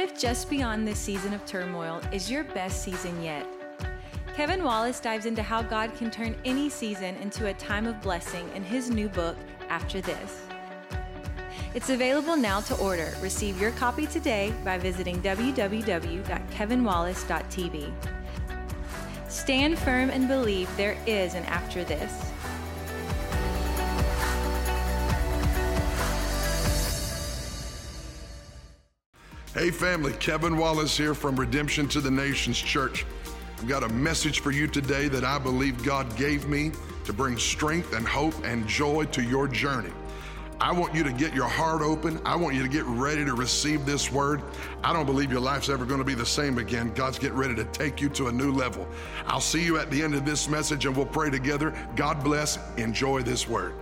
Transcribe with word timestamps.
What 0.00 0.12
if 0.12 0.18
just 0.18 0.48
beyond 0.48 0.88
this 0.88 0.98
season 0.98 1.34
of 1.34 1.44
turmoil 1.44 2.00
is 2.10 2.30
your 2.30 2.42
best 2.42 2.82
season 2.82 3.22
yet? 3.22 3.46
Kevin 4.34 4.64
Wallace 4.64 4.98
dives 4.98 5.26
into 5.26 5.42
how 5.42 5.60
God 5.60 5.94
can 5.94 6.10
turn 6.10 6.34
any 6.46 6.70
season 6.70 7.16
into 7.16 7.48
a 7.48 7.52
time 7.52 7.86
of 7.86 8.00
blessing 8.00 8.48
in 8.54 8.64
his 8.64 8.88
new 8.88 9.10
book, 9.10 9.36
After 9.68 10.00
This. 10.00 10.46
It's 11.74 11.90
available 11.90 12.34
now 12.34 12.60
to 12.60 12.74
order. 12.78 13.12
Receive 13.20 13.60
your 13.60 13.72
copy 13.72 14.06
today 14.06 14.54
by 14.64 14.78
visiting 14.78 15.20
www.kevinwallace.tv. 15.20 17.92
Stand 19.28 19.78
firm 19.78 20.08
and 20.08 20.26
believe 20.26 20.74
there 20.78 20.96
is 21.06 21.34
an 21.34 21.44
after 21.44 21.84
this. 21.84 22.29
Hey, 29.60 29.70
family, 29.70 30.14
Kevin 30.14 30.56
Wallace 30.56 30.96
here 30.96 31.12
from 31.12 31.36
Redemption 31.38 31.86
to 31.88 32.00
the 32.00 32.10
Nations 32.10 32.58
Church. 32.58 33.04
I've 33.58 33.68
got 33.68 33.82
a 33.82 33.90
message 33.90 34.40
for 34.40 34.52
you 34.52 34.66
today 34.66 35.06
that 35.08 35.22
I 35.22 35.38
believe 35.38 35.84
God 35.84 36.16
gave 36.16 36.48
me 36.48 36.72
to 37.04 37.12
bring 37.12 37.36
strength 37.36 37.92
and 37.92 38.08
hope 38.08 38.32
and 38.42 38.66
joy 38.66 39.04
to 39.12 39.22
your 39.22 39.46
journey. 39.46 39.92
I 40.62 40.72
want 40.72 40.94
you 40.94 41.04
to 41.04 41.12
get 41.12 41.34
your 41.34 41.46
heart 41.46 41.82
open. 41.82 42.22
I 42.24 42.36
want 42.36 42.54
you 42.54 42.62
to 42.62 42.70
get 42.70 42.86
ready 42.86 43.22
to 43.22 43.34
receive 43.34 43.84
this 43.84 44.10
word. 44.10 44.40
I 44.82 44.94
don't 44.94 45.04
believe 45.04 45.30
your 45.30 45.42
life's 45.42 45.68
ever 45.68 45.84
going 45.84 46.00
to 46.00 46.06
be 46.06 46.14
the 46.14 46.24
same 46.24 46.56
again. 46.56 46.94
God's 46.94 47.18
getting 47.18 47.36
ready 47.36 47.54
to 47.56 47.66
take 47.66 48.00
you 48.00 48.08
to 48.08 48.28
a 48.28 48.32
new 48.32 48.52
level. 48.52 48.88
I'll 49.26 49.42
see 49.42 49.62
you 49.62 49.76
at 49.76 49.90
the 49.90 50.02
end 50.02 50.14
of 50.14 50.24
this 50.24 50.48
message 50.48 50.86
and 50.86 50.96
we'll 50.96 51.04
pray 51.04 51.28
together. 51.28 51.74
God 51.96 52.24
bless. 52.24 52.58
Enjoy 52.78 53.20
this 53.20 53.46
word. 53.46 53.74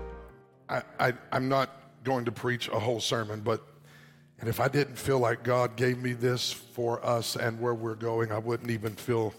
I, 0.68 0.82
I, 0.98 1.12
I'm 1.30 1.48
not 1.48 1.70
going 2.02 2.24
to 2.24 2.32
preach 2.32 2.66
a 2.66 2.80
whole 2.80 2.98
sermon, 2.98 3.42
but 3.42 3.62
and 4.40 4.48
if 4.48 4.60
I 4.60 4.68
didn't 4.68 4.96
feel 4.96 5.18
like 5.18 5.42
God 5.42 5.76
gave 5.76 5.98
me 5.98 6.12
this 6.12 6.52
for 6.52 7.04
us 7.04 7.34
and 7.36 7.60
where 7.60 7.74
we're 7.74 7.96
going, 7.96 8.30
I 8.30 8.38
wouldn't 8.38 8.70
even 8.70 8.94
feel, 8.94 9.34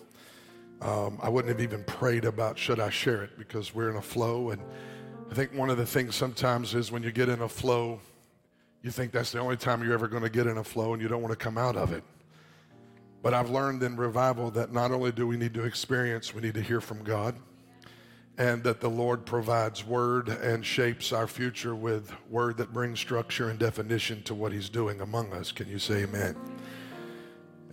um, 0.81 1.17
I 1.21 1.29
wouldn't 1.29 1.49
have 1.53 1.61
even 1.61 1.83
prayed 1.85 2.25
about 2.25 2.57
should 2.57 2.79
I 2.79 2.89
share 2.89 3.23
it 3.23 3.37
because 3.37 3.73
we're 3.73 3.89
in 3.89 3.95
a 3.95 4.01
flow. 4.01 4.51
And 4.51 4.61
I 5.31 5.35
think 5.35 5.53
one 5.53 5.69
of 5.69 5.77
the 5.77 5.85
things 5.85 6.15
sometimes 6.15 6.75
is 6.75 6.91
when 6.91 7.01
you 7.01 7.11
get 7.11 7.29
in 7.29 7.41
a 7.41 7.47
flow, 7.47 8.01
you 8.81 8.91
think 8.91 9.13
that's 9.13 9.31
the 9.31 9.39
only 9.39 9.57
time 9.57 9.83
you're 9.83 9.93
ever 9.93 10.07
going 10.07 10.23
to 10.23 10.29
get 10.29 10.47
in 10.47 10.57
a 10.57 10.63
flow 10.63 10.93
and 10.93 11.01
you 11.01 11.07
don't 11.07 11.21
want 11.21 11.31
to 11.31 11.41
come 11.41 11.57
out 11.57 11.77
of 11.77 11.93
it. 11.93 12.03
But 13.21 13.33
I've 13.33 13.49
learned 13.49 13.83
in 13.83 13.95
revival 13.95 14.51
that 14.51 14.73
not 14.73 14.91
only 14.91 15.11
do 15.11 15.27
we 15.27 15.37
need 15.37 15.53
to 15.53 15.63
experience, 15.63 16.33
we 16.33 16.41
need 16.41 16.53
to 16.55 16.61
hear 16.61 16.81
from 16.81 17.03
God 17.03 17.35
and 18.39 18.63
that 18.63 18.79
the 18.79 18.89
Lord 18.89 19.25
provides 19.25 19.85
word 19.85 20.29
and 20.29 20.65
shapes 20.65 21.11
our 21.11 21.27
future 21.27 21.75
with 21.75 22.13
word 22.29 22.55
that 22.57 22.71
brings 22.71 22.97
structure 22.97 23.49
and 23.49 23.59
definition 23.59 24.23
to 24.23 24.33
what 24.33 24.53
He's 24.53 24.69
doing 24.69 25.01
among 25.01 25.33
us. 25.33 25.51
Can 25.51 25.67
you 25.67 25.77
say 25.77 26.03
amen? 26.03 26.37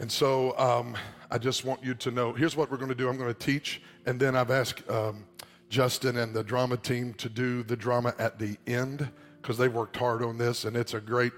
And 0.01 0.11
so 0.11 0.59
um, 0.59 0.97
I 1.31 1.39
just 1.39 1.65
want 1.65 1.85
you 1.85 1.95
to 1.95 2.11
know 2.11 2.33
here's 2.33 2.57
what 2.57 2.69
we're 2.69 2.79
going 2.79 2.89
to 2.89 2.97
do 2.97 3.09
I'm 3.09 3.17
going 3.17 3.33
to 3.33 3.39
teach, 3.39 3.81
and 4.07 4.19
then 4.19 4.35
I've 4.35 4.51
asked 4.51 4.89
um, 4.91 5.25
Justin 5.69 6.17
and 6.17 6.35
the 6.35 6.43
drama 6.43 6.77
team 6.77 7.15
to 7.15 7.29
do 7.29 7.63
the 7.63 7.77
drama 7.77 8.13
at 8.19 8.37
the 8.41 8.57
end 8.67 9.09
because 9.41 9.57
they 9.57 9.69
worked 9.69 9.97
hard 9.97 10.25
on 10.25 10.37
this, 10.37 10.65
and 10.65 10.77
it's 10.77 10.95
a 10.95 11.01
great 11.01 11.33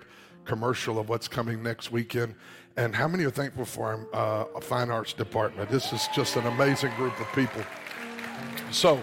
commercial 0.46 0.98
of 0.98 1.10
what's 1.10 1.28
coming 1.28 1.62
next 1.62 1.92
weekend. 1.92 2.34
And 2.78 2.94
how 2.94 3.06
many 3.06 3.24
are 3.24 3.30
thankful 3.30 3.66
for 3.66 4.08
our 4.14 4.46
uh, 4.56 4.60
fine 4.60 4.90
arts 4.90 5.12
department? 5.12 5.68
This 5.68 5.92
is 5.92 6.08
just 6.14 6.36
an 6.36 6.46
amazing 6.46 6.94
group 6.94 7.18
of 7.20 7.30
people. 7.34 7.62
So, 8.70 9.02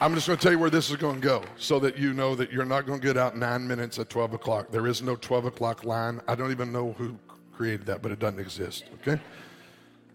I'm 0.00 0.14
just 0.14 0.28
going 0.28 0.38
to 0.38 0.42
tell 0.42 0.52
you 0.52 0.60
where 0.60 0.70
this 0.70 0.90
is 0.90 0.96
going 0.96 1.16
to 1.16 1.20
go 1.20 1.42
so 1.56 1.80
that 1.80 1.98
you 1.98 2.12
know 2.12 2.36
that 2.36 2.52
you're 2.52 2.64
not 2.64 2.86
going 2.86 3.00
to 3.00 3.04
get 3.04 3.16
out 3.16 3.36
nine 3.36 3.66
minutes 3.66 3.98
at 3.98 4.08
12 4.08 4.34
o'clock. 4.34 4.70
There 4.70 4.86
is 4.86 5.02
no 5.02 5.16
12 5.16 5.46
o'clock 5.46 5.82
line. 5.82 6.20
I 6.28 6.36
don't 6.36 6.52
even 6.52 6.70
know 6.70 6.92
who 6.92 7.18
created 7.52 7.86
that, 7.86 8.00
but 8.00 8.12
it 8.12 8.20
doesn't 8.20 8.38
exist, 8.38 8.84
okay? 9.02 9.20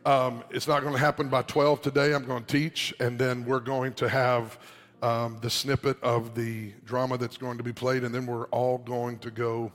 Um, 0.06 0.42
it's 0.52 0.70
not 0.70 0.84
going 0.84 0.94
to 0.94 1.00
happen 1.00 1.28
by 1.28 1.42
12 1.42 1.82
today. 1.82 2.14
I'm 2.14 2.24
going 2.24 2.46
to 2.46 2.50
teach, 2.50 2.94
and 3.02 3.20
then 3.20 3.44
we're 3.44 3.60
going 3.60 3.92
to 3.96 4.08
have 4.08 4.58
um, 5.02 5.38
the 5.42 5.50
snippet 5.50 6.02
of 6.02 6.34
the 6.34 6.72
drama 6.86 7.18
that's 7.18 7.36
going 7.36 7.58
to 7.58 7.64
be 7.64 7.74
played, 7.74 8.06
and 8.06 8.16
then 8.16 8.26
we're 8.26 8.48
all 8.48 8.78
going 8.78 9.20
to 9.20 9.32
go 9.32 9.70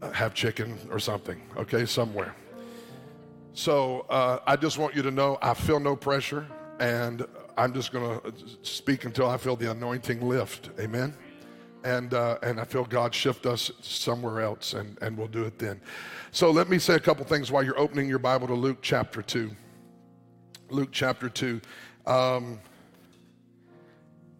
uh, 0.00 0.10
have 0.12 0.32
chicken 0.32 0.78
or 0.90 0.98
something, 0.98 1.42
okay, 1.58 1.84
somewhere. 1.84 2.34
So 3.52 4.06
uh, 4.08 4.38
I 4.46 4.56
just 4.56 4.78
want 4.78 4.96
you 4.96 5.02
to 5.02 5.10
know 5.10 5.36
I 5.42 5.52
feel 5.52 5.80
no 5.80 5.96
pressure, 5.96 6.46
and 6.80 7.26
I'm 7.56 7.72
just 7.72 7.92
going 7.92 8.20
to 8.20 8.32
speak 8.62 9.04
until 9.04 9.28
I 9.28 9.36
feel 9.36 9.56
the 9.56 9.70
anointing 9.70 10.20
lift. 10.20 10.70
Amen. 10.80 11.14
And, 11.84 12.14
uh, 12.14 12.38
and 12.42 12.58
I 12.58 12.64
feel 12.64 12.84
God 12.84 13.14
shift 13.14 13.46
us 13.46 13.70
somewhere 13.80 14.40
else, 14.40 14.72
and, 14.72 14.96
and 15.02 15.16
we'll 15.16 15.28
do 15.28 15.44
it 15.44 15.58
then. 15.58 15.80
So 16.32 16.50
let 16.50 16.68
me 16.68 16.78
say 16.78 16.94
a 16.94 17.00
couple 17.00 17.24
things 17.26 17.52
while 17.52 17.62
you're 17.62 17.78
opening 17.78 18.08
your 18.08 18.18
Bible 18.18 18.46
to 18.46 18.54
Luke 18.54 18.78
chapter 18.80 19.22
2. 19.22 19.50
Luke 20.70 20.88
chapter 20.92 21.28
2. 21.28 21.60
Um, 22.06 22.58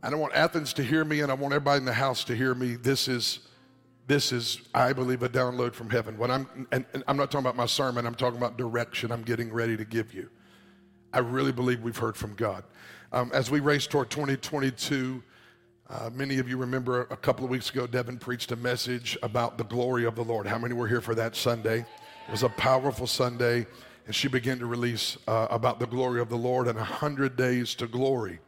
I 0.03 0.11
don't 0.11 0.21
want 0.21 0.35
Athens 0.35 0.73
to 0.75 0.83
hear 0.83 1.05
me, 1.05 1.21
and 1.21 1.31
I 1.31 1.35
want 1.35 1.55
everybody 1.55 1.79
in 1.79 1.85
the 1.85 1.93
house 1.93 2.25
to 2.25 2.35
hear 2.35 2.55
me. 2.55 2.77
This 2.77 3.09
is, 3.09 3.41
this 4.07 4.33
is, 4.33 4.61
I 4.75 4.93
believe, 4.93 5.23
a 5.23 5.29
download 5.29 5.75
from 5.75 5.91
heaven. 5.91 6.19
When 6.19 6.31
I'm, 6.31 6.67
and, 6.73 6.85
and 6.95 7.05
I'm 7.07 7.17
not 7.17 7.31
talking 7.31 7.45
about 7.45 7.57
my 7.57 7.67
sermon. 7.67 8.07
I'm 8.07 8.15
talking 8.15 8.39
about 8.39 8.57
direction. 8.57 9.13
I'm 9.13 9.23
getting 9.23 9.53
ready 9.53 9.77
to 9.77 9.85
give 9.85 10.13
you. 10.13 10.31
I 11.13 11.21
really 11.21 11.53
believe 11.53 11.81
we've 11.83 11.97
heard 11.97 12.17
from 12.17 12.35
God. 12.35 12.65
Um, 13.15 13.31
as 13.33 13.49
we 13.49 13.61
race 13.61 13.87
toward 13.87 14.11
2022, 14.11 15.23
uh, 15.89 16.11
many 16.13 16.41
of 16.41 16.49
you 16.49 16.57
remember 16.57 17.03
a 17.03 17.17
couple 17.17 17.45
of 17.45 17.51
weeks 17.53 17.71
ago, 17.71 17.87
Devin 17.87 18.19
preached 18.19 18.51
a 18.51 18.57
message 18.57 19.17
about 19.23 19.57
the 19.57 19.63
glory 19.63 20.05
of 20.05 20.17
the 20.17 20.25
Lord. 20.25 20.49
How 20.49 20.59
many 20.59 20.75
were 20.75 20.89
here 20.89 21.01
for 21.01 21.15
that 21.15 21.37
Sunday? 21.37 21.79
It 22.27 22.31
was 22.33 22.43
a 22.43 22.49
powerful 22.49 23.07
Sunday, 23.07 23.69
and 24.07 24.15
she 24.17 24.27
began 24.27 24.59
to 24.59 24.67
release 24.67 25.17
uh, 25.29 25.47
about 25.49 25.79
the 25.79 25.87
glory 25.87 26.21
of 26.21 26.29
the 26.29 26.37
Lord 26.37 26.67
and 26.67 26.77
100 26.77 27.37
days 27.37 27.77
to 27.77 27.87
glory. 27.87 28.41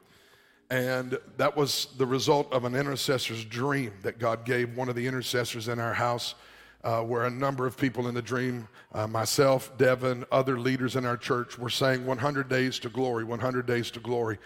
And 0.69 1.17
that 1.37 1.57
was 1.57 1.87
the 1.97 2.07
result 2.07 2.53
of 2.53 2.65
an 2.65 2.75
intercessor's 2.75 3.45
dream 3.45 3.93
that 4.03 4.19
God 4.19 4.45
gave 4.45 4.77
one 4.77 4.89
of 4.89 4.97
the 4.97 5.07
intercessors 5.07 5.69
in 5.69 5.79
our 5.79 5.95
house 5.95 6.35
uh, 6.87 7.03
where 7.03 7.25
a 7.25 7.31
number 7.31 7.67
of 7.67 7.77
people 7.77 8.07
in 8.07 8.15
the 8.15 8.23
dream, 8.23 8.69
uh, 8.95 9.09
myself, 9.09 9.77
Devin, 9.77 10.25
other 10.31 10.57
leaders 10.57 10.95
in 10.95 11.05
our 11.05 11.17
church, 11.17 11.59
were 11.59 11.69
saying 11.69 12.07
100 12.07 12.49
days 12.49 12.79
to 12.79 12.89
glory, 12.89 13.25
100 13.25 13.67
days 13.67 13.91
to 13.91 13.99
glory. 13.99 14.39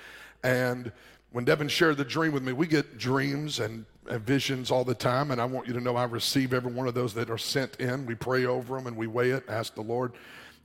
And 0.43 0.91
when 1.33 1.45
Devin 1.45 1.69
shared 1.69 1.99
the 1.99 2.05
dream 2.05 2.33
with 2.33 2.43
me, 2.43 2.55
we 2.55 2.67
get 2.67 2.97
dreams 2.97 3.61
and, 3.61 3.85
and 4.09 4.23
visions 4.23 4.71
all 4.71 4.85
the 4.85 4.95
time, 4.95 5.33
and 5.33 5.41
I 5.41 5.45
want 5.45 5.69
you 5.69 5.75
to 5.75 5.81
know 5.83 5.97
I 5.97 6.05
receive 6.05 6.55
every 6.55 6.73
one 6.73 6.89
of 6.89 6.95
those 6.95 7.13
that 7.13 7.29
are 7.29 7.37
sent 7.37 7.77
in. 7.77 8.07
We 8.07 8.15
pray 8.15 8.47
over 8.47 8.75
them 8.75 8.87
and 8.87 8.97
we 8.97 9.07
weigh 9.07 9.33
it, 9.33 9.45
ask 9.47 9.75
the 9.75 9.83
Lord, 9.83 10.13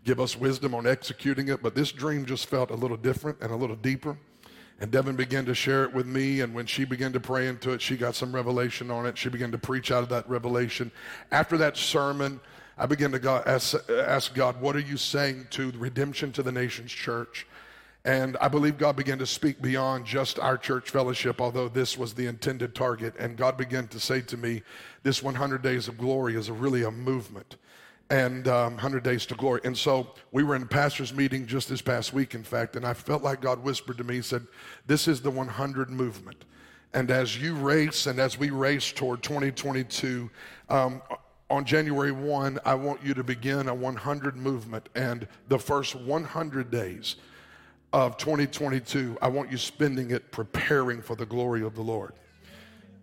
give 0.06 0.22
us 0.22 0.38
wisdom 0.38 0.74
on 0.74 0.88
executing 0.88 1.50
it. 1.50 1.62
But 1.62 1.76
this 1.76 1.92
dream 1.92 2.26
just 2.26 2.46
felt 2.46 2.72
a 2.72 2.76
little 2.76 2.96
different 2.96 3.42
and 3.42 3.52
a 3.52 3.56
little 3.56 3.76
deeper. 3.76 4.18
And 4.80 4.92
Devin 4.92 5.16
began 5.16 5.46
to 5.46 5.56
share 5.56 5.84
it 5.86 5.94
with 5.94 6.06
me. 6.06 6.42
And 6.42 6.54
when 6.54 6.66
she 6.66 6.84
began 6.84 7.14
to 7.14 7.20
pray 7.20 7.48
into 7.48 7.72
it, 7.72 7.82
she 7.82 7.96
got 7.96 8.16
some 8.16 8.36
revelation 8.36 8.92
on 8.92 9.06
it. 9.06 9.18
She 9.18 9.30
began 9.30 9.52
to 9.52 9.58
preach 9.58 9.92
out 9.92 10.04
of 10.04 10.10
that 10.10 10.30
revelation. 10.30 10.92
After 11.32 11.58
that 11.58 11.78
sermon, 11.78 12.42
I 12.78 12.86
began 12.86 13.12
to 13.14 13.44
ask, 13.46 13.76
ask 13.90 14.34
God, 14.34 14.60
what 14.60 14.76
are 14.76 14.80
you 14.80 14.98
saying 14.98 15.48
to 15.52 15.72
Redemption 15.72 16.34
to 16.34 16.44
the 16.44 16.52
Nations 16.52 16.92
Church? 16.92 17.48
And 18.04 18.38
I 18.38 18.50
believe 18.50 18.78
God 18.78 18.98
began 18.98 19.18
to 19.18 19.26
speak 19.26 19.62
beyond 19.62 20.06
just 20.06 20.38
our 20.40 20.58
church 20.58 20.92
fellowship, 20.92 21.42
although 21.42 21.70
this 21.70 21.98
was 21.98 22.14
the 22.14 22.28
intended 22.28 22.76
target. 22.76 23.16
And 23.18 23.36
God 23.38 23.58
began 23.58 23.88
to 23.88 24.00
say 24.00 24.22
to 24.22 24.38
me, 24.38 24.62
this 25.04 25.24
100 25.24 25.62
days 25.64 25.88
of 25.88 25.98
glory 25.98 26.36
is 26.36 26.52
really 26.52 26.84
a 26.84 26.92
movement 26.92 27.56
and 28.10 28.48
um, 28.48 28.74
100 28.74 29.04
Days 29.04 29.26
to 29.28 29.36
Glory. 29.36 29.62
And 29.64 29.78
so 29.78 30.14
we 30.32 30.44
were 30.44 30.56
in 30.56 30.62
a 30.62 30.68
pastor's 30.68 31.14
meeting 31.14 31.46
just 31.46 31.70
this 31.70 31.82
past 31.82 32.14
week, 32.14 32.36
in 32.36 32.44
fact, 32.44 32.76
and 32.76 32.86
I 32.86 32.94
felt 32.94 33.24
like 33.24 33.42
God 33.42 33.64
whispered 33.64 33.98
to 33.98 34.04
me, 34.04 34.16
He 34.16 34.22
said, 34.22 34.46
This 34.86 35.08
is 35.08 35.22
the 35.22 35.32
100 35.32 35.90
movement. 35.90 36.46
And 36.94 37.12
as 37.12 37.42
you 37.42 37.56
race 37.56 38.08
and 38.08 38.20
as 38.20 38.38
we 38.38 38.52
race 38.52 38.92
toward 38.92 39.22
2022, 39.22 40.30
um, 40.70 41.02
on 41.50 41.66
January 41.66 42.12
1, 42.12 42.60
I 42.66 42.74
want 42.74 43.04
you 43.04 43.14
to 43.14 43.24
begin 43.24 43.68
a 43.68 43.74
100 43.74 44.38
movement. 44.38 44.90
And 44.96 45.28
the 45.48 45.60
first 45.60 45.96
100 45.96 46.72
days 46.72 47.18
of 47.92 48.18
2022, 48.18 49.18
I 49.22 49.28
want 49.28 49.52
you 49.52 49.58
spending 49.58 50.12
it 50.12 50.32
preparing 50.32 51.02
for 51.02 51.16
the 51.16 51.26
glory 51.26 51.64
of 51.64 51.76
the 51.76 51.82
Lord 51.82 52.14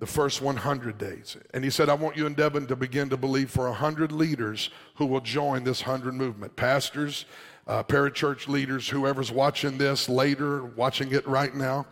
the 0.02 0.06
first 0.08 0.42
100 0.42 0.98
days. 0.98 1.36
And 1.54 1.62
he 1.62 1.70
said, 1.70 1.88
I 1.88 1.94
want 1.94 2.16
you 2.16 2.26
and 2.26 2.34
Devin 2.34 2.66
to 2.66 2.74
begin 2.74 3.08
to 3.10 3.16
believe 3.16 3.52
for 3.52 3.68
100 3.68 4.10
leaders 4.10 4.70
who 4.96 5.06
will 5.06 5.20
join 5.20 5.62
this 5.62 5.86
100 5.86 6.12
movement. 6.12 6.56
Pastors, 6.56 7.24
uh, 7.68 7.84
parachurch 7.84 8.48
leaders, 8.48 8.88
whoever's 8.88 9.30
watching 9.30 9.78
this 9.78 10.08
later, 10.08 10.64
watching 10.64 11.12
it 11.12 11.24
right 11.24 11.54
now. 11.54 11.86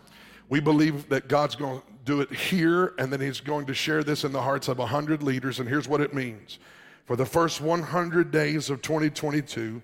We 0.49 0.59
believe 0.59 1.09
that 1.11 1.29
God's 1.29 1.55
going 1.55 1.83
to 1.83 1.87
do 2.05 2.21
it 2.21 2.33
here 2.33 2.95
and 2.99 3.13
then 3.13 3.21
he's 3.21 3.39
going 3.39 3.67
to 3.67 3.75
share 3.75 4.03
this 4.03 4.25
in 4.25 4.33
the 4.33 4.43
hearts 4.43 4.67
of 4.67 4.79
100 4.79 5.23
leaders. 5.23 5.61
And 5.61 5.69
here's 5.69 5.87
what 5.87 6.01
it 6.01 6.13
means. 6.13 6.59
For 7.05 7.15
the 7.15 7.27
first 7.27 7.61
100 7.61 8.33
days 8.33 8.71
of 8.71 8.83
2022, 8.83 9.81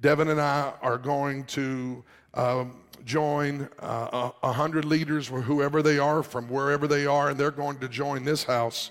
Devin 0.00 0.28
and 0.28 0.40
I 0.40 0.74
are 0.80 0.98
going 0.98 1.42
to 1.46 2.04
um, 2.34 2.83
join 3.04 3.68
uh, 3.80 4.30
a 4.42 4.52
hundred 4.52 4.84
leaders, 4.84 5.30
or 5.30 5.40
whoever 5.40 5.82
they 5.82 5.98
are, 5.98 6.22
from 6.22 6.48
wherever 6.48 6.86
they 6.86 7.06
are, 7.06 7.30
and 7.30 7.38
they're 7.38 7.50
going 7.50 7.78
to 7.78 7.88
join 7.88 8.24
this 8.24 8.44
house 8.44 8.90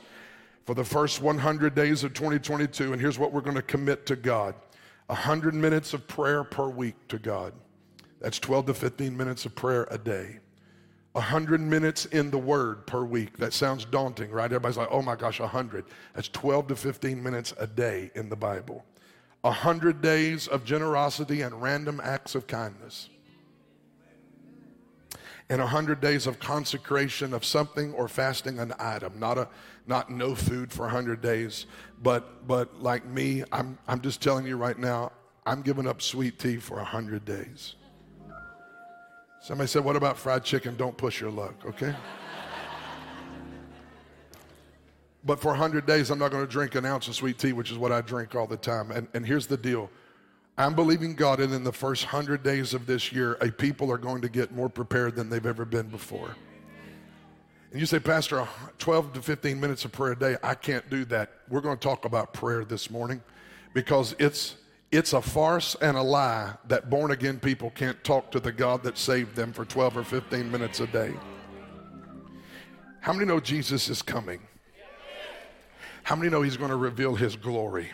for 0.66 0.76
the 0.76 0.84
first 0.84 1.22
100 1.22 1.76
days 1.76 2.04
of 2.04 2.14
2022. 2.14 2.94
And 2.94 3.02
here's 3.02 3.20
what 3.20 3.32
we're 3.32 3.42
going 3.42 3.56
to 3.56 3.62
commit 3.62 4.06
to 4.08 4.16
God 4.16 4.56
100 5.08 5.54
minutes 5.54 5.94
of 5.94 6.08
prayer 6.08 6.44
per 6.44 6.70
week 6.70 6.96
to 7.10 7.20
God. 7.20 7.54
That's 8.22 8.40
12 8.40 8.68
to 8.68 8.74
15 8.74 9.16
minutes 9.16 9.46
of 9.46 9.54
prayer 9.54 9.88
a 9.92 9.98
day. 9.98 10.40
100 11.12 11.62
minutes 11.62 12.06
in 12.06 12.32
the 12.32 12.38
Word 12.38 12.88
per 12.88 13.04
week. 13.04 13.38
That 13.38 13.54
sounds 13.54 13.86
daunting, 13.86 14.32
right? 14.32 14.46
Everybody's 14.46 14.78
like, 14.78 14.88
oh 14.90 15.02
my 15.02 15.16
gosh, 15.16 15.40
100. 15.40 15.86
That's 16.16 16.30
12 16.30 16.70
to 16.70 16.76
15 16.76 17.22
minutes 17.22 17.54
a 17.60 17.68
day 17.68 18.10
in 18.16 18.30
the 18.30 18.36
Bible. 18.36 18.84
100 19.42 20.02
days 20.02 20.48
of 20.48 20.64
generosity 20.64 21.42
and 21.42 21.62
random 21.62 22.02
acts 22.04 22.34
of 22.34 22.48
kindness. 22.48 23.10
And 25.54 25.62
100 25.62 26.02
days 26.02 26.26
of 26.26 26.40
consecration 26.40 27.32
of 27.32 27.46
something 27.46 27.94
or 27.94 28.08
fasting 28.08 28.58
an 28.58 28.74
item, 28.80 29.20
not 29.20 29.38
a 29.38 29.48
not 29.86 30.10
no 30.10 30.34
food 30.34 30.74
for 30.74 30.82
100 30.82 31.22
days, 31.22 31.68
but 32.02 32.48
but 32.48 32.82
like 32.82 33.06
me, 33.06 33.44
I'm 33.52 33.78
I'm 33.88 34.02
just 34.02 34.20
telling 34.20 34.48
you 34.48 34.58
right 34.58 34.80
now, 34.80 35.12
I'm 35.46 35.62
giving 35.62 35.86
up 35.86 36.02
sweet 36.02 36.40
tea 36.40 36.58
for 36.58 36.78
100 36.78 37.24
days. 37.24 37.76
Somebody 39.42 39.68
said, 39.68 39.84
What 39.84 39.96
about 39.96 40.18
fried 40.18 40.44
chicken? 40.44 40.76
Don't 40.76 40.98
push 40.98 41.22
your 41.22 41.30
luck, 41.30 41.54
okay? 41.68 41.94
but 45.24 45.40
for 45.40 45.50
100 45.50 45.86
days, 45.86 46.10
I'm 46.10 46.18
not 46.18 46.32
going 46.32 46.44
to 46.44 46.52
drink 46.52 46.74
an 46.74 46.84
ounce 46.84 47.08
of 47.08 47.14
sweet 47.14 47.38
tea, 47.38 47.54
which 47.54 47.70
is 47.70 47.78
what 47.78 47.92
I 47.92 48.02
drink 48.02 48.34
all 48.34 48.48
the 48.48 48.58
time. 48.58 48.90
And, 48.90 49.08
and 49.14 49.24
here's 49.24 49.46
the 49.46 49.58
deal 49.58 49.92
I'm 50.58 50.76
believing 50.76 51.16
God, 51.16 51.40
and 51.40 51.52
in 51.52 51.64
the 51.64 51.72
first 51.72 52.06
100 52.06 52.44
days 52.44 52.76
of 52.76 52.86
this 52.86 53.12
year, 53.12 53.38
a 53.42 53.52
people 53.52 53.92
are 53.92 53.98
going 53.98 54.22
to 54.22 54.30
get 54.30 54.52
more 54.52 54.70
prepared 54.70 55.16
than 55.16 55.30
they've 55.30 55.46
ever 55.46 55.66
been 55.66 55.88
before. 55.88 56.36
And 57.72 57.80
you 57.80 57.88
say, 57.88 57.98
Pastor, 57.98 58.48
12 58.78 59.14
to 59.14 59.22
15 59.24 59.60
minutes 59.60 59.84
of 59.84 59.92
prayer 59.92 60.12
a 60.12 60.20
day, 60.20 60.38
I 60.44 60.54
can't 60.54 60.88
do 60.92 61.06
that. 61.06 61.32
We're 61.50 61.62
going 61.62 61.78
to 61.78 61.84
talk 61.84 62.06
about 62.06 62.32
prayer 62.34 62.64
this 62.66 62.92
morning 62.92 63.22
because 63.74 64.16
it's 64.20 64.56
it's 64.92 65.14
a 65.14 65.22
farce 65.24 65.76
and 65.82 65.98
a 65.98 66.02
lie 66.04 66.54
that 66.68 66.92
born 66.92 67.10
again 67.10 67.40
people 67.40 67.72
can't 67.72 68.02
talk 68.04 68.30
to 68.30 68.40
the 68.40 68.52
God 68.52 68.84
that 68.84 68.96
saved 68.96 69.36
them 69.36 69.52
for 69.52 69.66
12 69.66 69.98
or 69.98 70.04
15 70.04 70.52
minutes 70.52 70.82
a 70.82 70.86
day. 70.86 71.16
How 73.00 73.12
many 73.12 73.26
know 73.26 73.40
Jesus 73.40 73.90
is 73.90 74.04
coming? 74.04 74.40
How 76.04 76.16
many 76.16 76.30
know 76.30 76.44
he's 76.44 76.58
going 76.58 76.70
to 76.70 76.76
reveal 76.76 77.16
his 77.16 77.36
glory? 77.36 77.92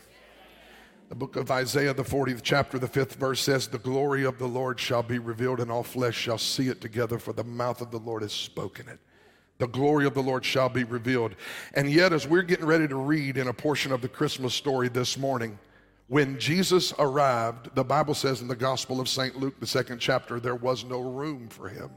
The 1.09 1.15
book 1.15 1.37
of 1.37 1.49
Isaiah, 1.49 1.95
the 1.95 2.03
40th 2.03 2.41
chapter, 2.43 2.77
the 2.77 2.87
fifth 2.87 3.15
verse 3.15 3.41
says, 3.41 3.67
The 3.67 3.79
glory 3.79 4.25
of 4.25 4.37
the 4.37 4.47
Lord 4.47 4.79
shall 4.79 5.01
be 5.01 5.17
revealed, 5.17 5.59
and 5.59 5.71
all 5.71 5.81
flesh 5.81 6.15
shall 6.15 6.37
see 6.37 6.67
it 6.67 6.81
together, 6.81 7.17
for 7.17 7.33
the 7.33 7.43
mouth 7.43 7.81
of 7.81 7.89
the 7.89 7.97
Lord 7.97 8.21
has 8.21 8.31
spoken 8.31 8.87
it. 8.87 8.99
The 9.57 9.67
glory 9.67 10.05
of 10.05 10.13
the 10.13 10.21
Lord 10.21 10.45
shall 10.45 10.69
be 10.69 10.83
revealed. 10.83 11.35
And 11.73 11.91
yet, 11.91 12.13
as 12.13 12.27
we're 12.27 12.43
getting 12.43 12.67
ready 12.67 12.87
to 12.87 12.95
read 12.95 13.37
in 13.37 13.47
a 13.47 13.53
portion 13.53 13.91
of 13.91 14.01
the 14.01 14.07
Christmas 14.07 14.53
story 14.53 14.87
this 14.87 15.17
morning, 15.17 15.57
when 16.09 16.39
Jesus 16.39 16.93
arrived, 16.99 17.73
the 17.73 17.83
Bible 17.83 18.13
says 18.13 18.41
in 18.41 18.47
the 18.47 18.55
Gospel 18.55 19.01
of 19.01 19.09
St. 19.09 19.35
Luke, 19.35 19.59
the 19.59 19.67
second 19.67 19.97
chapter, 19.97 20.39
there 20.39 20.55
was 20.55 20.85
no 20.85 20.99
room 20.99 21.49
for 21.49 21.69
him. 21.69 21.89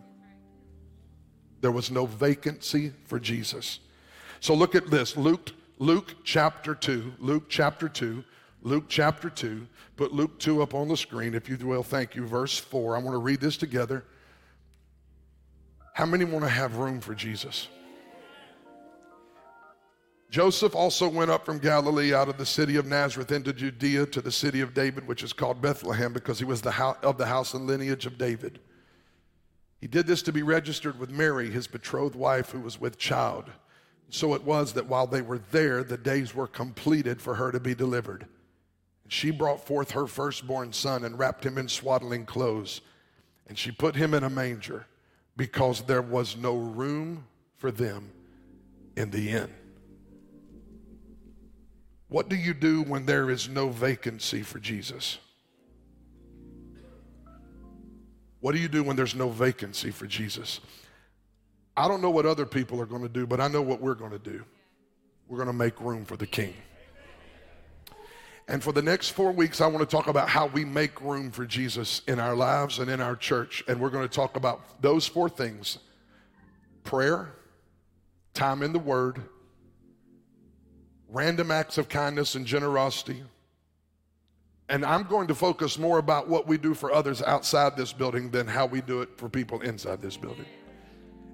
There 1.60 1.70
was 1.70 1.90
no 1.90 2.06
vacancy 2.06 2.94
for 3.04 3.20
Jesus. 3.20 3.78
So 4.40 4.54
look 4.54 4.74
at 4.74 4.90
this 4.90 5.18
Luke, 5.18 5.52
Luke 5.78 6.14
chapter 6.24 6.74
2, 6.74 7.14
Luke 7.18 7.44
chapter 7.50 7.90
2, 7.90 8.24
Luke 8.62 8.84
chapter 8.88 9.28
2. 9.28 9.66
Put 9.96 10.12
Luke 10.12 10.38
2 10.38 10.62
up 10.62 10.74
on 10.74 10.88
the 10.88 10.96
screen, 10.96 11.34
if 11.34 11.48
you 11.48 11.56
will. 11.56 11.82
Thank 11.82 12.14
you. 12.14 12.26
Verse 12.26 12.58
4. 12.58 12.96
I 12.96 13.00
want 13.00 13.14
to 13.14 13.18
read 13.18 13.40
this 13.40 13.56
together. 13.56 14.04
How 15.94 16.06
many 16.06 16.24
want 16.24 16.44
to 16.44 16.50
have 16.50 16.76
room 16.76 17.00
for 17.00 17.14
Jesus? 17.14 17.68
Joseph 20.30 20.74
also 20.74 21.06
went 21.06 21.30
up 21.30 21.44
from 21.44 21.58
Galilee 21.58 22.14
out 22.14 22.30
of 22.30 22.38
the 22.38 22.46
city 22.46 22.76
of 22.76 22.86
Nazareth 22.86 23.30
into 23.32 23.52
Judea 23.52 24.06
to 24.06 24.22
the 24.22 24.32
city 24.32 24.62
of 24.62 24.72
David, 24.72 25.06
which 25.06 25.22
is 25.22 25.34
called 25.34 25.60
Bethlehem, 25.60 26.14
because 26.14 26.38
he 26.38 26.46
was 26.46 26.62
the 26.62 26.72
of 27.02 27.18
the 27.18 27.26
house 27.26 27.52
and 27.52 27.66
lineage 27.66 28.06
of 28.06 28.16
David. 28.16 28.58
He 29.82 29.86
did 29.88 30.06
this 30.06 30.22
to 30.22 30.32
be 30.32 30.42
registered 30.42 30.98
with 30.98 31.10
Mary, 31.10 31.50
his 31.50 31.66
betrothed 31.66 32.14
wife, 32.14 32.50
who 32.50 32.60
was 32.60 32.80
with 32.80 32.96
child. 32.96 33.50
So 34.08 34.32
it 34.32 34.42
was 34.42 34.72
that 34.72 34.86
while 34.86 35.06
they 35.06 35.20
were 35.20 35.40
there, 35.50 35.84
the 35.84 35.98
days 35.98 36.34
were 36.34 36.46
completed 36.46 37.20
for 37.20 37.34
her 37.34 37.52
to 37.52 37.60
be 37.60 37.74
delivered. 37.74 38.26
She 39.12 39.30
brought 39.30 39.66
forth 39.66 39.90
her 39.90 40.06
firstborn 40.06 40.72
son 40.72 41.04
and 41.04 41.18
wrapped 41.18 41.44
him 41.44 41.58
in 41.58 41.68
swaddling 41.68 42.24
clothes, 42.24 42.80
and 43.46 43.58
she 43.58 43.70
put 43.70 43.94
him 43.94 44.14
in 44.14 44.24
a 44.24 44.30
manger 44.30 44.86
because 45.36 45.82
there 45.82 46.00
was 46.00 46.34
no 46.34 46.56
room 46.56 47.26
for 47.58 47.70
them 47.70 48.10
in 48.96 49.10
the 49.10 49.28
inn. 49.28 49.50
What 52.08 52.30
do 52.30 52.36
you 52.36 52.54
do 52.54 52.84
when 52.84 53.04
there 53.04 53.28
is 53.28 53.50
no 53.50 53.68
vacancy 53.68 54.40
for 54.40 54.58
Jesus? 54.58 55.18
What 58.40 58.52
do 58.54 58.62
you 58.62 58.68
do 58.68 58.82
when 58.82 58.96
there's 58.96 59.14
no 59.14 59.28
vacancy 59.28 59.90
for 59.90 60.06
Jesus? 60.06 60.58
I 61.76 61.86
don't 61.86 62.00
know 62.00 62.08
what 62.08 62.24
other 62.24 62.46
people 62.46 62.80
are 62.80 62.86
going 62.86 63.02
to 63.02 63.10
do, 63.10 63.26
but 63.26 63.42
I 63.42 63.48
know 63.48 63.60
what 63.60 63.78
we're 63.78 63.92
going 63.94 64.12
to 64.12 64.18
do. 64.18 64.42
We're 65.28 65.36
going 65.36 65.48
to 65.48 65.52
make 65.52 65.78
room 65.82 66.06
for 66.06 66.16
the 66.16 66.26
King. 66.26 66.54
And 68.48 68.62
for 68.62 68.72
the 68.72 68.82
next 68.82 69.10
four 69.10 69.32
weeks, 69.32 69.60
I 69.60 69.66
want 69.66 69.88
to 69.88 69.96
talk 69.96 70.08
about 70.08 70.28
how 70.28 70.46
we 70.46 70.64
make 70.64 71.00
room 71.00 71.30
for 71.30 71.46
Jesus 71.46 72.02
in 72.08 72.18
our 72.18 72.34
lives 72.34 72.80
and 72.80 72.90
in 72.90 73.00
our 73.00 73.16
church. 73.16 73.62
And 73.68 73.80
we're 73.80 73.90
going 73.90 74.08
to 74.08 74.14
talk 74.14 74.36
about 74.36 74.82
those 74.82 75.06
four 75.06 75.28
things 75.28 75.78
prayer, 76.84 77.32
time 78.34 78.62
in 78.62 78.72
the 78.72 78.78
Word, 78.78 79.22
random 81.08 81.50
acts 81.50 81.78
of 81.78 81.88
kindness 81.88 82.34
and 82.34 82.44
generosity. 82.44 83.22
And 84.68 84.84
I'm 84.84 85.04
going 85.04 85.28
to 85.28 85.34
focus 85.34 85.78
more 85.78 85.98
about 85.98 86.28
what 86.28 86.46
we 86.46 86.56
do 86.56 86.74
for 86.74 86.92
others 86.92 87.22
outside 87.22 87.76
this 87.76 87.92
building 87.92 88.30
than 88.30 88.46
how 88.46 88.66
we 88.66 88.80
do 88.80 89.02
it 89.02 89.10
for 89.16 89.28
people 89.28 89.60
inside 89.60 90.00
this 90.00 90.16
building. 90.16 90.46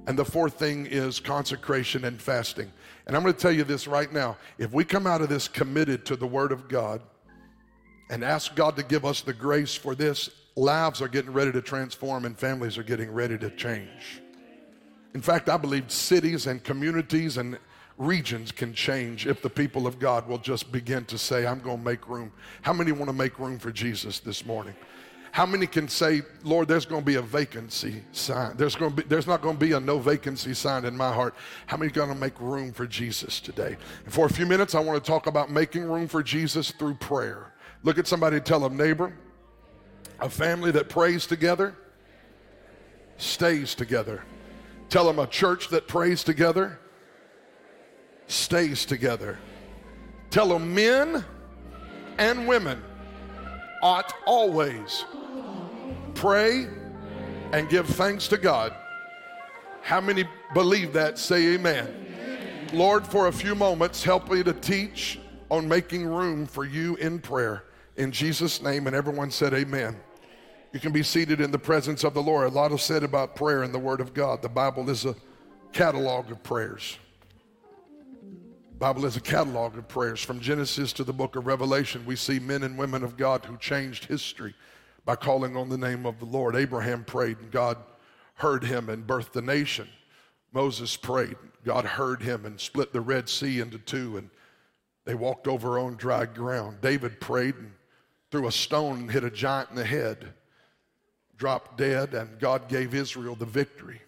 And 0.06 0.18
the 0.18 0.24
fourth 0.24 0.54
thing 0.54 0.86
is 0.86 1.20
consecration 1.20 2.04
and 2.04 2.20
fasting. 2.20 2.72
And 3.06 3.16
I'm 3.16 3.22
going 3.22 3.34
to 3.34 3.40
tell 3.40 3.52
you 3.52 3.64
this 3.64 3.86
right 3.86 4.12
now. 4.12 4.36
If 4.56 4.72
we 4.72 4.84
come 4.84 5.06
out 5.06 5.20
of 5.20 5.28
this 5.28 5.48
committed 5.48 6.06
to 6.06 6.16
the 6.16 6.26
Word 6.26 6.52
of 6.52 6.68
God 6.68 7.02
and 8.10 8.24
ask 8.24 8.54
God 8.54 8.76
to 8.76 8.82
give 8.82 9.04
us 9.04 9.20
the 9.20 9.34
grace 9.34 9.74
for 9.74 9.94
this, 9.94 10.30
lives 10.56 11.02
are 11.02 11.08
getting 11.08 11.32
ready 11.32 11.52
to 11.52 11.62
transform 11.62 12.24
and 12.24 12.38
families 12.38 12.78
are 12.78 12.82
getting 12.82 13.10
ready 13.10 13.36
to 13.38 13.50
change. 13.50 14.22
In 15.14 15.20
fact, 15.20 15.48
I 15.48 15.56
believe 15.56 15.90
cities 15.90 16.46
and 16.46 16.62
communities 16.62 17.36
and 17.36 17.58
regions 17.96 18.52
can 18.52 18.72
change 18.72 19.26
if 19.26 19.42
the 19.42 19.50
people 19.50 19.86
of 19.86 19.98
God 19.98 20.28
will 20.28 20.38
just 20.38 20.70
begin 20.70 21.04
to 21.06 21.18
say, 21.18 21.46
I'm 21.46 21.60
going 21.60 21.78
to 21.78 21.84
make 21.84 22.08
room. 22.08 22.32
How 22.62 22.72
many 22.72 22.92
want 22.92 23.08
to 23.08 23.12
make 23.12 23.38
room 23.38 23.58
for 23.58 23.72
Jesus 23.72 24.20
this 24.20 24.46
morning? 24.46 24.74
How 25.38 25.46
many 25.46 25.68
can 25.68 25.86
say, 25.86 26.22
Lord, 26.42 26.66
there's 26.66 26.84
going 26.84 27.02
to 27.02 27.06
be 27.06 27.14
a 27.14 27.22
vacancy 27.22 28.02
sign? 28.10 28.56
There's, 28.56 28.74
going 28.74 28.90
to 28.90 29.02
be, 29.04 29.08
there's 29.08 29.28
not 29.28 29.40
going 29.40 29.54
to 29.54 29.64
be 29.64 29.70
a 29.70 29.78
no 29.78 30.00
vacancy 30.00 30.52
sign 30.52 30.84
in 30.84 30.96
my 30.96 31.12
heart. 31.12 31.32
How 31.66 31.76
many 31.76 31.92
going 31.92 32.08
to 32.08 32.16
make 32.16 32.40
room 32.40 32.72
for 32.72 32.88
Jesus 32.88 33.38
today? 33.38 33.76
And 34.04 34.12
for 34.12 34.26
a 34.26 34.28
few 34.28 34.46
minutes, 34.46 34.74
I 34.74 34.80
want 34.80 35.00
to 35.00 35.08
talk 35.08 35.28
about 35.28 35.48
making 35.48 35.84
room 35.84 36.08
for 36.08 36.24
Jesus 36.24 36.72
through 36.72 36.96
prayer. 36.96 37.54
Look 37.84 37.98
at 37.98 38.08
somebody, 38.08 38.40
tell 38.40 38.58
them, 38.58 38.76
neighbor, 38.76 39.16
a 40.18 40.28
family 40.28 40.72
that 40.72 40.88
prays 40.88 41.24
together 41.24 41.76
stays 43.16 43.76
together. 43.76 44.24
Tell 44.88 45.06
them 45.06 45.20
a 45.20 45.26
church 45.28 45.68
that 45.68 45.86
prays 45.86 46.24
together 46.24 46.80
stays 48.26 48.84
together. 48.84 49.38
Tell 50.30 50.48
them 50.48 50.74
men 50.74 51.24
and 52.18 52.48
women 52.48 52.82
ought 53.80 54.12
always 54.26 55.04
pray 56.18 56.66
and 57.52 57.68
give 57.68 57.86
thanks 57.86 58.26
to 58.26 58.36
God. 58.36 58.74
How 59.82 60.00
many 60.00 60.24
believe 60.52 60.92
that? 60.94 61.16
Say 61.16 61.54
amen. 61.54 62.68
Lord, 62.72 63.06
for 63.06 63.28
a 63.28 63.32
few 63.32 63.54
moments, 63.54 64.02
help 64.02 64.28
me 64.28 64.42
to 64.42 64.52
teach 64.52 65.20
on 65.48 65.68
making 65.68 66.04
room 66.04 66.44
for 66.44 66.64
you 66.64 66.96
in 66.96 67.20
prayer. 67.20 67.64
In 67.96 68.10
Jesus' 68.10 68.60
name, 68.60 68.88
and 68.88 68.96
everyone 68.96 69.30
said 69.30 69.54
amen. 69.54 69.96
You 70.72 70.80
can 70.80 70.92
be 70.92 71.04
seated 71.04 71.40
in 71.40 71.52
the 71.52 71.58
presence 71.58 72.02
of 72.02 72.14
the 72.14 72.22
Lord. 72.22 72.48
A 72.48 72.50
lot 72.50 72.72
is 72.72 72.82
said 72.82 73.04
about 73.04 73.36
prayer 73.36 73.62
in 73.62 73.70
the 73.70 73.78
Word 73.78 74.00
of 74.00 74.12
God. 74.12 74.42
The 74.42 74.48
Bible 74.48 74.90
is 74.90 75.04
a 75.04 75.14
catalog 75.72 76.32
of 76.32 76.42
prayers. 76.42 76.98
Bible 78.78 79.06
is 79.06 79.16
a 79.16 79.20
catalog 79.20 79.78
of 79.78 79.86
prayers 79.86 80.20
from 80.20 80.40
Genesis 80.40 80.92
to 80.94 81.04
the 81.04 81.12
book 81.12 81.36
of 81.36 81.46
Revelation. 81.46 82.04
We 82.04 82.16
see 82.16 82.40
men 82.40 82.64
and 82.64 82.76
women 82.76 83.04
of 83.04 83.16
God 83.16 83.44
who 83.44 83.56
changed 83.56 84.06
history 84.06 84.54
by 85.08 85.16
calling 85.16 85.56
on 85.56 85.70
the 85.70 85.78
name 85.78 86.04
of 86.04 86.18
the 86.18 86.26
Lord. 86.26 86.54
Abraham 86.54 87.02
prayed 87.02 87.38
and 87.38 87.50
God 87.50 87.78
heard 88.34 88.62
him 88.62 88.90
and 88.90 89.06
birthed 89.06 89.32
the 89.32 89.40
nation. 89.40 89.88
Moses 90.52 90.98
prayed, 90.98 91.36
God 91.64 91.86
heard 91.86 92.20
him 92.20 92.44
and 92.44 92.60
split 92.60 92.92
the 92.92 93.00
Red 93.00 93.26
Sea 93.26 93.60
into 93.60 93.78
two 93.78 94.18
and 94.18 94.28
they 95.06 95.14
walked 95.14 95.48
over 95.48 95.78
on 95.78 95.96
dry 95.96 96.26
ground. 96.26 96.82
David 96.82 97.22
prayed 97.22 97.54
and 97.54 97.72
threw 98.30 98.48
a 98.48 98.52
stone 98.52 98.98
and 98.98 99.10
hit 99.10 99.24
a 99.24 99.30
giant 99.30 99.70
in 99.70 99.76
the 99.76 99.84
head, 99.86 100.28
dropped 101.38 101.78
dead, 101.78 102.12
and 102.12 102.38
God 102.38 102.68
gave 102.68 102.92
Israel 102.92 103.34
the 103.34 103.46
victory. 103.46 104.02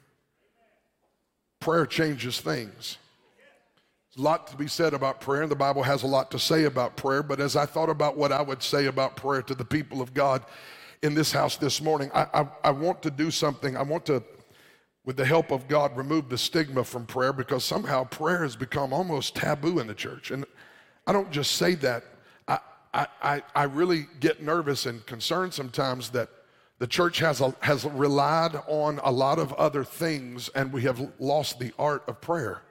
Prayer 1.60 1.86
changes 1.86 2.42
things. 2.42 2.98
There's 4.10 4.22
a 4.22 4.28
lot 4.28 4.48
to 4.48 4.56
be 4.58 4.68
said 4.68 4.92
about 4.92 5.22
prayer, 5.22 5.40
and 5.40 5.50
the 5.50 5.56
Bible 5.56 5.82
has 5.82 6.02
a 6.02 6.06
lot 6.06 6.30
to 6.32 6.38
say 6.38 6.64
about 6.64 6.98
prayer. 6.98 7.22
But 7.22 7.40
as 7.40 7.56
I 7.56 7.64
thought 7.64 7.88
about 7.88 8.18
what 8.18 8.32
I 8.32 8.42
would 8.42 8.62
say 8.62 8.84
about 8.84 9.16
prayer 9.16 9.40
to 9.40 9.54
the 9.54 9.64
people 9.64 10.02
of 10.02 10.12
God 10.12 10.44
in 11.02 11.14
this 11.14 11.32
house 11.32 11.56
this 11.56 11.80
morning, 11.80 12.10
I, 12.14 12.26
I, 12.34 12.48
I 12.64 12.70
want 12.70 13.02
to 13.02 13.10
do 13.10 13.30
something. 13.30 13.76
I 13.76 13.82
want 13.82 14.06
to, 14.06 14.22
with 15.04 15.16
the 15.16 15.24
help 15.24 15.50
of 15.50 15.66
God, 15.68 15.96
remove 15.96 16.28
the 16.28 16.38
stigma 16.38 16.84
from 16.84 17.06
prayer 17.06 17.32
because 17.32 17.64
somehow 17.64 18.04
prayer 18.04 18.42
has 18.42 18.56
become 18.56 18.92
almost 18.92 19.34
taboo 19.34 19.78
in 19.78 19.86
the 19.86 19.94
church. 19.94 20.30
And 20.30 20.44
I 21.06 21.12
don't 21.12 21.30
just 21.30 21.52
say 21.52 21.74
that, 21.76 22.04
I, 22.92 23.06
I, 23.22 23.42
I 23.54 23.62
really 23.64 24.06
get 24.18 24.42
nervous 24.42 24.86
and 24.86 25.04
concerned 25.06 25.54
sometimes 25.54 26.10
that 26.10 26.28
the 26.78 26.86
church 26.86 27.18
has, 27.18 27.40
a, 27.40 27.54
has 27.60 27.84
relied 27.84 28.56
on 28.66 29.00
a 29.04 29.10
lot 29.10 29.38
of 29.38 29.52
other 29.54 29.84
things 29.84 30.48
and 30.54 30.72
we 30.72 30.82
have 30.82 31.00
lost 31.18 31.58
the 31.58 31.72
art 31.78 32.02
of 32.08 32.20
prayer. 32.20 32.62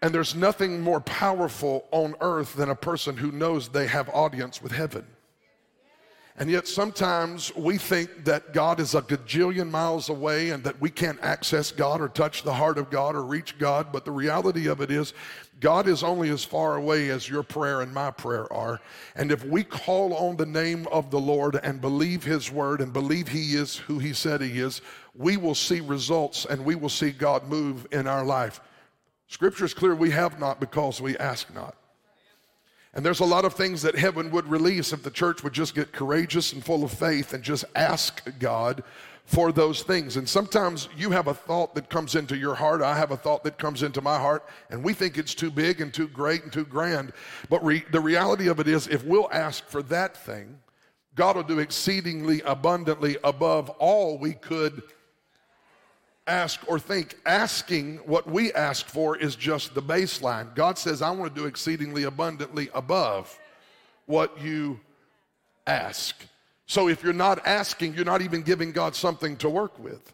And 0.00 0.14
there's 0.14 0.34
nothing 0.34 0.80
more 0.80 1.00
powerful 1.00 1.86
on 1.90 2.14
earth 2.20 2.54
than 2.54 2.70
a 2.70 2.74
person 2.74 3.16
who 3.16 3.30
knows 3.30 3.68
they 3.68 3.86
have 3.86 4.08
audience 4.08 4.62
with 4.62 4.72
heaven. 4.72 5.04
And 6.42 6.50
yet 6.50 6.66
sometimes 6.66 7.54
we 7.54 7.78
think 7.78 8.24
that 8.24 8.52
God 8.52 8.80
is 8.80 8.96
a 8.96 9.02
gajillion 9.02 9.70
miles 9.70 10.08
away 10.08 10.50
and 10.50 10.64
that 10.64 10.80
we 10.80 10.90
can't 10.90 11.20
access 11.22 11.70
God 11.70 12.00
or 12.00 12.08
touch 12.08 12.42
the 12.42 12.52
heart 12.52 12.78
of 12.78 12.90
God 12.90 13.14
or 13.14 13.22
reach 13.22 13.58
God. 13.58 13.92
But 13.92 14.04
the 14.04 14.10
reality 14.10 14.66
of 14.66 14.80
it 14.80 14.90
is, 14.90 15.14
God 15.60 15.86
is 15.86 16.02
only 16.02 16.30
as 16.30 16.42
far 16.42 16.74
away 16.74 17.10
as 17.10 17.28
your 17.28 17.44
prayer 17.44 17.82
and 17.82 17.94
my 17.94 18.10
prayer 18.10 18.52
are. 18.52 18.80
And 19.14 19.30
if 19.30 19.44
we 19.44 19.62
call 19.62 20.14
on 20.14 20.36
the 20.36 20.44
name 20.44 20.88
of 20.88 21.12
the 21.12 21.20
Lord 21.20 21.60
and 21.62 21.80
believe 21.80 22.24
His 22.24 22.50
word 22.50 22.80
and 22.80 22.92
believe 22.92 23.28
He 23.28 23.54
is 23.54 23.76
who 23.76 24.00
He 24.00 24.12
said 24.12 24.40
He 24.40 24.58
is, 24.58 24.80
we 25.14 25.36
will 25.36 25.54
see 25.54 25.78
results 25.78 26.44
and 26.44 26.64
we 26.64 26.74
will 26.74 26.88
see 26.88 27.12
God 27.12 27.46
move 27.46 27.86
in 27.92 28.08
our 28.08 28.24
life. 28.24 28.60
Scripture 29.28 29.66
is 29.66 29.74
clear 29.74 29.94
we 29.94 30.10
have 30.10 30.40
not 30.40 30.58
because 30.58 31.00
we 31.00 31.16
ask 31.18 31.54
not. 31.54 31.76
And 32.94 33.04
there's 33.04 33.20
a 33.20 33.24
lot 33.24 33.44
of 33.44 33.54
things 33.54 33.82
that 33.82 33.96
heaven 33.96 34.30
would 34.32 34.48
release 34.48 34.92
if 34.92 35.02
the 35.02 35.10
church 35.10 35.42
would 35.42 35.54
just 35.54 35.74
get 35.74 35.92
courageous 35.92 36.52
and 36.52 36.62
full 36.62 36.84
of 36.84 36.92
faith 36.92 37.32
and 37.32 37.42
just 37.42 37.64
ask 37.74 38.22
God 38.38 38.82
for 39.24 39.50
those 39.50 39.82
things. 39.82 40.16
And 40.16 40.28
sometimes 40.28 40.88
you 40.96 41.10
have 41.10 41.26
a 41.26 41.34
thought 41.34 41.74
that 41.74 41.88
comes 41.88 42.16
into 42.16 42.36
your 42.36 42.54
heart, 42.54 42.82
I 42.82 42.96
have 42.96 43.10
a 43.10 43.16
thought 43.16 43.44
that 43.44 43.58
comes 43.58 43.82
into 43.82 44.02
my 44.02 44.18
heart, 44.18 44.44
and 44.68 44.82
we 44.84 44.92
think 44.92 45.16
it's 45.16 45.34
too 45.34 45.50
big 45.50 45.80
and 45.80 45.94
too 45.94 46.08
great 46.08 46.42
and 46.42 46.52
too 46.52 46.66
grand. 46.66 47.12
But 47.48 47.64
re- 47.64 47.84
the 47.92 48.00
reality 48.00 48.48
of 48.48 48.60
it 48.60 48.68
is, 48.68 48.88
if 48.88 49.04
we'll 49.04 49.30
ask 49.32 49.66
for 49.66 49.82
that 49.84 50.16
thing, 50.16 50.58
God 51.14 51.36
will 51.36 51.42
do 51.44 51.60
exceedingly 51.60 52.42
abundantly 52.42 53.16
above 53.22 53.70
all 53.70 54.18
we 54.18 54.34
could 54.34 54.82
ask 56.26 56.60
or 56.66 56.78
think. 56.78 57.16
Asking 57.26 57.96
what 57.98 58.26
we 58.26 58.52
ask 58.52 58.86
for 58.86 59.16
is 59.16 59.36
just 59.36 59.74
the 59.74 59.82
baseline. 59.82 60.54
God 60.54 60.78
says, 60.78 61.02
I 61.02 61.10
want 61.10 61.34
to 61.34 61.40
do 61.40 61.46
exceedingly 61.46 62.04
abundantly 62.04 62.70
above 62.74 63.38
what 64.06 64.40
you 64.40 64.80
ask. 65.66 66.16
So 66.66 66.88
if 66.88 67.02
you're 67.02 67.12
not 67.12 67.46
asking, 67.46 67.94
you're 67.94 68.04
not 68.04 68.22
even 68.22 68.42
giving 68.42 68.72
God 68.72 68.94
something 68.94 69.36
to 69.38 69.50
work 69.50 69.78
with. 69.78 70.12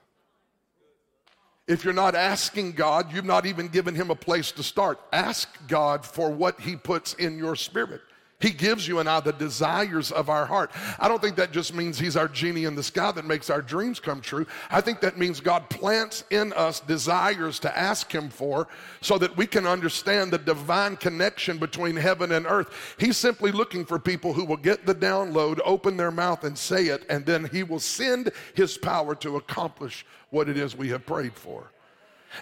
If 1.66 1.84
you're 1.84 1.92
not 1.92 2.14
asking 2.14 2.72
God, 2.72 3.12
you've 3.12 3.26
not 3.26 3.44
even 3.44 3.68
given 3.68 3.94
him 3.94 4.10
a 4.10 4.14
place 4.14 4.50
to 4.52 4.62
start. 4.62 4.98
Ask 5.12 5.48
God 5.68 6.04
for 6.04 6.30
what 6.30 6.58
he 6.60 6.76
puts 6.76 7.12
in 7.14 7.36
your 7.36 7.54
spirit. 7.54 8.00
He 8.40 8.50
gives 8.50 8.87
you 8.87 9.00
and 9.00 9.09
I 9.09 9.18
the 9.18 9.33
desires 9.33 10.12
of 10.12 10.28
our 10.28 10.47
heart. 10.47 10.71
I 11.00 11.09
don't 11.09 11.21
think 11.21 11.35
that 11.37 11.50
just 11.50 11.75
means 11.75 11.99
He's 11.99 12.16
our 12.16 12.28
genie 12.28 12.64
in 12.64 12.76
the 12.76 12.85
sky 12.85 13.11
that 13.11 13.25
makes 13.25 13.50
our 13.50 13.61
dreams 13.61 13.99
come 13.99 14.21
true. 14.21 14.47
I 14.71 14.80
think 14.80 15.00
that 15.00 15.18
means 15.18 15.40
God 15.40 15.68
plants 15.68 16.23
in 16.30 16.52
us 16.52 16.78
desires 16.78 17.59
to 17.61 17.76
ask 17.76 18.12
Him 18.12 18.28
for 18.28 18.68
so 19.00 19.18
that 19.18 19.37
we 19.37 19.45
can 19.47 19.66
understand 19.66 20.30
the 20.30 20.38
divine 20.38 20.97
connection 20.97 21.59
between 21.59 21.97
heaven 21.97 22.30
and 22.30 22.47
earth. 22.47 22.95
He's 22.97 23.16
simply 23.16 23.50
looking 23.50 23.85
for 23.85 23.99
people 23.99 24.33
who 24.33 24.45
will 24.45 24.57
get 24.57 24.87
the 24.87 24.95
download, 24.95 25.59
open 25.64 25.97
their 25.97 26.12
mouth, 26.12 26.45
and 26.45 26.57
say 26.57 26.87
it, 26.87 27.04
and 27.11 27.26
then 27.26 27.49
He 27.50 27.64
will 27.64 27.80
send 27.80 28.30
His 28.54 28.78
power 28.78 29.16
to 29.16 29.37
accomplish 29.37 30.07
what 30.30 30.49
it 30.49 30.57
is 30.57 30.76
we 30.76 30.90
have 30.90 31.04
prayed 31.04 31.35
for. 31.35 31.73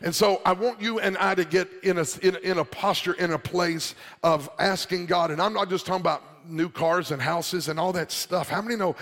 And 0.02 0.14
so 0.14 0.43
I 0.45 0.52
want 0.52 0.81
you 0.81 1.00
and 1.00 1.16
I 1.19 1.35
to 1.35 1.45
get 1.45 1.69
in 1.83 1.99
a, 1.99 2.05
in, 2.23 2.37
in, 2.37 2.59
a 2.59 2.64
posture, 2.64 3.14
in 3.14 3.33
a 3.33 3.38
place 3.38 3.95
of 4.23 4.49
asking 4.59 5.07
God. 5.07 5.31
And 5.31 5.40
I'm 5.40 5.52
not 5.52 5.71
just 5.71 5.87
talking 5.87 6.00
about 6.00 6.23
new 6.49 6.69
cars 6.69 7.11
and 7.11 7.21
houses 7.21 7.69
and 7.69 7.78
all 7.78 7.93
that 7.93 8.12
stuff. 8.12 8.49
How 8.49 8.62
many 8.62 8.76
know, 8.76 8.97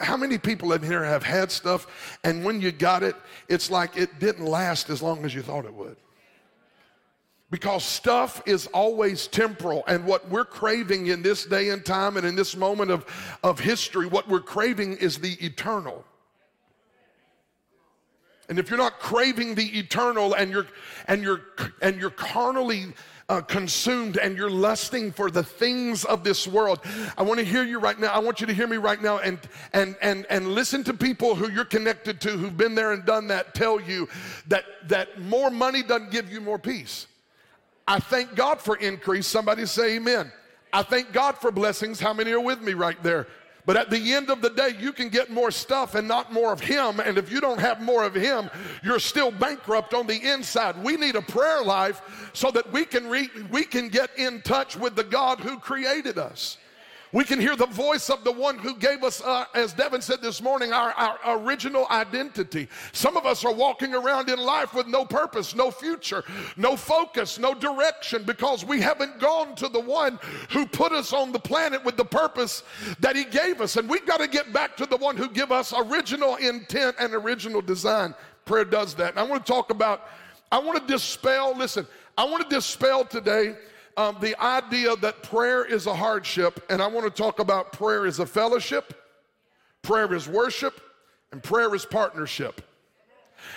how 0.00 0.16
many 0.16 0.38
people 0.38 0.72
in 0.72 0.82
here 0.82 1.04
have 1.04 1.22
had 1.22 1.50
stuff 1.50 2.18
and 2.24 2.44
when 2.44 2.60
you 2.60 2.72
got 2.72 3.02
it, 3.02 3.16
it's 3.48 3.70
like 3.70 3.96
it 3.96 4.18
didn't 4.18 4.46
last 4.46 4.90
as 4.90 5.02
long 5.02 5.24
as 5.24 5.34
you 5.34 5.42
thought 5.42 5.64
it 5.64 5.74
would? 5.74 5.96
Because 7.50 7.82
stuff 7.82 8.42
is 8.44 8.66
always 8.68 9.26
temporal, 9.26 9.82
and 9.88 10.04
what 10.04 10.28
we're 10.28 10.44
craving 10.44 11.06
in 11.06 11.22
this 11.22 11.46
day 11.46 11.70
and 11.70 11.82
time 11.82 12.18
and 12.18 12.26
in 12.26 12.34
this 12.34 12.54
moment 12.54 12.90
of, 12.90 13.06
of 13.42 13.58
history, 13.58 14.06
what 14.06 14.28
we're 14.28 14.40
craving 14.40 14.98
is 14.98 15.18
the 15.18 15.32
eternal. 15.42 16.04
And 18.48 18.58
if 18.58 18.70
you're 18.70 18.78
not 18.78 18.98
craving 18.98 19.54
the 19.54 19.78
eternal 19.78 20.34
and 20.34 20.50
you're 20.50 20.66
and 21.06 21.22
you're 21.22 21.42
and 21.82 22.00
you're 22.00 22.10
carnally 22.10 22.94
uh, 23.28 23.42
consumed 23.42 24.16
and 24.16 24.38
you're 24.38 24.48
lusting 24.50 25.12
for 25.12 25.30
the 25.30 25.42
things 25.42 26.06
of 26.06 26.24
this 26.24 26.48
world, 26.48 26.80
I 27.18 27.22
want 27.22 27.40
to 27.40 27.44
hear 27.44 27.62
you 27.62 27.78
right 27.78 27.98
now. 27.98 28.08
I 28.08 28.20
want 28.20 28.40
you 28.40 28.46
to 28.46 28.54
hear 28.54 28.66
me 28.66 28.78
right 28.78 29.02
now 29.02 29.18
and 29.18 29.38
and 29.74 29.96
and 30.00 30.24
and 30.30 30.48
listen 30.48 30.82
to 30.84 30.94
people 30.94 31.34
who 31.34 31.50
you're 31.50 31.66
connected 31.66 32.22
to 32.22 32.30
who've 32.30 32.56
been 32.56 32.74
there 32.74 32.92
and 32.92 33.04
done 33.04 33.26
that 33.28 33.54
tell 33.54 33.80
you 33.80 34.08
that 34.46 34.64
that 34.86 35.20
more 35.20 35.50
money 35.50 35.82
doesn't 35.82 36.10
give 36.10 36.32
you 36.32 36.40
more 36.40 36.58
peace. 36.58 37.06
I 37.86 38.00
thank 38.00 38.34
God 38.34 38.60
for 38.60 38.76
increase. 38.76 39.26
Somebody 39.26 39.66
say 39.66 39.96
amen. 39.96 40.32
I 40.72 40.82
thank 40.82 41.12
God 41.12 41.36
for 41.36 41.50
blessings. 41.50 42.00
How 42.00 42.12
many 42.12 42.32
are 42.32 42.40
with 42.40 42.60
me 42.60 42.74
right 42.74 43.02
there? 43.02 43.26
But 43.68 43.76
at 43.76 43.90
the 43.90 44.14
end 44.14 44.30
of 44.30 44.40
the 44.40 44.48
day, 44.48 44.70
you 44.80 44.94
can 44.94 45.10
get 45.10 45.28
more 45.28 45.50
stuff 45.50 45.94
and 45.94 46.08
not 46.08 46.32
more 46.32 46.54
of 46.54 46.60
Him. 46.60 47.00
And 47.00 47.18
if 47.18 47.30
you 47.30 47.38
don't 47.38 47.60
have 47.60 47.82
more 47.82 48.02
of 48.02 48.14
Him, 48.14 48.48
you're 48.82 48.98
still 48.98 49.30
bankrupt 49.30 49.92
on 49.92 50.06
the 50.06 50.16
inside. 50.16 50.82
We 50.82 50.96
need 50.96 51.16
a 51.16 51.20
prayer 51.20 51.62
life 51.62 52.30
so 52.32 52.50
that 52.52 52.72
we 52.72 52.86
can, 52.86 53.10
re- 53.10 53.28
we 53.50 53.64
can 53.64 53.90
get 53.90 54.08
in 54.16 54.40
touch 54.40 54.74
with 54.74 54.96
the 54.96 55.04
God 55.04 55.40
who 55.40 55.58
created 55.58 56.16
us. 56.16 56.56
We 57.12 57.24
can 57.24 57.40
hear 57.40 57.56
the 57.56 57.66
voice 57.66 58.10
of 58.10 58.22
the 58.22 58.32
one 58.32 58.58
who 58.58 58.76
gave 58.76 59.02
us, 59.02 59.22
uh, 59.22 59.46
as 59.54 59.72
Devin 59.72 60.02
said 60.02 60.20
this 60.20 60.42
morning, 60.42 60.72
our, 60.72 60.92
our 60.92 61.38
original 61.38 61.86
identity. 61.90 62.68
Some 62.92 63.16
of 63.16 63.24
us 63.24 63.44
are 63.46 63.52
walking 63.52 63.94
around 63.94 64.28
in 64.28 64.38
life 64.38 64.74
with 64.74 64.86
no 64.86 65.06
purpose, 65.06 65.54
no 65.54 65.70
future, 65.70 66.22
no 66.58 66.76
focus, 66.76 67.38
no 67.38 67.54
direction 67.54 68.24
because 68.24 68.62
we 68.64 68.80
haven't 68.80 69.18
gone 69.18 69.54
to 69.56 69.68
the 69.68 69.80
one 69.80 70.18
who 70.50 70.66
put 70.66 70.92
us 70.92 71.14
on 71.14 71.32
the 71.32 71.38
planet 71.38 71.82
with 71.82 71.96
the 71.96 72.04
purpose 72.04 72.62
that 73.00 73.16
he 73.16 73.24
gave 73.24 73.62
us. 73.62 73.76
And 73.76 73.88
we've 73.88 74.06
got 74.06 74.20
to 74.20 74.28
get 74.28 74.52
back 74.52 74.76
to 74.76 74.84
the 74.84 74.96
one 74.98 75.16
who 75.16 75.30
gave 75.30 75.50
us 75.50 75.72
original 75.74 76.36
intent 76.36 76.96
and 76.98 77.14
original 77.14 77.62
design. 77.62 78.14
Prayer 78.44 78.66
does 78.66 78.94
that. 78.96 79.10
And 79.10 79.18
I 79.18 79.22
want 79.22 79.46
to 79.46 79.50
talk 79.50 79.70
about, 79.70 80.08
I 80.52 80.58
want 80.58 80.86
to 80.86 80.92
dispel, 80.92 81.56
listen, 81.56 81.86
I 82.18 82.24
want 82.24 82.48
to 82.48 82.54
dispel 82.54 83.04
today 83.04 83.56
um, 83.98 84.16
the 84.20 84.40
idea 84.40 84.94
that 84.94 85.24
prayer 85.24 85.64
is 85.64 85.86
a 85.86 85.94
hardship, 85.94 86.64
and 86.70 86.80
I 86.80 86.86
want 86.86 87.04
to 87.04 87.10
talk 87.10 87.40
about 87.40 87.72
prayer 87.72 88.06
is 88.06 88.20
a 88.20 88.26
fellowship, 88.26 88.94
prayer 89.82 90.14
is 90.14 90.28
worship, 90.28 90.80
and 91.32 91.42
prayer 91.42 91.74
is 91.74 91.84
partnership. 91.84 92.62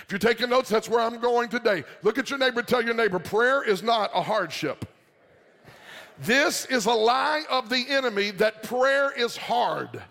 If 0.04 0.10
you're 0.10 0.18
taking 0.18 0.50
notes, 0.50 0.68
that's 0.68 0.88
where 0.88 1.00
I'm 1.00 1.20
going 1.20 1.48
today. 1.48 1.84
Look 2.02 2.18
at 2.18 2.28
your 2.28 2.40
neighbor, 2.40 2.60
tell 2.60 2.82
your 2.82 2.94
neighbor, 2.94 3.20
prayer 3.20 3.62
is 3.62 3.84
not 3.84 4.10
a 4.12 4.20
hardship. 4.20 4.84
This 6.18 6.66
is 6.66 6.86
a 6.86 6.92
lie 6.92 7.44
of 7.48 7.68
the 7.68 7.84
enemy 7.88 8.32
that 8.32 8.64
prayer 8.64 9.12
is 9.16 9.36
hard. 9.36 10.02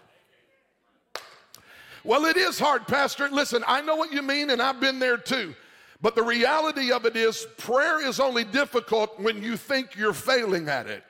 Well, 2.05 2.23
it 2.23 2.37
is 2.37 2.57
hard, 2.57 2.87
Pastor. 2.87 3.29
Listen, 3.29 3.65
I 3.67 3.81
know 3.81 3.97
what 3.97 4.13
you 4.13 4.21
mean, 4.21 4.49
and 4.49 4.61
I've 4.61 4.79
been 4.79 4.97
there 4.97 5.17
too. 5.17 5.53
But 6.01 6.15
the 6.15 6.23
reality 6.23 6.91
of 6.91 7.05
it 7.05 7.15
is, 7.15 7.45
prayer 7.57 8.05
is 8.05 8.19
only 8.19 8.43
difficult 8.43 9.19
when 9.19 9.43
you 9.43 9.55
think 9.55 9.95
you're 9.95 10.13
failing 10.13 10.67
at 10.67 10.87
it. 10.87 11.03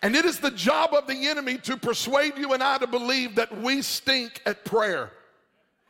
And 0.00 0.16
it 0.16 0.24
is 0.24 0.40
the 0.40 0.50
job 0.50 0.94
of 0.94 1.06
the 1.06 1.28
enemy 1.28 1.58
to 1.58 1.76
persuade 1.76 2.36
you 2.36 2.54
and 2.54 2.62
I 2.62 2.78
to 2.78 2.86
believe 2.86 3.36
that 3.36 3.60
we 3.62 3.82
stink 3.82 4.40
at 4.46 4.64
prayer. 4.64 5.12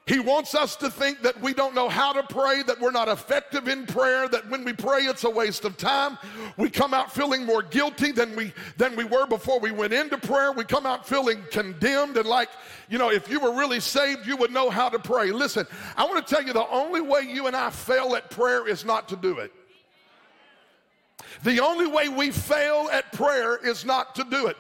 He 0.05 0.19
wants 0.19 0.57
us 0.57 0.75
to 0.77 0.91
think 0.91 1.23
that 1.23 1.41
we 1.41 1.55
don't 1.55 1.77
know 1.77 1.89
how 1.89 2.13
to 2.13 2.25
pray, 2.25 2.65
that 2.65 2.81
we're 2.81 2.91
not 2.91 3.07
effective 3.07 3.69
in 3.69 3.87
prayer, 3.87 4.29
that 4.29 4.51
when 4.51 4.65
we 4.65 4.73
pray 4.73 5.03
it's 5.03 5.23
a 5.23 5.31
waste 5.31 5.65
of 5.65 5.77
time. 5.77 6.19
We 6.57 6.71
come 6.71 6.93
out 6.93 7.13
feeling 7.13 7.47
more 7.47 7.63
guilty 7.63 8.11
than 8.11 8.35
we 8.35 8.53
than 8.77 8.97
we 8.97 9.05
were 9.05 9.27
before 9.27 9.61
we 9.61 9.71
went 9.71 9.93
into 9.93 10.19
prayer. 10.19 10.51
We 10.51 10.65
come 10.65 10.87
out 10.87 11.07
feeling 11.07 11.45
condemned 11.53 12.17
and 12.17 12.27
like, 12.27 12.49
you 12.89 12.99
know, 12.99 13.13
if 13.13 13.31
you 13.31 13.39
were 13.39 13.53
really 13.53 13.79
saved, 13.79 14.27
you 14.27 14.37
would 14.39 14.51
know 14.51 14.71
how 14.71 14.89
to 14.89 14.99
pray. 14.99 15.31
Listen, 15.31 15.67
I 15.97 16.05
want 16.05 16.27
to 16.27 16.35
tell 16.35 16.45
you 16.45 16.53
the 16.53 16.69
only 16.69 17.01
way 17.01 17.21
you 17.23 17.47
and 17.47 17.55
I 17.55 17.71
fail 17.71 18.17
at 18.17 18.29
prayer 18.29 18.67
is 18.67 18.85
not 18.85 19.09
to 19.11 19.17
do 19.17 19.39
it. 19.39 19.53
The 21.45 21.61
only 21.61 21.87
way 21.87 22.09
we 22.09 22.33
fail 22.33 22.89
at 22.93 23.13
prayer 23.13 23.57
is 23.57 23.85
not 23.85 24.17
to 24.17 24.25
do 24.25 24.49
it. 24.49 24.57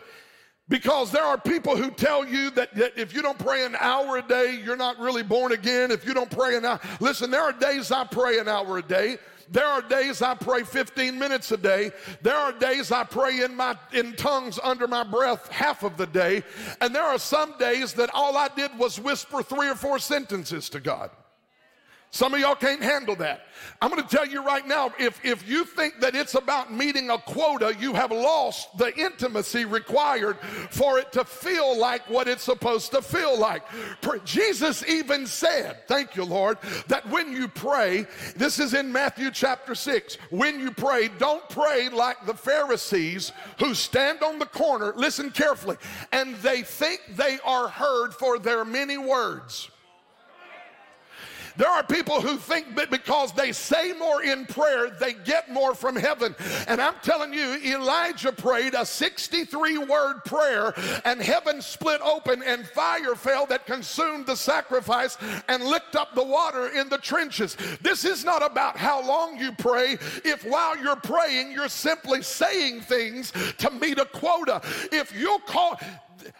Because 0.69 1.11
there 1.11 1.25
are 1.25 1.38
people 1.38 1.76
who 1.76 1.90
tell 1.90 2.26
you 2.26 2.50
that, 2.52 2.75
that, 2.76 2.92
if 2.97 3.14
you 3.14 3.21
don't 3.21 3.38
pray 3.38 3.64
an 3.64 3.76
hour 3.78 4.19
a 4.19 4.23
day, 4.23 4.61
you're 4.64 4.76
not 4.76 4.99
really 4.99 5.23
born 5.23 5.52
again. 5.52 5.90
If 5.90 6.07
you 6.07 6.14
don't 6.14 6.31
pray 6.31 6.57
an 6.57 6.64
hour, 6.64 6.81
listen, 7.00 7.31
there 7.31 7.42
are 7.42 7.52
days 7.52 7.90
I 7.90 8.04
pray 8.04 8.38
an 8.38 8.49
hour 8.49 8.78
a 8.78 8.83
day. 8.83 9.19
there 9.50 9.66
are 9.66 9.83
days 9.83 10.23
I 10.23 10.35
pray 10.35 10.62
15 10.62 11.19
minutes 11.19 11.52
a 11.52 11.57
day. 11.57 11.90
There 12.23 12.37
are 12.37 12.52
days 12.52 12.90
I 12.90 13.04
pray 13.04 13.42
in 13.42 13.54
my 13.54 13.76
in 13.92 14.14
tongues 14.14 14.59
under 14.62 14.88
my 14.88 15.04
breath 15.04 15.49
half 15.49 15.83
of 15.83 15.97
the 15.97 16.07
day, 16.07 16.42
and 16.81 16.95
there 16.95 17.04
are 17.04 17.19
some 17.19 17.59
days 17.59 17.92
that 17.95 18.11
all 18.14 18.37
I 18.37 18.49
did 18.49 18.78
was 18.78 18.99
whisper 18.99 19.42
three 19.42 19.69
or 19.69 19.75
four 19.75 19.99
sentences 19.99 20.69
to 20.71 20.81
God. 20.81 21.11
Some 22.14 22.35
of 22.35 22.40
y'all 22.40 22.54
can't 22.54 22.83
handle 22.83 23.16
that. 23.16 23.47
I'm 23.81 23.90
going 23.90 24.07
to 24.07 24.16
tell 24.16 24.26
you 24.26 24.45
right 24.45 24.69
now 24.69 24.92
if, 24.99 25.25
if 25.25 25.49
you 25.49 25.64
think 25.64 25.99
that 26.00 26.14
it's 26.14 26.35
about 26.35 26.71
meeting 26.71 27.09
a 27.09 27.16
quota, 27.16 27.75
you 27.81 27.95
have 27.95 28.12
lost 28.12 28.76
the 28.76 28.95
intimacy 28.99 29.64
required 29.64 30.38
for 30.71 30.99
it 30.99 31.11
to 31.12 31.25
feel 31.25 31.78
like 31.78 32.09
what 32.11 32.28
it's 32.28 32.42
supposed 32.42 32.90
to 32.90 33.00
feel 33.00 33.38
like. 33.38 33.62
Jesus 34.25 34.87
even 34.87 35.26
said, 35.26 35.88
Thank 35.88 36.14
you, 36.14 36.25
Lord, 36.25 36.59
that 36.88 37.09
when 37.09 37.33
you 37.33 37.49
pray, 37.49 38.07
this 38.37 38.59
is 38.59 38.75
in 38.75 38.92
Matthew 38.92 39.31
chapter 39.31 39.75
6, 39.75 40.19
when 40.28 40.61
you 40.61 40.71
pray, 40.71 41.09
don't 41.19 41.49
pray 41.49 41.88
like 41.88 42.26
the 42.26 42.35
Pharisees 42.35 43.33
who 43.59 43.73
stand 43.73 44.23
on 44.23 44.38
the 44.38 44.45
corner, 44.45 44.92
listen 44.97 45.31
carefully, 45.31 45.78
and 46.12 46.35
they 46.37 46.61
think 46.61 47.00
they 47.16 47.38
are 47.42 47.69
heard 47.69 48.12
for 48.12 48.38
their 48.38 48.66
many 48.66 48.99
words. 48.99 49.71
There 51.56 51.68
are 51.68 51.82
people 51.82 52.21
who 52.21 52.37
think 52.37 52.76
that 52.76 52.90
because 52.90 53.32
they 53.32 53.52
say 53.52 53.92
more 53.92 54.23
in 54.23 54.47
prayer, 54.47 54.90
they 54.90 55.12
get 55.12 55.50
more 55.50 55.75
from 55.75 55.97
heaven. 55.97 56.35
And 56.66 56.80
I'm 56.80 56.94
telling 57.02 57.32
you, 57.32 57.59
Elijah 57.64 58.32
prayed 58.32 58.75
a 58.75 58.87
63 58.87 59.78
word 59.78 60.25
prayer, 60.25 60.73
and 61.04 61.21
heaven 61.21 61.61
split 61.61 62.00
open, 62.02 62.42
and 62.42 62.66
fire 62.66 63.14
fell 63.14 63.47
that 63.47 63.66
consumed 63.66 64.26
the 64.26 64.37
sacrifice 64.37 65.18
and 65.49 65.64
licked 65.64 65.97
up 65.97 66.14
the 66.14 66.25
water 66.25 66.68
in 66.68 66.88
the 66.88 66.99
trenches. 66.99 67.56
This 67.80 68.04
is 68.04 68.25
not 68.25 68.42
about 68.42 68.76
how 68.76 69.06
long 69.06 69.38
you 69.38 69.52
pray, 69.52 69.99
if 70.25 70.44
while 70.44 70.76
you're 70.76 70.97
praying, 70.97 71.52
you're 71.52 71.68
simply 71.68 72.23
saying 72.23 72.82
things 72.82 73.32
to 73.59 73.71
meet 73.71 73.99
a 73.99 74.04
quota. 74.06 74.61
If 74.90 75.14
you'll 75.14 75.40
call, 75.40 75.78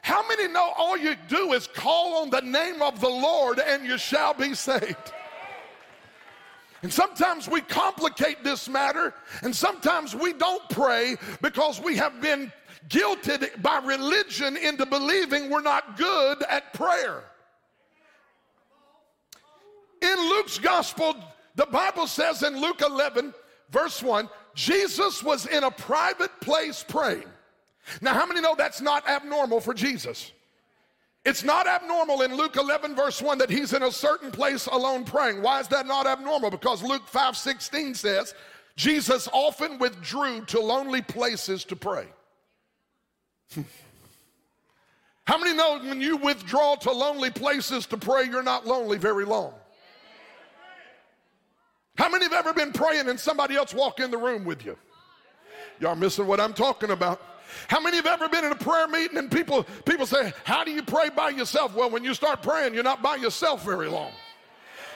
how 0.03 0.27
many 0.29 0.49
know 0.49 0.73
all 0.77 0.97
you 0.97 1.15
do 1.29 1.53
is 1.53 1.67
call 1.67 2.23
on 2.23 2.31
the 2.31 2.41
name 2.41 2.83
of 2.83 3.01
the 3.01 3.09
Lord 3.09 3.59
and 3.59 3.85
you 3.85 3.99
shall 3.99 4.35
be 4.35 4.55
saved? 4.55 5.13
And 6.83 6.93
sometimes 6.93 7.49
we 7.49 7.61
complicate 7.61 8.43
this 8.43 8.69
matter, 8.69 9.15
and 9.43 9.55
sometimes 9.55 10.17
we 10.17 10.33
don't 10.33 10.69
pray 10.69 11.17
because 11.41 11.81
we 11.81 11.97
have 11.97 12.21
been 12.21 12.53
guilted 12.89 13.63
by 13.63 13.79
religion 13.79 14.57
into 14.57 14.85
believing 14.85 15.49
we're 15.49 15.63
not 15.63 15.97
good 15.97 16.43
at 16.49 16.73
prayer. 16.73 17.23
In 20.03 20.19
Luke's 20.31 20.59
gospel, 20.59 21.15
the 21.55 21.67
Bible 21.67 22.09
says 22.09 22.43
in 22.43 22.61
Luke 22.61 22.83
11, 22.85 23.33
verse 23.71 24.03
1, 24.03 24.29
Jesus 24.55 25.23
was 25.23 25.47
in 25.47 25.63
a 25.63 25.71
private 25.71 26.41
place 26.41 26.85
praying. 26.87 27.32
Now, 28.01 28.15
how 28.15 28.27
many 28.27 28.41
know 28.41 28.55
that's 28.57 28.81
not 28.81 29.09
abnormal 29.09 29.61
for 29.61 29.75
Jesus? 29.75 30.33
It's 31.25 31.45
not 31.45 31.67
abnormal 31.69 32.23
in 32.23 32.35
Luke 32.37 32.57
11, 32.57 32.97
verse 32.97 33.23
1, 33.23 33.39
that 33.39 33.51
he's 33.51 33.73
in 33.73 33.85
a 33.85 33.93
certain 33.93 34.33
place 34.33 34.67
alone 34.67 35.05
praying. 35.05 35.41
Why 35.41 35.61
is 35.61 35.69
that 35.69 35.87
not 35.87 36.07
abnormal? 36.07 36.51
Because 36.51 36.83
Luke 36.83 37.07
5 37.07 37.37
16 37.37 37.95
says, 37.95 38.35
Jesus 38.77 39.29
often 39.33 39.79
withdrew 39.79 40.45
to 40.47 40.61
lonely 40.61 41.03
places 41.03 41.65
to 41.67 41.77
pray. 41.77 42.07
How 45.25 45.39
many 45.39 45.57
know 45.57 45.79
when 45.79 46.01
you 46.01 46.17
withdraw 46.17 46.75
to 46.77 46.91
lonely 46.91 47.31
places 47.31 47.87
to 47.87 47.97
pray, 47.97 48.25
you're 48.25 48.43
not 48.43 48.67
lonely 48.67 48.99
very 48.99 49.25
long? 49.25 49.55
How 51.97 52.09
many 52.09 52.25
have 52.25 52.33
ever 52.33 52.53
been 52.53 52.73
praying 52.73 53.09
and 53.09 53.21
somebody 53.21 53.55
else 53.55 53.73
walk 53.73 54.01
in 54.01 54.11
the 54.11 54.19
room 54.19 54.45
with 54.45 54.65
you? 54.65 54.77
Y'all 55.79 55.95
missing 55.95 56.27
what 56.27 56.41
I'm 56.41 56.55
talking 56.55 56.91
about. 56.91 57.21
How 57.69 57.81
many 57.81 57.97
have 57.97 58.07
ever 58.07 58.29
been 58.29 58.45
in 58.45 58.53
a 58.53 58.57
prayer 58.57 58.89
meeting 58.89 59.19
and 59.19 59.31
people, 59.31 59.65
people 59.85 60.07
say, 60.07 60.33
How 60.45 60.65
do 60.65 60.71
you 60.71 60.83
pray 60.83 61.09
by 61.11 61.31
yourself? 61.31 61.75
Well, 61.75 61.91
when 61.91 62.05
you 62.05 62.15
start 62.15 62.43
praying, 62.43 62.75
you're 62.75 62.83
not 62.83 63.03
by 63.03 63.17
yourself 63.17 63.65
very 63.65 63.89
long. 63.89 64.13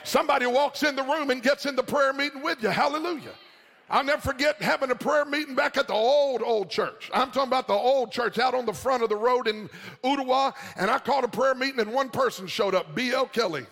Somebody 0.03 0.45
walks 0.45 0.83
in 0.83 0.95
the 0.95 1.03
room 1.03 1.31
and 1.31 1.43
gets 1.43 1.65
in 1.65 1.75
the 1.75 1.83
prayer 1.83 2.13
meeting 2.13 2.41
with 2.41 2.63
you. 2.63 2.69
Hallelujah. 2.69 3.33
I'll 3.89 4.03
never 4.03 4.21
forget 4.21 4.61
having 4.61 4.91
a 4.91 4.95
prayer 4.95 5.23
meeting 5.23 5.55
back 5.55 5.77
at 5.77 5.87
the 5.87 5.93
old, 5.93 6.41
old 6.41 6.69
church. 6.69 7.09
I'm 7.13 7.31
talking 7.31 7.47
about 7.47 7.67
the 7.67 7.73
old 7.73 8.11
church 8.11 8.37
out 8.37 8.53
on 8.53 8.65
the 8.65 8.73
front 8.73 9.01
of 9.01 9.09
the 9.09 9.15
road 9.15 9.47
in 9.47 9.69
Ottawa. 10.03 10.51
And 10.75 10.91
I 10.91 10.99
called 10.99 11.23
a 11.23 11.29
prayer 11.29 11.55
meeting 11.55 11.79
and 11.79 11.93
one 11.93 12.09
person 12.09 12.47
showed 12.47 12.75
up, 12.75 12.95
B.L. 12.95 13.27
Kelly. 13.27 13.65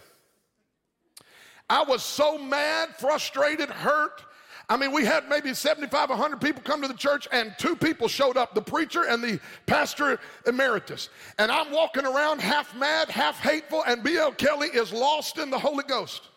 I 1.70 1.84
was 1.84 2.04
so 2.04 2.38
mad, 2.38 2.90
frustrated, 2.98 3.70
hurt. 3.70 4.24
I 4.68 4.78
mean, 4.78 4.92
we 4.92 5.06
had 5.06 5.30
maybe 5.30 5.54
75, 5.54 6.10
100 6.10 6.42
people 6.42 6.62
come 6.64 6.82
to 6.82 6.88
the 6.88 6.96
church, 6.96 7.28
and 7.32 7.54
two 7.60 7.76
people 7.76 8.08
showed 8.08 8.36
up 8.36 8.56
the 8.56 8.62
preacher 8.62 9.04
and 9.04 9.24
the 9.24 9.40
pastor 9.68 10.20
emeritus. 10.48 11.10
And 11.38 11.52
I'm 11.52 11.72
walking 11.72 12.06
around 12.06 12.42
half 12.42 12.76
mad, 12.76 13.10
half 13.10 13.40
hateful, 13.40 13.84
and 13.86 14.04
B.L. 14.04 14.32
Kelly 14.32 14.70
is 14.70 14.92
lost 14.92 15.38
in 15.38 15.52
the 15.52 15.60
Holy 15.60 15.84
Ghost. 15.84 16.30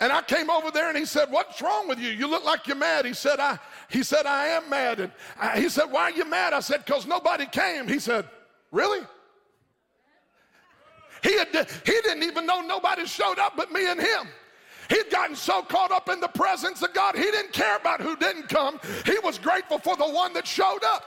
And 0.00 0.10
I 0.10 0.22
came 0.22 0.48
over 0.48 0.70
there 0.70 0.88
and 0.88 0.96
he 0.96 1.04
said, 1.04 1.30
What's 1.30 1.60
wrong 1.60 1.86
with 1.86 1.98
you? 1.98 2.08
You 2.08 2.26
look 2.26 2.42
like 2.42 2.66
you're 2.66 2.74
mad. 2.74 3.04
He 3.04 3.12
said, 3.12 3.38
I, 3.38 3.58
he 3.90 4.02
said, 4.02 4.24
I 4.24 4.46
am 4.46 4.70
mad. 4.70 5.00
And 5.00 5.12
I, 5.38 5.60
he 5.60 5.68
said, 5.68 5.84
Why 5.90 6.04
are 6.04 6.10
you 6.10 6.24
mad? 6.24 6.54
I 6.54 6.60
said, 6.60 6.86
Because 6.86 7.06
nobody 7.06 7.44
came. 7.44 7.86
He 7.86 7.98
said, 7.98 8.24
Really? 8.72 9.06
He, 11.22 11.36
had, 11.36 11.48
he 11.84 11.92
didn't 12.02 12.22
even 12.22 12.46
know 12.46 12.62
nobody 12.62 13.04
showed 13.04 13.38
up 13.38 13.58
but 13.58 13.70
me 13.72 13.86
and 13.86 14.00
him. 14.00 14.28
He'd 14.90 15.08
gotten 15.10 15.36
so 15.36 15.62
caught 15.62 15.92
up 15.92 16.08
in 16.08 16.20
the 16.20 16.28
presence 16.28 16.82
of 16.82 16.92
God, 16.92 17.14
he 17.16 17.22
didn't 17.22 17.52
care 17.52 17.76
about 17.76 18.00
who 18.00 18.16
didn't 18.16 18.48
come. 18.48 18.80
He 19.06 19.18
was 19.22 19.38
grateful 19.38 19.78
for 19.78 19.96
the 19.96 20.08
one 20.08 20.32
that 20.34 20.46
showed 20.46 20.84
up. 20.84 21.04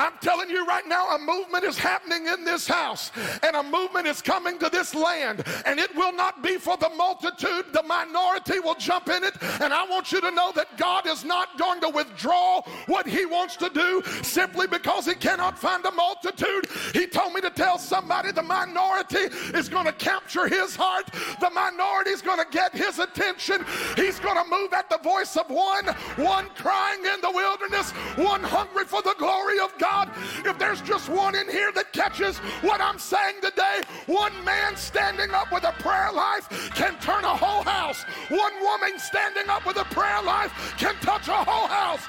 I'm 0.00 0.16
telling 0.22 0.48
you 0.48 0.64
right 0.66 0.88
now, 0.88 1.14
a 1.14 1.18
movement 1.18 1.62
is 1.62 1.76
happening 1.76 2.26
in 2.26 2.42
this 2.42 2.66
house, 2.66 3.12
and 3.42 3.54
a 3.54 3.62
movement 3.62 4.06
is 4.06 4.22
coming 4.22 4.58
to 4.58 4.70
this 4.70 4.94
land, 4.94 5.44
and 5.66 5.78
it 5.78 5.94
will 5.94 6.14
not 6.14 6.42
be 6.42 6.56
for 6.56 6.78
the 6.78 6.88
multitude. 6.88 7.66
The 7.74 7.82
minority 7.82 8.60
will 8.60 8.76
jump 8.76 9.10
in 9.10 9.22
it, 9.22 9.34
and 9.60 9.74
I 9.74 9.84
want 9.84 10.10
you 10.10 10.22
to 10.22 10.30
know 10.30 10.52
that 10.52 10.78
God 10.78 11.06
is 11.06 11.22
not 11.22 11.58
going 11.58 11.82
to 11.82 11.90
withdraw 11.90 12.62
what 12.86 13.06
He 13.06 13.26
wants 13.26 13.56
to 13.56 13.68
do 13.68 14.02
simply 14.22 14.66
because 14.66 15.04
He 15.04 15.14
cannot 15.14 15.58
find 15.58 15.84
a 15.84 15.90
multitude. 15.90 16.68
He 16.94 17.06
told 17.06 17.34
me 17.34 17.42
to 17.42 17.50
tell 17.50 17.76
somebody 17.76 18.32
the 18.32 18.42
minority 18.42 19.28
is 19.52 19.68
going 19.68 19.84
to 19.84 19.92
capture 19.92 20.48
His 20.48 20.74
heart, 20.76 21.10
the 21.42 21.50
minority 21.50 22.08
is 22.08 22.22
going 22.22 22.38
to 22.38 22.50
get 22.50 22.74
His 22.74 23.00
attention. 23.00 23.66
He's 23.96 24.18
going 24.18 24.42
to 24.42 24.50
move 24.50 24.72
at 24.72 24.88
the 24.88 24.98
voice 25.04 25.36
of 25.36 25.50
one, 25.50 25.88
one 26.16 26.46
crying 26.56 27.04
in 27.04 27.20
the 27.20 27.30
wilderness, 27.30 27.90
one 28.16 28.42
hungry 28.42 28.86
for 28.86 29.02
the 29.02 29.14
glory 29.18 29.60
of 29.60 29.76
God 29.76 29.89
God, 29.90 30.10
if 30.44 30.56
there's 30.58 30.80
just 30.82 31.08
one 31.08 31.34
in 31.34 31.48
here 31.48 31.72
that 31.72 31.92
catches 31.92 32.38
what 32.62 32.80
I'm 32.80 32.98
saying 32.98 33.36
today, 33.42 33.80
one 34.06 34.32
man 34.44 34.76
standing 34.76 35.32
up 35.32 35.50
with 35.52 35.64
a 35.64 35.72
prayer 35.82 36.12
life 36.12 36.48
can 36.74 36.96
turn 37.00 37.24
a 37.24 37.36
whole 37.36 37.64
house. 37.64 38.02
One 38.28 38.52
woman 38.62 38.98
standing 38.98 39.48
up 39.48 39.66
with 39.66 39.76
a 39.78 39.84
prayer 39.86 40.22
life 40.22 40.52
can 40.78 40.94
touch 40.96 41.26
a 41.26 41.32
whole 41.32 41.66
house. 41.66 42.02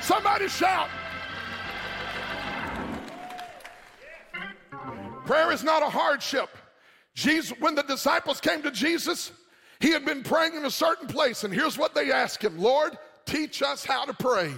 Somebody 0.00 0.48
shout. 0.48 0.88
Prayer 5.26 5.52
is 5.52 5.62
not 5.62 5.82
a 5.82 5.90
hardship. 5.90 6.48
Jesus, 7.14 7.58
when 7.60 7.74
the 7.74 7.82
disciples 7.82 8.40
came 8.40 8.62
to 8.62 8.70
Jesus, 8.70 9.32
he 9.80 9.90
had 9.90 10.04
been 10.06 10.22
praying 10.22 10.54
in 10.54 10.64
a 10.64 10.70
certain 10.70 11.08
place, 11.08 11.44
and 11.44 11.52
here's 11.52 11.76
what 11.76 11.94
they 11.94 12.10
asked 12.10 12.42
him 12.42 12.58
Lord, 12.58 12.96
teach 13.26 13.60
us 13.60 13.84
how 13.84 14.06
to 14.06 14.14
pray. 14.14 14.54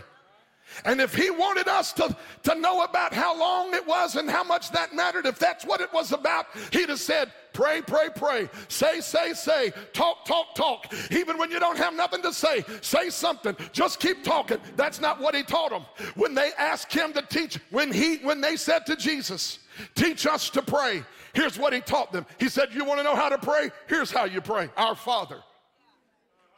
And 0.84 1.00
if 1.00 1.14
he 1.14 1.30
wanted 1.30 1.68
us 1.68 1.92
to, 1.94 2.16
to 2.44 2.54
know 2.54 2.82
about 2.82 3.12
how 3.12 3.38
long 3.38 3.74
it 3.74 3.86
was 3.86 4.16
and 4.16 4.30
how 4.30 4.44
much 4.44 4.70
that 4.72 4.94
mattered, 4.94 5.26
if 5.26 5.38
that's 5.38 5.64
what 5.64 5.80
it 5.80 5.92
was 5.92 6.12
about, 6.12 6.46
he'd 6.72 6.88
have 6.88 7.00
said, 7.00 7.32
Pray, 7.52 7.82
pray, 7.82 8.08
pray. 8.14 8.48
Say, 8.68 9.00
say, 9.00 9.32
say. 9.32 9.72
Talk, 9.92 10.24
talk, 10.24 10.54
talk. 10.54 10.94
Even 11.10 11.38
when 11.38 11.50
you 11.50 11.58
don't 11.58 11.76
have 11.76 11.92
nothing 11.92 12.22
to 12.22 12.32
say, 12.32 12.64
say 12.82 13.10
something. 13.10 13.56
Just 13.72 13.98
keep 13.98 14.22
talking. 14.22 14.58
That's 14.76 15.00
not 15.00 15.20
what 15.20 15.34
he 15.34 15.42
taught 15.42 15.70
them. 15.70 15.84
When 16.14 16.34
they 16.34 16.52
asked 16.56 16.92
him 16.92 17.12
to 17.14 17.22
teach, 17.22 17.58
when 17.70 17.92
he 17.92 18.18
when 18.18 18.40
they 18.40 18.54
said 18.54 18.86
to 18.86 18.94
Jesus, 18.94 19.58
teach 19.96 20.24
us 20.24 20.50
to 20.50 20.62
pray, 20.62 21.02
here's 21.32 21.58
what 21.58 21.72
he 21.72 21.80
taught 21.80 22.12
them. 22.12 22.26
He 22.38 22.48
said, 22.48 22.68
You 22.72 22.84
want 22.84 23.00
to 23.00 23.04
know 23.04 23.16
how 23.16 23.28
to 23.28 23.38
pray? 23.38 23.70
Here's 23.88 24.12
how 24.12 24.24
you 24.24 24.40
pray. 24.40 24.70
Our 24.76 24.94
Father, 24.94 25.42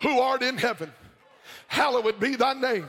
who 0.02 0.20
art 0.20 0.42
in 0.42 0.58
heaven, 0.58 0.92
hallowed 1.66 2.20
be 2.20 2.36
thy 2.36 2.52
name. 2.52 2.88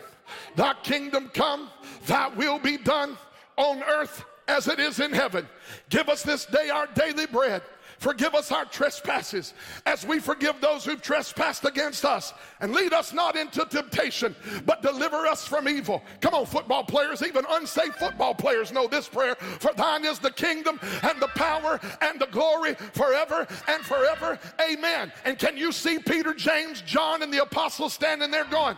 Thy 0.56 0.74
kingdom 0.84 1.30
come, 1.34 1.70
thy 2.06 2.30
will 2.30 2.60
be 2.60 2.78
done 2.78 3.18
on 3.58 3.84
earth 3.84 4.26
as 4.48 4.68
it 4.68 4.80
is 4.80 5.00
in 5.00 5.12
heaven. 5.12 5.48
Give 5.90 6.10
us 6.10 6.24
this 6.24 6.46
day 6.46 6.70
our 6.70 6.88
daily 6.88 7.26
bread. 7.26 7.62
Forgive 8.00 8.34
us 8.34 8.52
our 8.52 8.66
trespasses 8.66 9.54
as 9.86 10.08
we 10.08 10.18
forgive 10.18 10.60
those 10.60 10.84
who've 10.84 11.02
trespassed 11.04 11.66
against 11.66 12.04
us. 12.04 12.34
And 12.60 12.74
lead 12.74 12.94
us 12.94 13.14
not 13.14 13.36
into 13.36 13.64
temptation, 13.66 14.36
but 14.66 14.82
deliver 14.82 15.28
us 15.28 15.48
from 15.48 15.70
evil. 15.70 16.02
Come 16.20 16.34
on, 16.34 16.48
football 16.48 16.84
players, 16.84 17.22
even 17.22 17.46
unsaved 17.48 17.94
football 17.98 18.34
players 18.34 18.72
know 18.72 18.88
this 18.88 19.08
prayer. 19.08 19.36
For 19.36 19.72
thine 19.74 20.04
is 20.04 20.18
the 20.18 20.32
kingdom 20.32 20.80
and 21.04 21.22
the 21.22 21.28
power 21.28 21.80
and 22.02 22.20
the 22.20 22.26
glory 22.26 22.42
glory 22.52 22.76
forever 22.94 23.48
and 23.68 23.84
forever. 23.84 24.40
Amen. 24.60 25.12
And 25.26 25.38
can 25.38 25.58
you 25.58 25.72
see 25.72 26.00
Peter, 26.00 26.34
James, 26.34 26.82
John, 26.82 27.22
and 27.22 27.34
the 27.34 27.42
apostles 27.42 27.94
standing 27.94 28.32
there 28.32 28.46
going, 28.46 28.78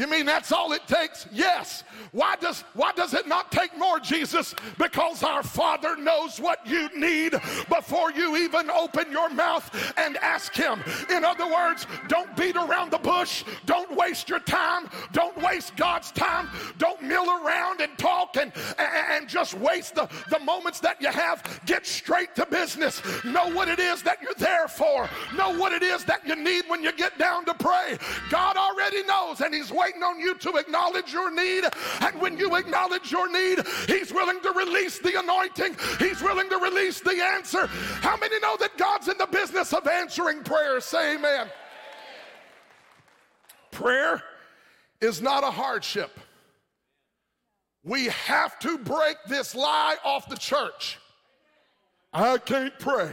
you 0.00 0.08
mean 0.08 0.24
that's 0.24 0.50
all 0.50 0.72
it 0.72 0.86
takes? 0.86 1.26
Yes. 1.30 1.84
Why 2.12 2.34
does 2.36 2.64
why 2.74 2.92
does 2.92 3.12
it 3.12 3.28
not 3.28 3.52
take 3.52 3.76
more, 3.76 4.00
Jesus? 4.00 4.54
Because 4.78 5.22
our 5.22 5.42
Father 5.42 5.96
knows 5.96 6.40
what 6.40 6.66
you 6.66 6.88
need 6.98 7.32
before 7.68 8.10
you 8.10 8.36
even 8.38 8.70
open 8.70 9.12
your 9.12 9.28
mouth 9.28 9.92
and 9.98 10.16
ask 10.16 10.54
him. 10.54 10.82
In 11.10 11.24
other 11.24 11.46
words, 11.46 11.86
don't 12.08 12.34
beat 12.36 12.56
around 12.56 12.90
the 12.90 12.98
bush, 12.98 13.44
don't 13.66 13.94
waste 13.94 14.28
your 14.28 14.40
time, 14.40 14.88
don't 15.12 15.36
waste 15.42 15.76
God's 15.76 16.10
time, 16.12 16.48
don't 16.78 17.02
mill 17.02 17.28
around 17.28 17.80
and 17.80 17.96
talk 17.98 18.36
and, 18.36 18.52
and 18.78 19.28
just 19.28 19.54
waste 19.54 19.94
the, 19.94 20.08
the 20.30 20.38
moments 20.38 20.80
that 20.80 21.00
you 21.00 21.08
have. 21.08 21.60
Get 21.66 21.86
straight 21.86 22.34
to 22.36 22.46
business. 22.46 23.02
Know 23.24 23.50
what 23.52 23.68
it 23.68 23.78
is 23.78 24.02
that 24.04 24.22
you're 24.22 24.34
there 24.38 24.68
for. 24.68 25.08
Know 25.36 25.56
what 25.58 25.72
it 25.72 25.82
is 25.82 26.04
that 26.06 26.26
you 26.26 26.36
need 26.36 26.64
when 26.68 26.82
you 26.82 26.92
get 26.92 27.18
down 27.18 27.44
to 27.44 27.54
pray. 27.54 27.98
God 28.30 28.56
already 28.56 29.02
knows 29.04 29.40
and 29.40 29.54
he's 29.54 29.70
waiting 29.70 29.89
on 30.02 30.18
you 30.18 30.34
to 30.36 30.56
acknowledge 30.56 31.12
your 31.12 31.30
need. 31.30 31.64
And 32.00 32.20
when 32.20 32.38
you 32.38 32.56
acknowledge 32.56 33.10
your 33.10 33.30
need, 33.30 33.60
He's 33.86 34.12
willing 34.12 34.40
to 34.40 34.50
release 34.52 34.98
the 34.98 35.18
anointing, 35.18 35.76
He's 35.98 36.22
willing 36.22 36.48
to 36.48 36.56
release 36.58 37.00
the 37.00 37.22
answer. 37.22 37.66
How 37.66 38.16
many 38.16 38.38
know 38.40 38.56
that 38.58 38.76
God's 38.76 39.08
in 39.08 39.18
the 39.18 39.26
business 39.26 39.72
of 39.72 39.86
answering 39.86 40.42
prayers? 40.42 40.84
Say 40.84 41.16
amen. 41.16 41.48
Prayer 43.70 44.22
is 45.00 45.22
not 45.22 45.44
a 45.44 45.50
hardship. 45.50 46.18
We 47.82 48.06
have 48.06 48.58
to 48.60 48.78
break 48.78 49.16
this 49.26 49.54
lie 49.54 49.96
off 50.04 50.28
the 50.28 50.36
church. 50.36 50.98
I 52.12 52.38
can't 52.38 52.78
pray. 52.78 53.10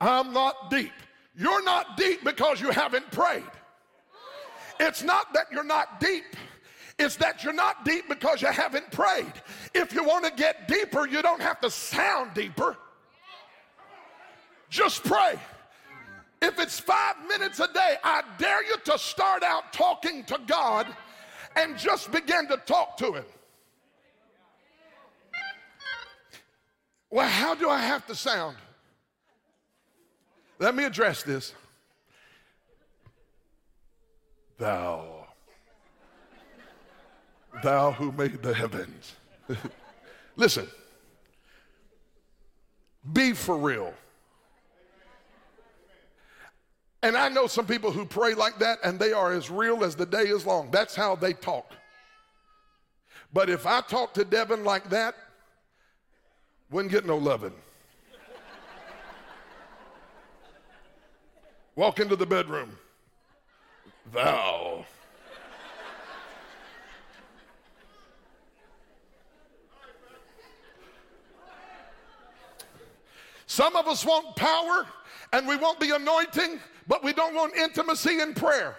I'm 0.00 0.32
not 0.32 0.70
deep. 0.70 0.92
You're 1.36 1.64
not 1.64 1.96
deep 1.96 2.24
because 2.24 2.60
you 2.60 2.70
haven't 2.70 3.10
prayed. 3.10 3.42
It's 4.80 5.02
not 5.02 5.32
that 5.34 5.46
you're 5.50 5.64
not 5.64 6.00
deep. 6.00 6.24
It's 6.98 7.16
that 7.16 7.44
you're 7.44 7.52
not 7.52 7.84
deep 7.84 8.08
because 8.08 8.40
you 8.40 8.48
haven't 8.48 8.90
prayed. 8.90 9.32
If 9.74 9.92
you 9.92 10.02
want 10.02 10.24
to 10.24 10.30
get 10.30 10.66
deeper, 10.66 11.06
you 11.06 11.20
don't 11.20 11.42
have 11.42 11.60
to 11.60 11.70
sound 11.70 12.32
deeper. 12.34 12.76
Just 14.70 15.04
pray. 15.04 15.38
If 16.40 16.58
it's 16.58 16.78
five 16.78 17.16
minutes 17.28 17.60
a 17.60 17.68
day, 17.72 17.96
I 18.02 18.22
dare 18.38 18.64
you 18.64 18.76
to 18.84 18.98
start 18.98 19.42
out 19.42 19.72
talking 19.72 20.24
to 20.24 20.38
God 20.46 20.86
and 21.54 21.78
just 21.78 22.10
begin 22.12 22.46
to 22.48 22.56
talk 22.58 22.96
to 22.98 23.12
Him. 23.12 23.24
Well, 27.10 27.28
how 27.28 27.54
do 27.54 27.70
I 27.70 27.78
have 27.78 28.06
to 28.06 28.14
sound? 28.14 28.56
Let 30.58 30.74
me 30.74 30.84
address 30.84 31.22
this. 31.22 31.54
Thou, 34.58 35.26
thou 37.62 37.92
who 37.92 38.10
made 38.12 38.42
the 38.42 38.54
heavens. 38.54 39.14
Listen, 40.36 40.66
be 43.12 43.32
for 43.32 43.58
real. 43.58 43.92
And 47.02 47.16
I 47.16 47.28
know 47.28 47.46
some 47.46 47.66
people 47.66 47.92
who 47.92 48.06
pray 48.06 48.34
like 48.34 48.58
that 48.58 48.78
and 48.82 48.98
they 48.98 49.12
are 49.12 49.32
as 49.32 49.50
real 49.50 49.84
as 49.84 49.94
the 49.94 50.06
day 50.06 50.22
is 50.22 50.46
long. 50.46 50.70
That's 50.70 50.96
how 50.96 51.14
they 51.14 51.34
talk. 51.34 51.70
But 53.32 53.50
if 53.50 53.66
I 53.66 53.82
talk 53.82 54.14
to 54.14 54.24
Devin 54.24 54.64
like 54.64 54.88
that, 54.90 55.14
wouldn't 56.70 56.90
get 56.90 57.04
no 57.04 57.18
loving. 57.18 57.52
Walk 61.76 62.00
into 62.00 62.16
the 62.16 62.26
bedroom 62.26 62.76
thou. 64.12 64.84
Some 73.46 73.76
of 73.76 73.86
us 73.86 74.04
want 74.04 74.36
power 74.36 74.86
and 75.32 75.46
we 75.48 75.56
want 75.56 75.80
the 75.80 75.94
anointing, 75.94 76.60
but 76.86 77.02
we 77.02 77.12
don't 77.12 77.34
want 77.34 77.56
intimacy 77.56 78.20
in 78.20 78.34
prayer. 78.34 78.76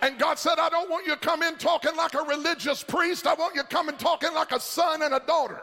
And 0.00 0.18
God 0.18 0.38
said, 0.38 0.58
I 0.58 0.68
don't 0.68 0.90
want 0.90 1.06
you 1.06 1.12
to 1.12 1.18
come 1.18 1.42
in 1.44 1.56
talking 1.56 1.94
like 1.94 2.14
a 2.14 2.22
religious 2.22 2.82
priest. 2.82 3.26
I 3.26 3.34
want 3.34 3.54
you 3.54 3.62
coming 3.62 3.96
talking 3.96 4.34
like 4.34 4.50
a 4.50 4.58
son 4.58 5.02
and 5.02 5.14
a 5.14 5.20
daughter. 5.20 5.60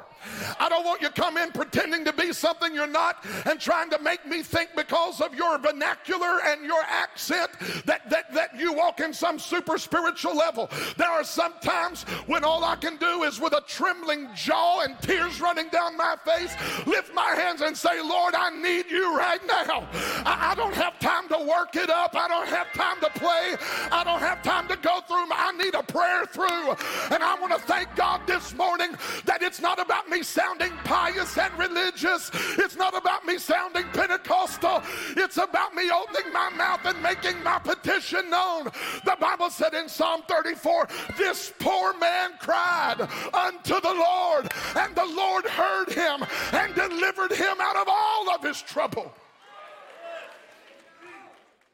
I 0.60 0.70
don't 0.70 0.86
want 0.86 1.02
you 1.02 1.08
to 1.08 1.14
come 1.14 1.38
in 1.38 1.52
pretending 1.52 2.06
to 2.06 2.14
be 2.14 2.34
something 2.34 2.74
you're 2.74 2.88
not 2.88 3.26
and 3.46 3.60
trying 3.60 3.90
to 3.92 4.00
make 4.00 4.26
me 4.26 4.44
think 4.44 4.70
because 4.76 5.22
of 5.22 5.34
your 5.36 5.58
vernacular 5.58 6.40
and 6.46 6.64
your 6.66 6.82
accent 6.84 7.52
that, 7.86 8.10
that, 8.10 8.34
that 8.34 8.58
you 8.58 8.74
walk 8.74 9.00
in 9.00 9.14
some 9.14 9.40
super 9.40 9.78
spiritual 9.78 10.36
level. 10.36 10.70
There 10.98 11.10
are 11.10 11.24
some 11.24 11.54
times 11.62 12.04
when 12.28 12.44
all 12.44 12.64
I 12.64 12.76
can 12.76 12.98
do 12.98 13.24
is 13.24 13.40
with 13.40 13.54
a 13.54 13.62
trembling 13.68 14.30
jaw 14.36 14.82
and 14.82 15.00
tears 15.02 15.42
running 15.42 15.70
down 15.70 15.98
my 15.98 16.16
face, 16.26 16.54
lift 16.86 17.14
my 17.14 17.36
hands 17.36 17.62
and 17.62 17.76
say, 17.76 18.02
Lord, 18.02 18.36
I 18.36 18.50
need 18.50 18.90
you 18.90 19.16
right 19.18 19.46
now. 19.46 19.88
I, 20.26 20.52
I 20.52 20.56
don't 20.56 20.74
have 20.74 21.00
time 21.00 21.28
to 21.30 21.38
work 21.38 21.76
it 21.76 21.90
up. 21.90 22.16
I 22.16 22.28
don't 22.28 22.48
have 22.48 22.72
time 22.74 23.00
to 23.02 23.10
play. 23.20 23.56
I 23.92 24.04
don't 24.04 24.20
have 24.20 24.42
time 24.44 24.68
to 24.68 24.76
go 24.78 25.02
through. 25.08 25.26
I 25.32 25.52
need 25.58 25.76
a 25.76 25.84
prayer 25.84 26.26
through. 26.26 26.72
And 27.12 27.24
I 27.24 27.38
want 27.40 27.54
to 27.54 27.60
thank 27.60 27.96
God 27.96 28.22
this 28.26 28.54
morning 28.56 28.92
that 29.26 29.42
it's 29.42 29.62
not 29.62 29.80
about 29.80 30.09
me 30.10 30.24
sounding 30.24 30.72
pious 30.84 31.38
and 31.38 31.58
religious. 31.58 32.32
It's 32.58 32.76
not 32.76 32.96
about 32.96 33.26
me 33.26 33.38
sounding 33.38 33.86
Pentecostal. 33.94 34.82
It's 35.16 35.38
about 35.38 35.76
me 35.76 35.90
opening 35.92 36.32
my 36.34 36.50
mouth 36.50 36.82
and 36.86 37.02
making 37.02 37.42
my 37.44 37.60
petition 37.60 38.30
known. 38.30 38.66
The 39.06 39.18
Bible 39.20 39.50
said 39.50 39.74
in 39.74 39.88
Psalm 39.88 40.22
34 40.28 40.88
this 41.18 41.54
poor 41.60 41.98
man 41.98 42.32
cried 42.40 43.02
unto 43.34 43.80
the 43.80 43.94
Lord, 43.94 44.50
and 44.76 44.96
the 44.96 45.06
Lord 45.06 45.46
heard 45.46 45.90
him 45.90 46.26
and 46.54 46.74
delivered 46.76 47.32
him 47.32 47.58
out 47.60 47.76
of 47.76 47.88
all 47.88 48.30
of 48.30 48.44
his 48.44 48.62
trouble. 48.62 49.14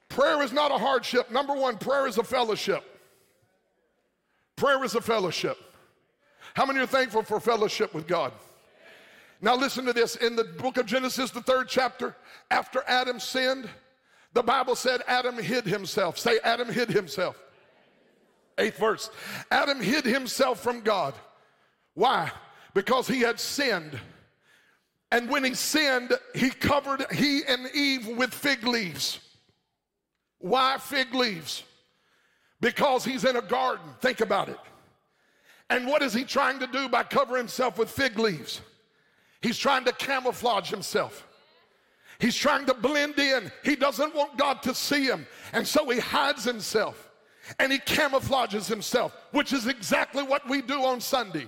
Prayer 0.10 0.42
is 0.44 0.54
not 0.54 0.72
a 0.72 0.78
hardship. 0.78 1.30
Number 1.30 1.54
one, 1.54 1.78
prayer 1.78 2.08
is 2.08 2.18
a 2.18 2.24
fellowship. 2.24 2.84
Prayer 4.56 4.82
is 4.84 4.96
a 4.96 5.02
fellowship. 5.02 5.58
How 6.56 6.66
many 6.66 6.80
are 6.80 6.88
thankful 6.88 7.22
for 7.22 7.40
fellowship 7.40 7.94
with 7.94 8.08
God? 8.08 8.32
Now, 9.42 9.56
listen 9.56 9.86
to 9.86 9.94
this. 9.94 10.16
In 10.16 10.38
the 10.38 10.46
book 10.46 10.78
of 10.78 10.86
Genesis, 10.86 11.30
the 11.30 11.42
third 11.42 11.68
chapter, 11.68 12.16
after 12.50 12.82
Adam 12.88 13.20
sinned, 13.20 13.70
the 14.34 14.42
Bible 14.42 14.76
said 14.76 15.02
Adam 15.06 15.38
hid 15.38 15.66
himself. 15.66 16.18
Say, 16.18 16.40
Adam 16.44 16.72
hid 16.72 16.90
himself. 16.90 17.38
Eighth 18.58 18.78
verse. 18.78 19.10
Adam 19.52 19.82
hid 19.82 20.06
himself 20.06 20.64
from 20.64 20.80
God. 20.80 21.14
Why? 21.94 22.32
Because 22.74 23.08
he 23.08 23.20
had 23.20 23.40
sinned. 23.40 24.00
And 25.12 25.30
when 25.30 25.44
he 25.44 25.54
sinned, 25.54 26.14
he 26.34 26.50
covered 26.50 27.06
he 27.12 27.42
and 27.46 27.70
Eve 27.74 28.08
with 28.08 28.34
fig 28.34 28.66
leaves. 28.66 29.20
Why 30.40 30.78
fig 30.78 31.14
leaves? 31.14 31.64
Because 32.62 33.04
he's 33.04 33.26
in 33.26 33.36
a 33.36 33.42
garden. 33.42 33.86
Think 34.00 34.22
about 34.22 34.48
it. 34.48 34.60
And 35.70 35.88
what 35.88 36.02
is 36.02 36.14
he 36.14 36.24
trying 36.24 36.60
to 36.60 36.68
do 36.68 36.88
by 36.88 37.04
covering 37.04 37.44
himself 37.44 37.78
with 37.78 37.90
fig 37.90 38.20
leaves? 38.20 38.62
He's 39.42 39.58
trying 39.58 39.86
to 39.86 39.92
camouflage 39.94 40.70
himself. 40.70 41.28
He's 42.20 42.36
trying 42.36 42.66
to 42.68 42.74
blend 42.74 43.20
in. 43.20 43.52
He 43.64 43.76
doesn't 43.76 44.16
want 44.16 44.38
God 44.38 44.62
to 44.64 44.74
see 44.74 45.06
him. 45.06 45.28
And 45.54 45.68
so 45.68 45.90
he 45.90 46.00
hides 46.00 46.44
himself 46.44 47.10
and 47.60 47.72
he 47.72 47.80
camouflages 47.80 48.68
himself, 48.68 49.16
which 49.32 49.54
is 49.54 49.68
exactly 49.68 50.24
what 50.24 50.48
we 50.50 50.62
do 50.62 50.84
on 50.84 51.02
Sunday. 51.02 51.48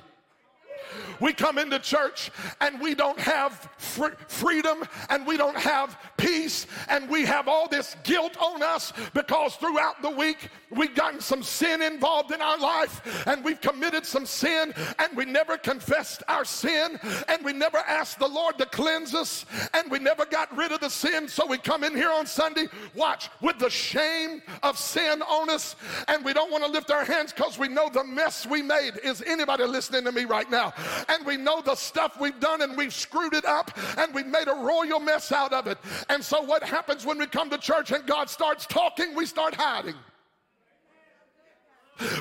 We 1.20 1.34
come 1.34 1.58
into 1.58 1.80
church 1.80 2.32
and 2.62 2.80
we 2.82 2.96
don't 2.96 3.20
have 3.20 3.70
fr- 3.78 4.16
freedom 4.28 4.84
and 5.10 5.26
we 5.26 5.38
don't 5.38 5.58
have 5.58 5.98
peace 6.18 6.68
and 6.90 7.10
we 7.10 7.26
have 7.26 7.48
all 7.48 7.68
this 7.68 7.96
guilt 8.04 8.38
on 8.42 8.62
us 8.64 8.94
because 9.14 9.56
throughout 9.56 10.02
the 10.02 10.10
week 10.10 10.50
we've 10.70 10.96
gotten 10.96 11.22
some 11.22 11.44
sin 11.44 11.82
involved 11.82 12.32
in 12.32 12.42
our 12.42 12.58
life 12.58 13.26
and 13.28 13.44
we've 13.44 13.62
committed 13.62 14.06
some 14.06 14.26
sin 14.26 14.74
and 15.00 15.16
we 15.16 15.26
never 15.26 15.58
confessed 15.58 16.24
our 16.28 16.46
sin 16.46 17.00
and 17.28 17.44
we 17.44 17.54
never 17.54 17.78
asked 17.78 18.20
the 18.20 18.28
Lord 18.28 18.58
to 18.58 18.66
cleanse 18.66 19.14
us 19.14 19.46
and 19.74 19.90
we 19.90 20.00
never 20.00 20.26
got 20.26 20.56
rid 20.56 20.72
of 20.72 20.80
the 20.80 20.90
sin. 20.90 21.28
So 21.28 21.46
we 21.46 21.58
come 21.58 21.84
in 21.84 21.96
here 21.96 22.12
on 22.12 22.26
Sunday, 22.26 22.68
watch, 22.96 23.30
with 23.42 23.60
the 23.60 23.70
shame 23.70 24.42
of 24.64 24.78
sin 24.78 25.22
on 25.22 25.50
us 25.50 25.76
and 26.08 26.24
we 26.24 26.34
don't 26.34 26.52
want 26.52 26.64
to 26.64 26.72
lift 26.72 26.92
our 26.92 27.06
hands 27.06 27.34
because 27.34 27.58
we 27.58 27.68
know 27.68 27.90
the 27.90 28.04
mess 28.04 28.46
we 28.46 28.62
made. 28.62 28.94
Is 29.04 29.22
anybody 29.26 29.64
listening 29.64 30.04
to 30.06 30.12
me 30.12 30.26
right 30.26 30.50
now? 30.50 30.74
And 31.10 31.26
we 31.26 31.38
know 31.38 31.62
the 31.62 31.76
stuff 31.76 32.20
we've 32.20 32.40
done 32.40 32.62
and 32.62 32.78
we've 32.78 32.94
screwed 32.94 33.34
it 33.34 33.46
up 33.46 33.72
and 33.98 34.14
we've 34.14 34.28
made 34.28 34.48
a 34.48 34.54
royal 34.54 35.00
mess 35.00 35.32
out 35.32 35.54
of 35.54 35.68
it. 35.68 35.78
And 36.10 36.24
so, 36.24 36.42
what 36.42 36.64
happens 36.64 37.06
when 37.06 37.18
we 37.18 37.28
come 37.28 37.50
to 37.50 37.58
church 37.58 37.92
and 37.92 38.06
God 38.06 38.30
starts 38.30 38.66
talking? 38.66 39.16
We 39.16 39.26
start 39.26 39.54
hiding. 39.56 39.96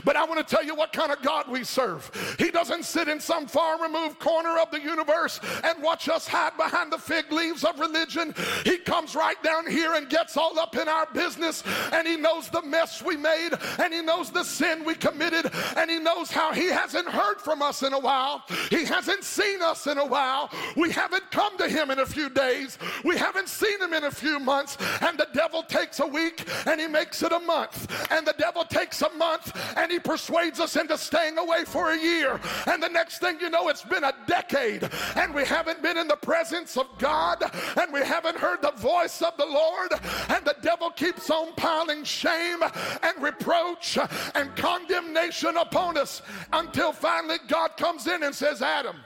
But 0.05 0.17
I 0.17 0.25
want 0.25 0.47
to 0.47 0.55
tell 0.55 0.65
you 0.65 0.75
what 0.75 0.93
kind 0.93 1.13
of 1.13 1.23
God 1.23 1.49
we 1.49 1.65
serve. 1.65 2.11
He 2.39 2.51
doesn't 2.51 2.85
sit 2.85 3.09
in 3.09 3.21
some 3.21 3.47
far 3.47 3.81
removed 3.83 4.19
corner 4.19 4.59
of 4.59 4.71
the 4.71 4.81
universe 4.81 5.41
and 5.65 5.83
watch 5.83 6.09
us 6.09 6.27
hide 6.27 6.57
behind 6.57 6.93
the 6.93 6.99
fig 6.99 7.31
leaves 7.33 7.65
of 7.65 7.79
religion. 7.79 8.35
He 8.65 8.79
comes 8.79 9.15
right 9.15 9.41
down 9.43 9.71
here 9.71 9.95
and 9.95 10.09
gets 10.09 10.37
all 10.37 10.59
up 10.59 10.77
in 10.77 10.89
our 10.89 11.07
business, 11.13 11.63
and 11.93 12.07
He 12.07 12.17
knows 12.17 12.49
the 12.49 12.63
mess 12.63 13.03
we 13.03 13.17
made, 13.17 13.51
and 13.79 13.93
He 13.93 14.03
knows 14.03 14.31
the 14.31 14.45
sin 14.45 14.85
we 14.85 14.95
committed, 14.95 15.51
and 15.77 15.91
He 15.91 15.99
knows 15.99 16.31
how 16.31 16.53
He 16.53 16.67
hasn't 16.67 17.09
heard 17.09 17.41
from 17.41 17.63
us 17.63 17.83
in 17.83 17.93
a 17.93 17.99
while. 17.99 18.43
He 18.71 18.85
hasn't 18.85 19.25
seen 19.25 19.63
us 19.63 19.87
in 19.87 19.99
a 19.99 20.07
while. 20.07 20.51
We 20.77 20.91
haven't 20.91 21.31
come 21.31 21.57
to 21.59 21.69
Him 21.69 21.91
in 21.91 21.99
a 21.99 22.07
few 22.07 22.29
days. 22.29 22.79
We 23.05 23.17
haven't 23.17 23.49
seen 23.49 23.81
Him 23.81 23.93
in 23.93 24.05
a 24.05 24.11
few 24.11 24.39
months. 24.39 24.77
And 25.01 25.19
the 25.19 25.29
devil 25.33 25.63
takes 25.63 26.01
a 26.01 26.07
week 26.07 26.45
and 26.67 26.81
He 26.81 26.87
makes 26.87 27.23
it 27.23 27.33
a 27.33 27.41
month. 27.41 28.11
And 28.11 28.27
the 28.27 28.35
devil 28.39 28.65
takes 28.65 29.03
a 29.03 29.11
month 29.11 29.53
and 29.77 29.91
he 29.91 29.99
persuades 29.99 30.61
us 30.61 30.77
into 30.77 30.97
staying 30.99 31.39
away 31.39 31.65
for 31.65 31.93
a 31.93 31.99
year. 31.99 32.41
And 32.67 32.83
the 32.83 32.89
next 32.89 33.19
thing 33.19 33.39
you 33.41 33.51
know, 33.51 33.69
it's 33.69 33.85
been 33.85 34.05
a 34.05 34.15
decade 34.27 34.89
and 35.17 35.35
we 35.35 35.45
haven't 35.45 35.83
been 35.83 35.97
in 35.97 36.09
the 36.09 36.17
presence 36.17 36.77
of 36.77 36.87
God 36.99 37.43
and 37.81 37.93
we 37.93 38.01
haven't 38.01 38.37
heard 38.37 38.63
the 38.63 38.73
voice 38.73 39.23
of 39.23 39.37
the 39.37 39.47
Lord. 39.47 39.93
And 40.29 40.45
the 40.45 40.57
devil 40.63 40.91
keeps 40.91 41.31
on 41.31 41.55
piling 41.55 42.05
shame 42.05 42.63
and 43.03 43.23
reproach 43.23 43.99
and 44.35 44.55
condemnation 44.57 45.57
upon 45.57 45.97
us 45.97 46.23
until 46.53 46.93
finally 46.93 47.39
God 47.49 47.77
comes 47.77 48.07
in 48.07 48.23
and 48.23 48.35
says, 48.35 48.63
Adam, 48.63 48.97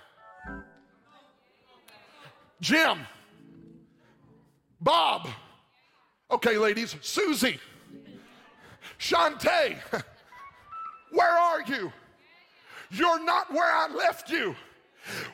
Jim, 2.61 2.99
Bob, 4.81 5.29
okay, 6.31 6.57
ladies, 6.59 6.97
Susie, 7.01 7.59
Shantae, 8.99 9.79
where 11.13 11.37
are 11.37 11.63
you? 11.63 11.93
You're 12.91 13.23
not 13.25 13.53
where 13.53 13.71
I 13.71 13.89
left 13.89 14.31
you. 14.31 14.57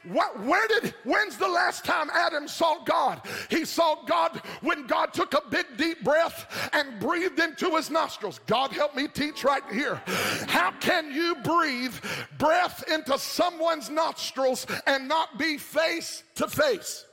What, 0.04 0.40
where 0.44 0.66
did, 0.68 0.94
when's 1.04 1.36
the 1.36 1.48
last 1.48 1.84
time 1.84 2.08
Adam 2.12 2.46
saw 2.46 2.84
God? 2.84 3.22
He 3.50 3.64
saw 3.64 4.04
God 4.04 4.40
when 4.60 4.86
God 4.86 5.12
took 5.12 5.34
a 5.34 5.42
big 5.50 5.66
deep 5.76 6.04
breath 6.04 6.70
and 6.72 7.00
breathed 7.00 7.40
into 7.40 7.74
his 7.74 7.90
nostrils. 7.90 8.40
God 8.46 8.70
help 8.72 8.94
me 8.94 9.08
teach 9.08 9.42
right 9.42 9.64
here. 9.72 10.00
How 10.46 10.72
can 10.80 11.12
you 11.12 11.36
breathe 11.42 11.94
breath 12.38 12.84
into 12.90 13.18
someone's 13.18 13.90
nostrils 13.90 14.66
and 14.86 15.08
not 15.08 15.38
be 15.38 15.58
face 15.58 16.22
to 16.36 16.46
face? 16.46 17.04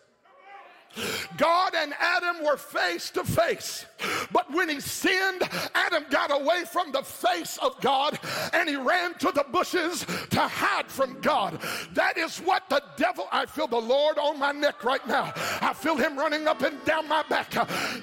God 1.37 1.73
and 1.75 1.93
Adam 1.99 2.43
were 2.43 2.57
face 2.57 3.09
to 3.11 3.23
face. 3.23 3.85
But 4.31 4.51
when 4.51 4.69
he 4.69 4.79
sinned, 4.79 5.43
Adam 5.73 6.05
got 6.09 6.31
away 6.31 6.63
from 6.65 6.91
the 6.91 7.03
face 7.03 7.57
of 7.61 7.79
God 7.81 8.19
and 8.53 8.69
he 8.69 8.75
ran 8.75 9.13
to 9.15 9.31
the 9.31 9.45
bushes 9.51 10.05
to 10.29 10.41
hide 10.41 10.87
from 10.87 11.19
God. 11.21 11.59
That 11.93 12.17
is 12.17 12.37
what 12.39 12.69
the 12.69 12.83
devil, 12.97 13.27
I 13.31 13.45
feel 13.45 13.67
the 13.67 13.77
Lord 13.77 14.17
on 14.17 14.39
my 14.39 14.51
neck 14.51 14.83
right 14.83 15.05
now. 15.07 15.33
I 15.61 15.73
feel 15.73 15.95
him 15.95 16.17
running 16.17 16.47
up 16.47 16.61
and 16.61 16.83
down 16.85 17.07
my 17.07 17.23
back. 17.23 17.51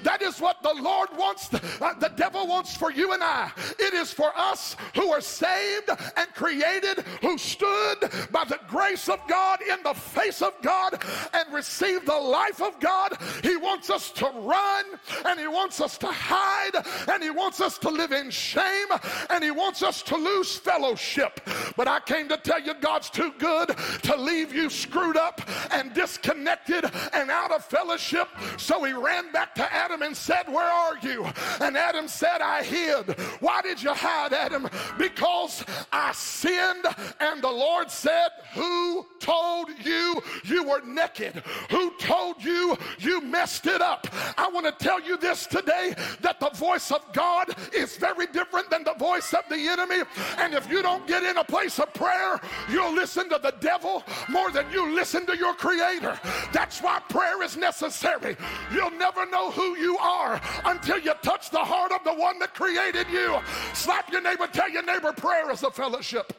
That 0.03 0.21
is 0.21 0.39
what 0.39 0.61
the 0.63 0.73
Lord 0.73 1.09
wants, 1.15 1.53
uh, 1.53 1.93
the 1.99 2.11
devil 2.15 2.47
wants 2.47 2.75
for 2.75 2.91
you 2.91 3.13
and 3.13 3.23
I. 3.23 3.51
It 3.79 3.93
is 3.93 4.11
for 4.11 4.31
us 4.35 4.75
who 4.95 5.11
are 5.11 5.21
saved 5.21 5.89
and 6.17 6.33
created, 6.33 6.99
who 7.21 7.37
stood 7.37 7.99
by 8.31 8.45
the 8.45 8.59
grace 8.67 9.07
of 9.09 9.19
God 9.27 9.59
in 9.61 9.81
the 9.83 9.93
face 9.93 10.41
of 10.41 10.53
God 10.61 11.01
and 11.33 11.53
received 11.53 12.07
the 12.07 12.17
life 12.17 12.61
of 12.61 12.79
God. 12.81 13.17
He 13.43 13.55
wants 13.55 13.89
us 13.89 14.11
to 14.13 14.25
run 14.25 14.85
and 15.25 15.39
He 15.39 15.47
wants 15.47 15.79
us 15.79 15.97
to 15.99 16.07
hide 16.07 16.71
and 17.07 17.23
He 17.23 17.29
wants 17.29 17.61
us 17.61 17.77
to 17.79 17.89
live 17.89 18.11
in 18.11 18.29
shame 18.29 18.87
and 19.29 19.43
He 19.43 19.51
wants 19.51 19.83
us 19.83 20.01
to 20.03 20.17
lose 20.17 20.57
fellowship. 20.57 21.39
But 21.77 21.87
I 21.87 21.99
came 22.01 22.27
to 22.29 22.37
tell 22.37 22.59
you 22.59 22.73
God's 22.73 23.09
too 23.09 23.31
good 23.37 23.69
to 24.03 24.15
leave 24.17 24.53
you 24.53 24.69
screwed 24.69 25.17
up 25.17 25.41
and 25.71 25.93
disconnected 25.93 26.85
and 27.13 27.29
out 27.29 27.51
of 27.51 27.63
fellowship. 27.63 28.27
So 28.57 28.83
He 28.83 28.93
ran 28.93 29.31
back 29.31 29.55
to 29.55 29.73
Adam 29.73 30.01
and 30.01 30.17
said, 30.17 30.47
Where 30.47 30.69
are 30.69 30.97
you? 31.01 31.25
And 31.61 31.77
Adam 31.77 32.07
said, 32.07 32.41
I 32.41 32.63
hid. 32.63 33.19
Why 33.39 33.61
did 33.61 33.81
you 33.81 33.93
hide, 33.93 34.33
Adam? 34.33 34.67
Because 34.97 35.63
I 35.91 36.11
sinned. 36.13 36.85
And 37.19 37.41
the 37.41 37.51
Lord 37.51 37.91
said, 37.91 38.29
Who 38.53 39.05
told 39.19 39.69
you 39.83 40.21
you 40.45 40.63
were 40.63 40.81
naked? 40.81 41.43
Who 41.69 41.91
told 41.97 42.43
you 42.43 42.70
you 42.99 43.21
messed 43.21 43.67
it 43.67 43.81
up. 43.81 44.07
I 44.37 44.49
want 44.49 44.65
to 44.65 44.83
tell 44.83 45.01
you 45.01 45.17
this 45.17 45.47
today 45.47 45.95
that 46.21 46.39
the 46.39 46.49
voice 46.51 46.91
of 46.91 47.01
God 47.13 47.55
is 47.73 47.97
very 47.97 48.27
different 48.27 48.69
than 48.69 48.83
the 48.83 48.93
voice 48.93 49.33
of 49.33 49.43
the 49.49 49.57
enemy. 49.57 50.03
And 50.37 50.53
if 50.53 50.69
you 50.69 50.81
don't 50.81 51.05
get 51.07 51.23
in 51.23 51.37
a 51.37 51.43
place 51.43 51.79
of 51.79 51.93
prayer, 51.93 52.39
you'll 52.69 52.93
listen 52.93 53.29
to 53.29 53.39
the 53.41 53.53
devil 53.59 54.03
more 54.29 54.51
than 54.51 54.71
you 54.71 54.93
listen 54.93 55.25
to 55.25 55.37
your 55.37 55.53
creator. 55.53 56.19
That's 56.51 56.81
why 56.81 56.99
prayer 57.09 57.41
is 57.43 57.57
necessary. 57.57 58.35
You'll 58.73 58.91
never 58.91 59.25
know 59.25 59.51
who 59.51 59.77
you 59.77 59.97
are 59.97 60.41
until 60.65 60.99
you 60.99 61.13
touch 61.21 61.49
the 61.49 61.59
heart 61.59 61.91
of 61.91 62.03
the 62.03 62.13
one 62.13 62.39
that 62.39 62.53
created 62.53 63.07
you. 63.09 63.39
Slap 63.73 64.11
your 64.11 64.21
neighbor, 64.21 64.47
tell 64.47 64.69
your 64.69 64.83
neighbor, 64.83 65.13
prayer 65.13 65.51
is 65.51 65.63
a 65.63 65.71
fellowship. 65.71 66.33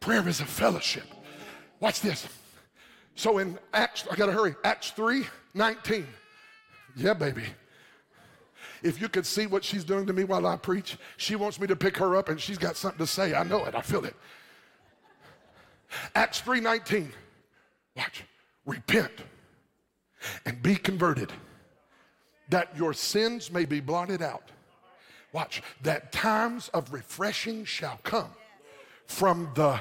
Prayer 0.00 0.26
is 0.28 0.40
a 0.40 0.44
fellowship. 0.44 1.04
Watch 1.78 2.00
this. 2.00 2.26
So 3.14 3.38
in 3.38 3.58
Acts, 3.72 4.06
I 4.10 4.16
gotta 4.16 4.32
hurry, 4.32 4.54
Acts 4.64 4.90
3 4.90 5.26
19. 5.54 6.06
Yeah, 6.96 7.14
baby. 7.14 7.44
If 8.82 9.00
you 9.00 9.08
could 9.08 9.26
see 9.26 9.46
what 9.46 9.62
she's 9.62 9.84
doing 9.84 10.06
to 10.06 10.12
me 10.12 10.24
while 10.24 10.46
I 10.46 10.56
preach, 10.56 10.96
she 11.16 11.36
wants 11.36 11.60
me 11.60 11.66
to 11.68 11.76
pick 11.76 11.96
her 11.98 12.16
up 12.16 12.28
and 12.28 12.40
she's 12.40 12.58
got 12.58 12.76
something 12.76 12.98
to 12.98 13.06
say. 13.06 13.34
I 13.34 13.44
know 13.44 13.64
it, 13.64 13.74
I 13.74 13.80
feel 13.80 14.04
it. 14.04 14.16
Acts 16.14 16.40
3 16.40 16.60
19. 16.60 17.12
Watch. 17.96 18.24
Repent 18.64 19.12
and 20.46 20.62
be 20.62 20.76
converted, 20.76 21.32
that 22.48 22.76
your 22.76 22.92
sins 22.92 23.50
may 23.50 23.64
be 23.64 23.80
blotted 23.80 24.22
out. 24.22 24.50
Watch, 25.32 25.62
that 25.82 26.12
times 26.12 26.68
of 26.68 26.92
refreshing 26.92 27.64
shall 27.64 27.98
come 28.02 28.30
from 29.06 29.50
the 29.54 29.80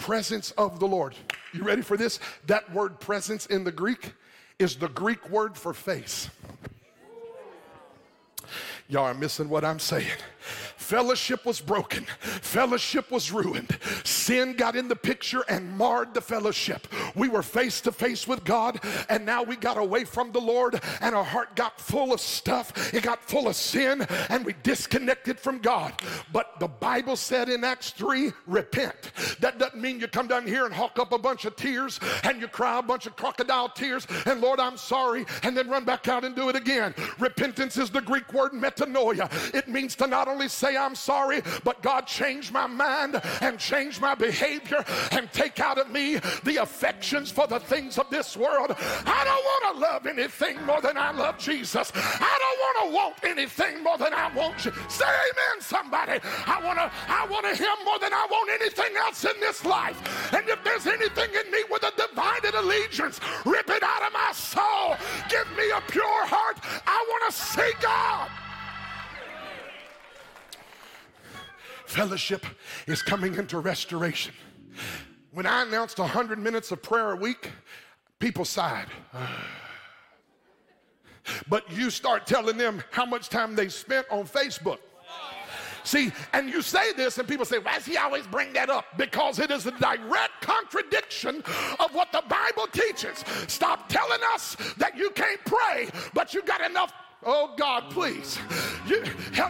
presence 0.00 0.50
of 0.52 0.80
the 0.80 0.88
Lord. 0.88 1.14
You 1.52 1.62
ready 1.62 1.82
for 1.82 1.96
this? 1.96 2.18
That 2.46 2.72
word 2.72 2.98
presence 2.98 3.46
in 3.46 3.62
the 3.62 3.70
Greek 3.70 4.14
is 4.58 4.76
the 4.76 4.88
Greek 4.88 5.30
word 5.30 5.56
for 5.56 5.72
face. 5.72 6.28
Y'all 8.88 9.04
are 9.04 9.14
missing 9.14 9.48
what 9.48 9.64
I'm 9.64 9.78
saying. 9.78 10.18
Fellowship 10.90 11.46
was 11.46 11.60
broken, 11.60 12.04
fellowship 12.18 13.12
was 13.12 13.30
ruined. 13.30 13.78
Sin 14.02 14.54
got 14.54 14.74
in 14.74 14.88
the 14.88 14.96
picture 14.96 15.44
and 15.48 15.78
marred 15.78 16.12
the 16.14 16.20
fellowship. 16.20 16.88
We 17.14 17.28
were 17.28 17.44
face 17.44 17.80
to 17.82 17.92
face 17.92 18.26
with 18.26 18.42
God, 18.42 18.80
and 19.08 19.24
now 19.24 19.44
we 19.44 19.54
got 19.54 19.78
away 19.78 20.02
from 20.02 20.32
the 20.32 20.40
Lord, 20.40 20.82
and 21.00 21.14
our 21.14 21.22
heart 21.22 21.54
got 21.54 21.80
full 21.80 22.12
of 22.12 22.20
stuff. 22.20 22.92
It 22.92 23.04
got 23.04 23.22
full 23.22 23.46
of 23.46 23.54
sin, 23.54 24.04
and 24.30 24.44
we 24.44 24.56
disconnected 24.64 25.38
from 25.38 25.60
God. 25.60 25.92
But 26.32 26.58
the 26.58 26.66
Bible 26.66 27.14
said 27.14 27.48
in 27.48 27.62
Acts 27.62 27.90
3 27.90 28.32
repent. 28.48 29.12
That 29.38 29.60
doesn't 29.60 29.80
mean 29.80 30.00
you 30.00 30.08
come 30.08 30.26
down 30.26 30.44
here 30.44 30.66
and 30.66 30.74
hawk 30.74 30.98
up 30.98 31.12
a 31.12 31.18
bunch 31.18 31.44
of 31.44 31.54
tears 31.54 32.00
and 32.24 32.40
you 32.40 32.48
cry 32.48 32.80
a 32.80 32.82
bunch 32.82 33.06
of 33.06 33.14
crocodile 33.14 33.68
tears, 33.68 34.08
and 34.26 34.40
Lord, 34.40 34.58
I'm 34.58 34.76
sorry, 34.76 35.24
and 35.44 35.56
then 35.56 35.70
run 35.70 35.84
back 35.84 36.08
out 36.08 36.24
and 36.24 36.34
do 36.34 36.48
it 36.48 36.56
again. 36.56 36.96
Repentance 37.20 37.76
is 37.76 37.90
the 37.90 38.00
Greek 38.00 38.32
word 38.32 38.50
metanoia. 38.54 39.30
It 39.54 39.68
means 39.68 39.94
to 39.94 40.08
not 40.08 40.26
only 40.26 40.48
say, 40.48 40.79
I'm 40.80 40.94
sorry, 40.94 41.42
but 41.64 41.82
God 41.82 42.06
changed 42.06 42.52
my 42.52 42.66
mind 42.66 43.20
and 43.40 43.58
change 43.58 44.00
my 44.00 44.14
behavior 44.14 44.84
and 45.12 45.30
take 45.32 45.60
out 45.60 45.78
of 45.78 45.90
me 45.90 46.16
the 46.44 46.56
affections 46.62 47.30
for 47.30 47.46
the 47.46 47.60
things 47.60 47.98
of 47.98 48.08
this 48.10 48.36
world. 48.36 48.74
I 48.78 49.24
don't 49.24 49.44
want 49.44 49.74
to 49.74 49.80
love 49.80 50.06
anything 50.06 50.64
more 50.64 50.80
than 50.80 50.96
I 50.96 51.12
love 51.12 51.38
Jesus. 51.38 51.92
I 51.94 52.38
don't 52.42 52.58
want 52.60 52.76
to 52.80 52.96
want 52.96 53.14
anything 53.24 53.82
more 53.82 53.98
than 53.98 54.12
I 54.12 54.32
want 54.34 54.64
you. 54.64 54.72
Say 54.88 55.04
amen, 55.06 55.60
somebody. 55.60 56.20
I 56.46 56.60
want 56.64 56.78
to 56.78 56.90
I 57.08 57.26
want 57.30 57.46
to 57.46 57.54
him 57.54 57.84
more 57.84 57.98
than 57.98 58.12
I 58.12 58.26
want 58.30 58.50
anything 58.50 58.96
else 58.96 59.24
in 59.24 59.38
this 59.40 59.64
life. 59.64 59.98
And 60.32 60.48
if 60.48 60.62
there's 60.64 60.86
anything 60.86 61.30
in 61.34 61.50
me 61.50 61.62
with 61.70 61.82
a 61.82 61.92
divided 61.96 62.54
allegiance, 62.54 63.20
rip 63.44 63.68
it 63.68 63.82
out 63.82 64.02
of 64.02 64.12
my 64.12 64.32
soul. 64.32 64.96
Give 65.28 65.46
me 65.56 65.70
a 65.70 65.80
pure 65.90 66.26
heart. 66.26 66.58
I 66.86 67.04
want 67.08 67.32
to 67.32 67.40
see 67.40 67.72
God. 67.80 68.30
Fellowship 71.90 72.46
is 72.86 73.02
coming 73.02 73.34
into 73.34 73.58
restoration. 73.58 74.32
When 75.32 75.44
I 75.44 75.64
announced 75.64 75.98
100 75.98 76.38
minutes 76.38 76.70
of 76.70 76.80
prayer 76.80 77.10
a 77.10 77.16
week, 77.16 77.50
people 78.20 78.44
sighed. 78.44 78.86
But 81.48 81.68
you 81.72 81.90
start 81.90 82.28
telling 82.28 82.56
them 82.56 82.80
how 82.92 83.06
much 83.06 83.28
time 83.28 83.56
they 83.56 83.68
spent 83.68 84.06
on 84.08 84.24
Facebook. 84.24 84.78
See, 85.82 86.12
and 86.32 86.48
you 86.48 86.62
say 86.62 86.92
this, 86.92 87.18
and 87.18 87.26
people 87.26 87.44
say, 87.44 87.58
why 87.58 87.74
does 87.74 87.86
he 87.86 87.96
always 87.96 88.24
bring 88.28 88.52
that 88.52 88.70
up? 88.70 88.84
Because 88.96 89.40
it 89.40 89.50
is 89.50 89.66
a 89.66 89.72
direct 89.72 90.42
contradiction 90.42 91.42
of 91.80 91.92
what 91.92 92.12
the 92.12 92.22
Bible 92.28 92.68
teaches. 92.70 93.24
Stop 93.48 93.88
telling 93.88 94.20
us 94.32 94.56
that 94.76 94.96
you 94.96 95.10
can't 95.10 95.44
pray, 95.44 95.88
but 96.14 96.34
you 96.34 96.42
got 96.42 96.60
enough 96.60 96.92
Oh 97.24 97.52
God, 97.56 97.90
please. 97.90 98.38
You, 98.86 99.04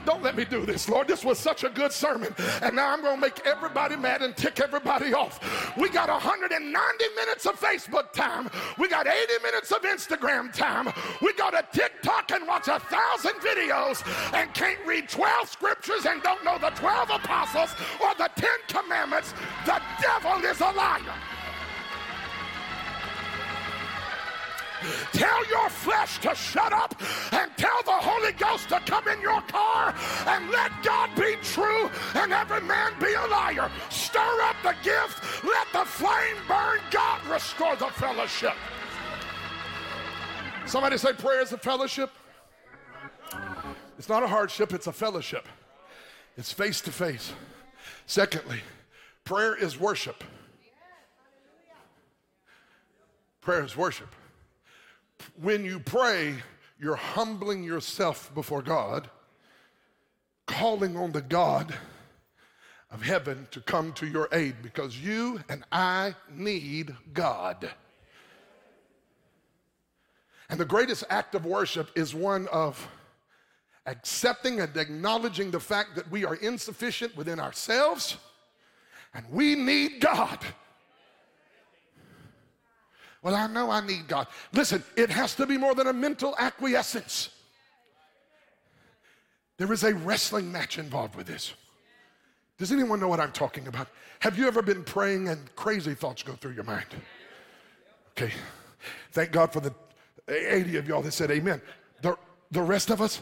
don't 0.05 0.23
let 0.23 0.37
me 0.37 0.45
do 0.45 0.67
this, 0.67 0.89
Lord. 0.89 1.07
This 1.07 1.25
was 1.25 1.39
such 1.39 1.63
a 1.63 1.69
good 1.69 1.93
sermon. 1.93 2.35
And 2.63 2.75
now 2.75 2.93
I'm 2.93 3.01
going 3.01 3.15
to 3.15 3.21
make 3.21 3.47
everybody 3.47 3.95
mad 3.97 4.23
and 4.23 4.37
tick 4.37 4.61
everybody 4.61 5.15
off. 5.15 5.39
We 5.77 5.89
got 5.89 6.09
190 6.09 7.05
minutes 7.15 7.47
of 7.47 7.61
Facebook 7.61 8.13
time. 8.13 8.51
We 8.77 8.89
got 8.89 9.07
80 9.07 9.33
minutes 9.45 9.71
of 9.71 9.83
Instagram 9.83 10.53
time. 10.53 10.93
We 11.23 11.33
got 11.35 11.55
a 11.55 11.65
TikTok 11.73 12.33
and 12.33 12.47
watch 12.49 12.67
a 12.67 12.81
thousand 12.81 13.35
videos 13.41 14.03
and 14.35 14.53
can't 14.53 14.85
read 14.85 15.09
12 15.09 15.49
scriptures 15.49 16.07
and 16.07 16.21
don't 16.25 16.45
know 16.45 16.59
the 16.59 16.71
12 16.71 17.11
apostles 17.11 17.71
or 18.03 18.15
the 18.17 18.31
10 18.35 18.51
commandments. 18.67 19.33
The 19.65 19.81
devil 20.01 20.45
is 20.45 20.61
a 20.61 20.73
liar. 20.73 21.30
Tell 25.13 25.47
your 25.47 25.69
flesh 25.69 26.19
to 26.21 26.35
shut 26.35 26.73
up 26.73 26.95
and 27.33 27.51
tell 27.57 27.83
the 27.85 27.93
Holy 27.93 28.33
Ghost 28.33 28.69
to 28.71 28.81
come 28.81 29.07
in 29.09 29.21
your 29.21 29.41
car 29.43 29.95
and 30.27 30.51
let 30.51 30.71
God 30.83 31.11
be 31.17 31.37
true 31.43 31.91
and 32.15 32.33
every 32.33 32.61
man 32.63 32.93
be 32.99 33.13
a 33.13 33.27
liar. 33.27 33.71
Stir 33.91 34.41
up 34.43 34.57
the 34.63 34.75
gift. 34.83 35.45
Let 35.45 35.67
the 35.73 35.85
flame 35.85 36.37
burn. 36.49 36.79
God 36.91 37.25
restore 37.27 37.77
the 37.77 37.89
fellowship. 37.89 38.55
Somebody 40.67 40.99
say 40.99 41.13
prayer 41.13 41.43
is 41.43 41.53
a 41.53 41.59
fellowship. 41.59 42.11
It's 43.99 44.09
not 44.09 44.23
a 44.23 44.29
hardship, 44.29 44.73
it's 44.73 44.87
a 44.87 44.93
fellowship. 44.93 45.47
It's 46.37 46.53
face 46.53 46.81
to 46.83 46.93
face. 46.93 47.33
Secondly, 48.07 48.61
prayer 49.25 49.55
is 49.55 49.79
worship. 49.79 50.25
Prayer 53.43 53.65
is 53.65 53.77
worship 53.77 54.15
when 55.41 55.65
you 55.65 55.81
pray, 55.81 56.35
you're 56.79 56.97
humbling 56.97 57.63
yourself 57.63 58.33
before 58.35 58.63
God, 58.63 59.09
calling 60.47 60.97
on 60.97 61.13
the 61.13 61.23
God 61.23 61.75
of 62.91 63.03
heaven 63.03 63.47
to 63.53 63.61
come 63.61 63.93
to 63.95 64.07
your 64.07 64.29
aid 64.33 64.57
because 64.63 64.99
you 64.99 65.41
and 65.49 65.65
I 65.71 66.15
need 66.31 66.95
God. 67.13 67.71
And 70.49 70.59
the 70.59 70.65
greatest 70.65 71.05
act 71.09 71.35
of 71.35 71.45
worship 71.45 71.91
is 71.95 72.15
one 72.15 72.49
of 72.49 72.89
accepting 73.87 74.61
and 74.61 74.77
acknowledging 74.77 75.51
the 75.51 75.61
fact 75.61 75.95
that 75.95 76.11
we 76.11 76.25
are 76.25 76.35
insufficient 76.35 77.17
within 77.17 77.39
ourselves 77.39 78.17
and 79.15 79.25
we 79.31 79.55
need 79.55 80.01
God. 80.01 80.39
Well, 83.23 83.35
I 83.35 83.47
know 83.47 83.71
I 83.71 83.85
need 83.87 84.09
God. 84.09 84.29
Listen, 84.53 84.83
it 84.97 85.11
has 85.11 85.35
to 85.35 85.47
be 85.47 85.59
more 85.59 85.75
than 85.75 85.87
a 85.87 85.93
mental 85.93 86.35
acquiescence. 86.39 87.31
There 89.59 89.71
is 89.73 89.85
a 89.85 89.95
wrestling 89.95 90.51
match 90.51 90.79
involved 90.79 91.17
with 91.17 91.27
this. 91.27 91.53
Does 92.57 92.73
anyone 92.73 92.99
know 92.99 93.09
what 93.09 93.21
I'm 93.21 93.33
talking 93.33 93.67
about? 93.67 93.89
Have 94.21 94.39
you 94.39 94.47
ever 94.47 94.63
been 94.63 94.85
praying 94.85 95.29
and 95.29 95.55
crazy 95.55 95.95
thoughts 95.95 96.23
go 96.23 96.33
through 96.33 96.53
your 96.53 96.65
mind? 96.65 96.87
Okay. 98.13 98.33
Thank 99.13 99.33
God 99.33 99.53
for 99.53 99.61
the 99.61 99.75
80 100.29 100.77
of 100.77 100.89
y'all 100.89 101.03
that 101.03 101.13
said 101.13 101.31
amen. 101.31 101.61
The, 102.03 102.17
the 102.51 102.63
rest 102.63 102.91
of 102.91 103.01
us, 103.01 103.21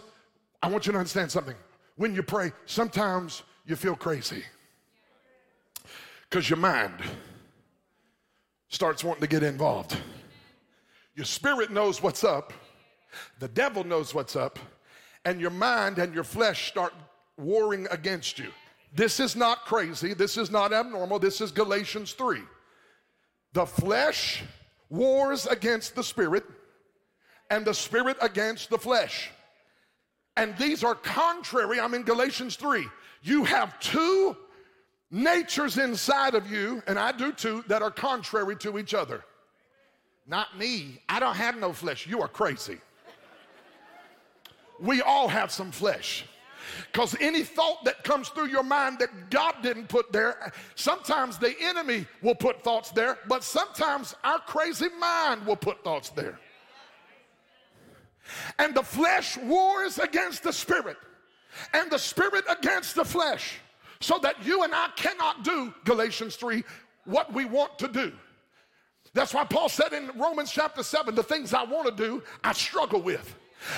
I 0.62 0.68
want 0.68 0.86
you 0.86 0.92
to 0.92 0.98
understand 0.98 1.30
something. 1.30 1.54
When 1.96 2.14
you 2.14 2.22
pray, 2.22 2.52
sometimes 2.66 3.42
you 3.66 3.76
feel 3.76 3.96
crazy 3.96 4.44
because 6.28 6.48
your 6.48 6.58
mind 6.58 6.94
starts 8.68 9.02
wanting 9.04 9.22
to 9.22 9.28
get 9.28 9.42
involved. 9.42 9.96
Your 11.14 11.24
spirit 11.24 11.70
knows 11.70 12.02
what's 12.02 12.24
up, 12.24 12.52
the 13.38 13.48
devil 13.48 13.84
knows 13.84 14.14
what's 14.14 14.36
up, 14.36 14.58
and 15.24 15.40
your 15.40 15.50
mind 15.50 15.98
and 15.98 16.14
your 16.14 16.24
flesh 16.24 16.68
start 16.68 16.94
warring 17.36 17.86
against 17.90 18.38
you. 18.38 18.50
This 18.94 19.20
is 19.20 19.36
not 19.36 19.64
crazy. 19.64 20.14
This 20.14 20.36
is 20.36 20.50
not 20.50 20.72
abnormal. 20.72 21.18
This 21.18 21.40
is 21.40 21.50
Galatians 21.50 22.12
3. 22.12 22.40
The 23.52 23.66
flesh 23.66 24.42
wars 24.88 25.46
against 25.46 25.94
the 25.94 26.02
spirit, 26.02 26.44
and 27.50 27.64
the 27.64 27.74
spirit 27.74 28.16
against 28.20 28.70
the 28.70 28.78
flesh. 28.78 29.30
And 30.36 30.56
these 30.56 30.84
are 30.84 30.94
contrary. 30.94 31.80
I'm 31.80 31.94
in 31.94 32.02
Galatians 32.02 32.56
3. 32.56 32.86
You 33.22 33.44
have 33.44 33.78
two 33.80 34.36
natures 35.10 35.78
inside 35.78 36.34
of 36.34 36.50
you, 36.50 36.82
and 36.86 36.98
I 36.98 37.12
do 37.12 37.32
too, 37.32 37.64
that 37.68 37.82
are 37.82 37.90
contrary 37.90 38.56
to 38.56 38.78
each 38.78 38.94
other. 38.94 39.24
Not 40.26 40.58
me. 40.58 41.00
I 41.08 41.20
don't 41.20 41.36
have 41.36 41.56
no 41.58 41.72
flesh. 41.72 42.06
You 42.06 42.20
are 42.20 42.28
crazy. 42.28 42.78
We 44.80 45.00
all 45.02 45.28
have 45.28 45.50
some 45.50 45.72
flesh. 45.72 46.24
Because 46.92 47.16
any 47.20 47.42
thought 47.42 47.84
that 47.84 48.04
comes 48.04 48.28
through 48.28 48.48
your 48.48 48.62
mind 48.62 48.98
that 48.98 49.30
God 49.30 49.56
didn't 49.62 49.88
put 49.88 50.12
there, 50.12 50.52
sometimes 50.74 51.38
the 51.38 51.54
enemy 51.60 52.06
will 52.22 52.34
put 52.34 52.62
thoughts 52.62 52.90
there, 52.90 53.18
but 53.26 53.42
sometimes 53.42 54.14
our 54.22 54.38
crazy 54.40 54.88
mind 55.00 55.46
will 55.46 55.56
put 55.56 55.82
thoughts 55.82 56.10
there. 56.10 56.38
And 58.58 58.74
the 58.74 58.82
flesh 58.82 59.38
wars 59.38 59.98
against 59.98 60.42
the 60.42 60.52
spirit, 60.52 60.98
and 61.72 61.90
the 61.90 61.98
spirit 61.98 62.44
against 62.50 62.94
the 62.94 63.04
flesh 63.04 63.58
so 64.00 64.18
that 64.18 64.44
you 64.44 64.62
and 64.62 64.74
I 64.74 64.88
cannot 64.96 65.44
do, 65.44 65.74
Galatians 65.84 66.36
3, 66.36 66.62
what 67.04 67.32
we 67.32 67.44
want 67.44 67.78
to 67.78 67.88
do. 67.88 68.12
That's 69.14 69.34
why 69.34 69.44
Paul 69.44 69.68
said 69.68 69.92
in 69.92 70.10
Romans 70.16 70.50
chapter 70.50 70.82
7 70.82 71.14
the 71.14 71.22
things 71.22 71.54
I 71.54 71.64
want 71.64 71.86
to 71.86 72.04
do, 72.04 72.22
I 72.44 72.52
struggle 72.52 73.00
with. 73.00 73.34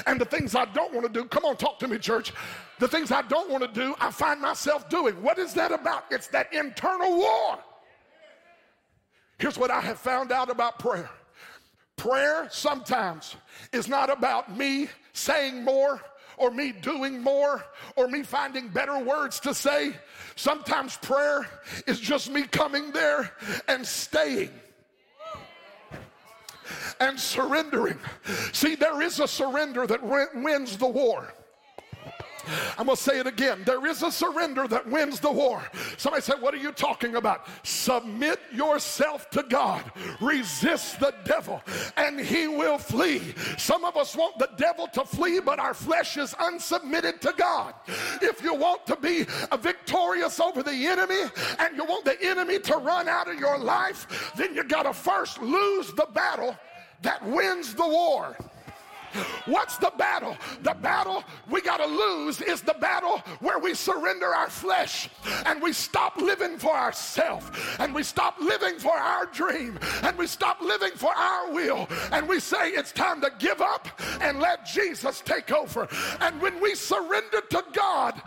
And 0.07 0.21
the 0.21 0.27
things 0.27 0.55
I 0.55 0.67
don't 0.67 0.93
want 0.93 1.07
to 1.07 1.13
do, 1.13 1.27
come 1.27 1.45
on, 1.45 1.57
talk 1.57 1.79
to 1.79 1.89
me, 1.89 1.97
church. 1.99 2.35
The 2.79 2.89
things 2.89 3.11
I 3.11 3.23
don't 3.23 3.51
want 3.51 3.63
to 3.63 3.81
do, 3.81 3.95
I 3.99 4.11
find 4.11 4.41
myself 4.41 4.89
doing. 4.91 5.23
What 5.23 5.39
is 5.39 5.55
that 5.55 5.73
about? 5.73 6.05
It's 6.11 6.27
that 6.29 6.53
internal 6.53 7.17
war. 7.17 7.59
Here's 9.39 9.57
what 9.57 9.71
I 9.71 9.81
have 9.81 9.99
found 9.99 10.33
out 10.33 10.51
about 10.51 10.79
prayer 10.79 11.11
prayer 11.97 12.49
sometimes 12.51 13.37
is 13.75 13.87
not 13.87 14.09
about 14.09 14.57
me 14.57 14.89
saying 15.13 15.63
more 15.63 16.01
or 16.41 16.51
me 16.51 16.73
doing 16.73 17.23
more 17.23 17.63
or 17.97 18.09
me 18.09 18.23
finding 18.23 18.69
better 18.69 18.99
words 18.99 19.39
to 19.41 19.55
say. 19.55 19.95
Sometimes 20.35 20.97
prayer 20.97 21.47
is 21.87 22.01
just 22.01 22.31
me 22.31 22.45
coming 22.45 22.91
there 22.93 23.33
and 23.69 23.87
staying 23.87 24.51
and 26.99 27.21
surrendering. 27.21 27.99
See, 28.53 28.75
there 28.75 29.03
is 29.03 29.21
a 29.21 29.29
surrender 29.29 29.87
that 29.87 30.03
wins 30.35 30.77
the 30.77 30.89
war. 30.89 31.35
I'm 32.79 32.87
going 32.87 32.97
to 32.97 33.03
say 33.03 33.19
it 33.19 33.27
again. 33.27 33.63
There 33.65 33.87
is 33.87 34.03
a 34.03 34.11
surrender 34.11 34.67
that 34.69 34.87
wins 34.89 35.21
the 35.21 35.31
war. 35.31 35.63
Somebody 35.97 36.23
said, 36.23 36.41
What 36.41 36.55
are 36.55 36.59
you 36.59 36.73
talking 36.73 37.17
about? 37.17 37.47
Submit 37.63 38.41
yourself 38.53 39.31
to 39.31 39.43
God, 39.43 39.91
resist 40.21 41.01
the 41.01 41.15
devil, 41.25 41.63
and 41.97 42.21
he 42.21 42.49
will 42.49 42.79
flee. 42.79 43.35
Some 43.59 43.85
of 43.85 43.97
us 43.97 44.17
want 44.17 44.39
the 44.39 44.51
devil 44.57 44.89
to 44.89 45.05
flee, 45.05 45.41
but 45.41 45.59
our 45.59 45.75
flesh 45.75 46.17
is 46.17 46.35
unsubmitted 46.35 47.21
to 47.21 47.35
God. 47.37 47.75
If 48.23 48.43
you 48.43 48.55
want 48.55 48.87
to 48.87 48.97
be 48.97 49.27
victorious 49.61 50.41
over 50.41 50.63
the 50.63 50.87
enemy 50.87 51.23
and 51.59 51.77
you 51.77 51.85
want 51.85 52.05
the 52.05 52.21
enemy 52.23 52.59
to 52.61 52.77
run 52.77 53.09
out 53.09 53.29
of 53.29 53.39
your 53.39 53.59
life, 53.59 54.33
then 54.37 54.55
you 54.55 54.65
got 54.65 54.85
to 54.85 54.93
first 54.93 55.41
lose 55.41 55.93
the 55.93 56.07
battle 56.13 56.57
that 57.03 57.25
wins 57.25 57.75
the 57.75 57.87
war. 57.87 58.37
What's 59.47 59.77
the 59.79 59.93
battle? 59.97 60.37
The 60.63 60.75
battle 60.75 61.25
we 61.51 61.61
got 61.61 61.79
to 61.79 61.87
lose 61.87 62.41
is 62.41 62.63
the 62.63 62.75
battle 62.75 63.19
where 63.41 63.59
we 63.59 63.75
surrender 63.75 64.27
our 64.27 64.51
flesh 64.51 65.09
and 65.47 65.63
we 65.63 65.73
stop 65.73 66.17
living 66.17 66.59
for 66.59 66.75
ourselves 66.75 67.47
and 67.79 67.95
we 67.95 68.03
stop 68.03 68.39
living 68.41 68.79
for 68.79 68.97
our 68.97 69.27
dream 69.27 69.79
and 70.03 70.17
we 70.17 70.27
stop 70.27 70.61
living 70.61 70.93
for 70.95 71.15
our 71.15 71.53
will 71.53 71.89
and 72.13 72.29
we 72.29 72.41
say 72.41 72.71
it's 72.71 72.93
time 72.93 73.21
to 73.21 73.33
give 73.39 73.61
up 73.61 73.89
and 74.21 74.41
let 74.41 74.67
Jesus 74.67 75.23
take 75.25 75.53
over. 75.53 75.89
And 76.21 76.41
when 76.41 76.61
we 76.61 76.75
surrender 76.75 77.41
to 77.51 77.65
God, 77.73 78.21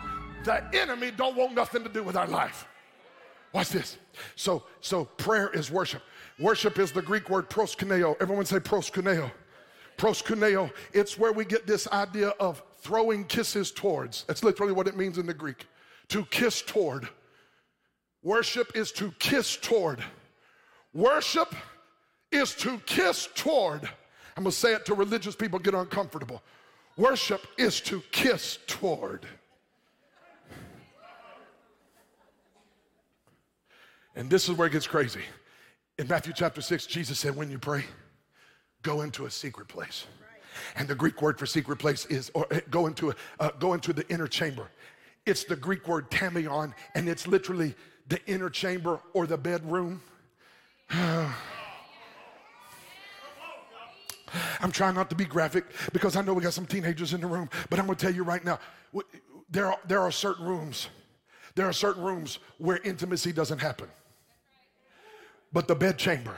the 0.44 0.62
enemy 0.74 1.10
don't 1.10 1.36
want 1.36 1.54
nothing 1.54 1.82
to 1.84 1.88
do 1.88 2.02
with 2.02 2.16
our 2.16 2.26
life. 2.26 2.66
Watch 3.52 3.70
this. 3.70 3.98
So, 4.36 4.64
so 4.80 5.04
prayer 5.04 5.48
is 5.54 5.70
worship. 5.70 6.02
Worship 6.38 6.78
is 6.78 6.90
the 6.92 7.02
Greek 7.02 7.30
word 7.30 7.48
proskuneo. 7.48 8.16
Everyone 8.20 8.44
say 8.44 8.58
proskuneo 8.58 9.30
proskuneo, 9.96 10.70
it's 10.92 11.18
where 11.18 11.32
we 11.32 11.44
get 11.44 11.66
this 11.66 11.88
idea 11.88 12.28
of 12.40 12.62
throwing 12.78 13.24
kisses 13.24 13.70
towards. 13.70 14.24
That's 14.24 14.44
literally 14.44 14.72
what 14.72 14.86
it 14.86 14.96
means 14.96 15.18
in 15.18 15.26
the 15.26 15.34
Greek 15.34 15.66
to 16.08 16.24
kiss 16.26 16.62
toward. 16.62 17.08
Worship 18.22 18.72
is 18.74 18.92
to 18.92 19.12
kiss 19.18 19.56
toward. 19.56 20.02
Worship 20.92 21.54
is 22.30 22.54
to 22.56 22.78
kiss 22.86 23.28
toward. 23.34 23.84
I'm 24.36 24.44
gonna 24.44 24.52
say 24.52 24.74
it 24.74 24.86
to 24.86 24.94
religious 24.94 25.36
people 25.36 25.58
get 25.58 25.74
uncomfortable. 25.74 26.42
Worship 26.96 27.46
is 27.58 27.80
to 27.82 28.02
kiss 28.12 28.58
toward. 28.66 29.26
And 34.16 34.30
this 34.30 34.48
is 34.48 34.56
where 34.56 34.68
it 34.68 34.72
gets 34.72 34.86
crazy. 34.86 35.22
In 35.98 36.06
Matthew 36.08 36.32
chapter 36.32 36.60
6, 36.60 36.86
Jesus 36.86 37.18
said, 37.18 37.34
When 37.34 37.50
you 37.50 37.58
pray, 37.58 37.84
go 38.84 39.00
into 39.00 39.26
a 39.26 39.30
secret 39.30 39.66
place. 39.66 40.06
And 40.76 40.86
the 40.86 40.94
Greek 40.94 41.20
word 41.20 41.36
for 41.36 41.46
secret 41.46 41.80
place 41.80 42.06
is 42.06 42.30
or 42.32 42.46
uh, 42.52 42.60
go 42.70 42.86
into 42.86 43.10
a, 43.10 43.14
uh, 43.40 43.50
go 43.58 43.74
into 43.74 43.92
the 43.92 44.08
inner 44.08 44.28
chamber. 44.28 44.70
It's 45.26 45.42
the 45.42 45.56
Greek 45.56 45.88
word 45.88 46.08
tameion, 46.10 46.72
and 46.94 47.08
it's 47.08 47.26
literally 47.26 47.74
the 48.06 48.24
inner 48.26 48.50
chamber 48.50 49.00
or 49.12 49.26
the 49.26 49.36
bedroom. 49.36 50.00
I'm 54.60 54.72
trying 54.72 54.94
not 54.94 55.10
to 55.10 55.16
be 55.16 55.24
graphic 55.24 55.64
because 55.92 56.16
I 56.16 56.22
know 56.22 56.34
we 56.34 56.42
got 56.42 56.52
some 56.52 56.66
teenagers 56.66 57.14
in 57.14 57.20
the 57.20 57.26
room, 57.26 57.48
but 57.70 57.78
I'm 57.78 57.86
going 57.86 57.96
to 57.96 58.04
tell 58.04 58.14
you 58.14 58.22
right 58.22 58.44
now 58.44 58.58
there 59.50 59.66
are, 59.66 59.78
there 59.86 60.00
are 60.00 60.10
certain 60.10 60.44
rooms, 60.44 60.88
there 61.54 61.66
are 61.66 61.72
certain 61.72 62.02
rooms 62.02 62.38
where 62.58 62.78
intimacy 62.84 63.32
doesn't 63.32 63.60
happen. 63.60 63.88
But 65.52 65.68
the 65.68 65.74
bedchamber, 65.76 66.36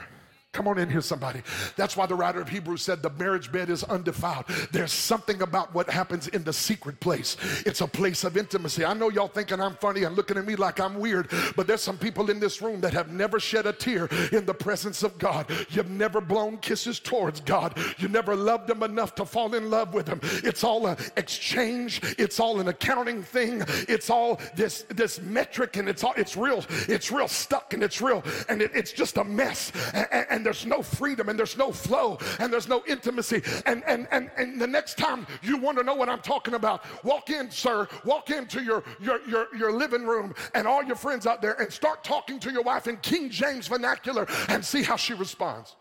Come 0.57 0.69
on 0.69 0.79
in 0.79 0.89
here, 0.89 1.03
somebody. 1.03 1.43
That's 1.77 1.99
why 1.99 2.07
the 2.07 2.15
writer 2.15 2.41
of 2.41 2.49
Hebrews 2.49 2.81
said 2.81 3.03
the 3.03 3.11
marriage 3.11 3.53
bed 3.53 3.69
is 3.69 3.85
undefiled. 3.85 4.47
There's 4.73 4.91
something 4.91 5.43
about 5.43 5.75
what 5.75 5.91
happens 5.91 6.29
in 6.29 6.45
the 6.45 6.53
secret 6.55 6.99
place. 6.99 7.37
It's 7.67 7.83
a 7.83 7.87
place 7.87 8.25
of 8.25 8.39
intimacy. 8.39 8.83
I 8.83 8.95
know 8.95 9.11
y'all 9.11 9.29
thinking 9.29 9.61
I'm 9.61 9.75
funny 9.75 10.05
and 10.05 10.17
looking 10.17 10.39
at 10.39 10.47
me 10.47 10.57
like 10.57 10.81
I'm 10.81 10.99
weird, 10.99 11.31
but 11.57 11.67
there's 11.67 11.83
some 11.83 11.99
people 11.99 12.31
in 12.31 12.41
this 12.41 12.63
room 12.63 12.81
that 12.81 12.95
have 12.95 13.13
never 13.13 13.39
shed 13.39 13.67
a 13.67 13.73
tear 13.75 14.07
in 14.33 14.47
the 14.47 14.55
presence 14.55 15.03
of 15.03 15.19
God. 15.19 15.51
You've 15.69 15.91
never 15.91 16.23
blown 16.23 16.57
kisses 16.57 17.01
towards 17.01 17.41
God. 17.41 17.79
You 17.99 18.09
never 18.09 18.35
loved 18.35 18.71
Him 18.71 18.83
enough 18.83 19.15
to 19.17 19.27
fall 19.27 19.53
in 19.55 19.69
love 19.69 19.93
with 19.93 20.09
Him. 20.09 20.21
It's 20.43 20.65
all 20.65 20.87
an 20.87 20.97
exchange. 21.19 22.01
It's 22.17 22.41
all 22.41 22.61
an 22.61 22.69
accounting 22.69 23.23
thing. 23.23 23.63
It's 23.91 24.09
all 24.09 24.41
this 24.55 24.87
this 24.89 25.21
metric, 25.21 25.77
and 25.77 25.87
it's 25.87 26.03
all 26.03 26.15
it's 26.17 26.35
real. 26.35 26.65
It's 26.89 27.13
real 27.13 27.29
stuck, 27.29 27.75
and 27.75 27.83
it's 27.83 28.01
real, 28.01 28.25
and 28.49 28.63
it, 28.63 28.71
it's 28.75 28.93
just 28.93 29.19
a 29.19 29.25
mess. 29.25 29.71
and, 29.93 30.27
and 30.31 30.46
there's 30.47 30.65
no 30.65 30.81
freedom 30.81 31.29
and 31.29 31.37
there's 31.37 31.59
no 31.59 31.73
flow 31.73 32.19
and 32.39 32.53
there's 32.53 32.69
no 32.69 32.85
intimacy. 32.87 33.43
And, 33.67 33.83
and, 33.85 34.07
and, 34.13 34.31
and 34.37 34.61
the 34.61 34.67
next 34.67 34.97
time 34.97 35.27
you 35.43 35.57
want 35.57 35.77
to 35.77 35.83
know 35.83 35.95
what 35.95 36.09
I'm 36.09 36.21
talking 36.21 36.55
about, 36.55 36.85
walk 37.05 37.31
in, 37.31 37.51
sir, 37.51 37.89
walk 38.05 38.31
into 38.31 38.63
your, 38.63 38.85
your, 39.01 39.21
your, 39.27 39.49
your 39.57 39.73
living 39.73 40.07
room 40.07 40.37
and 40.55 40.69
all 40.69 40.85
your 40.85 40.95
friends 40.95 41.27
out 41.27 41.43
there 41.43 41.55
and 41.55 41.73
start 41.73 42.05
talking 42.05 42.39
to 42.39 42.53
your 42.53 42.63
wife 42.63 42.87
in 42.87 42.97
King 42.99 43.29
James 43.29 43.67
vernacular 43.67 44.25
and 44.49 44.65
see 44.65 44.85
how 44.85 44.95
she 44.95 45.15
responds. 45.15 45.75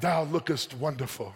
Thou 0.00 0.24
lookest 0.24 0.72
wonderful. 0.78 1.34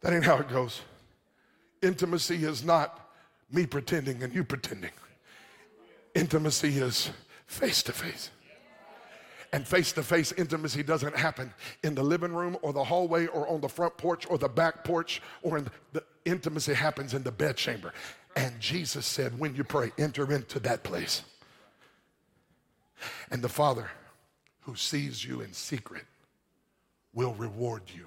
That 0.00 0.12
ain't 0.12 0.24
how 0.24 0.38
it 0.38 0.48
goes. 0.48 0.80
Intimacy 1.82 2.44
is 2.44 2.64
not 2.64 3.12
me 3.52 3.64
pretending 3.64 4.24
and 4.24 4.34
you 4.34 4.42
pretending. 4.42 4.90
Intimacy 6.16 6.78
is 6.78 7.10
face 7.50 7.82
to 7.82 7.92
face. 7.92 8.30
And 9.52 9.66
face 9.66 9.92
to 9.94 10.04
face 10.04 10.30
intimacy 10.32 10.84
doesn't 10.84 11.16
happen 11.16 11.52
in 11.82 11.96
the 11.96 12.04
living 12.04 12.32
room 12.32 12.56
or 12.62 12.72
the 12.72 12.84
hallway 12.84 13.26
or 13.26 13.48
on 13.48 13.60
the 13.60 13.68
front 13.68 13.96
porch 13.96 14.24
or 14.30 14.38
the 14.38 14.48
back 14.48 14.84
porch 14.84 15.20
or 15.42 15.58
in 15.58 15.68
the 15.92 16.04
intimacy 16.24 16.72
happens 16.72 17.12
in 17.12 17.24
the 17.24 17.32
bedchamber. 17.32 17.92
And 18.36 18.60
Jesus 18.60 19.04
said, 19.04 19.36
when 19.36 19.56
you 19.56 19.64
pray, 19.64 19.90
enter 19.98 20.32
into 20.32 20.60
that 20.60 20.84
place. 20.84 21.22
And 23.32 23.42
the 23.42 23.48
Father 23.48 23.90
who 24.60 24.76
sees 24.76 25.24
you 25.24 25.40
in 25.40 25.52
secret 25.52 26.04
will 27.12 27.34
reward 27.34 27.82
you 27.92 28.06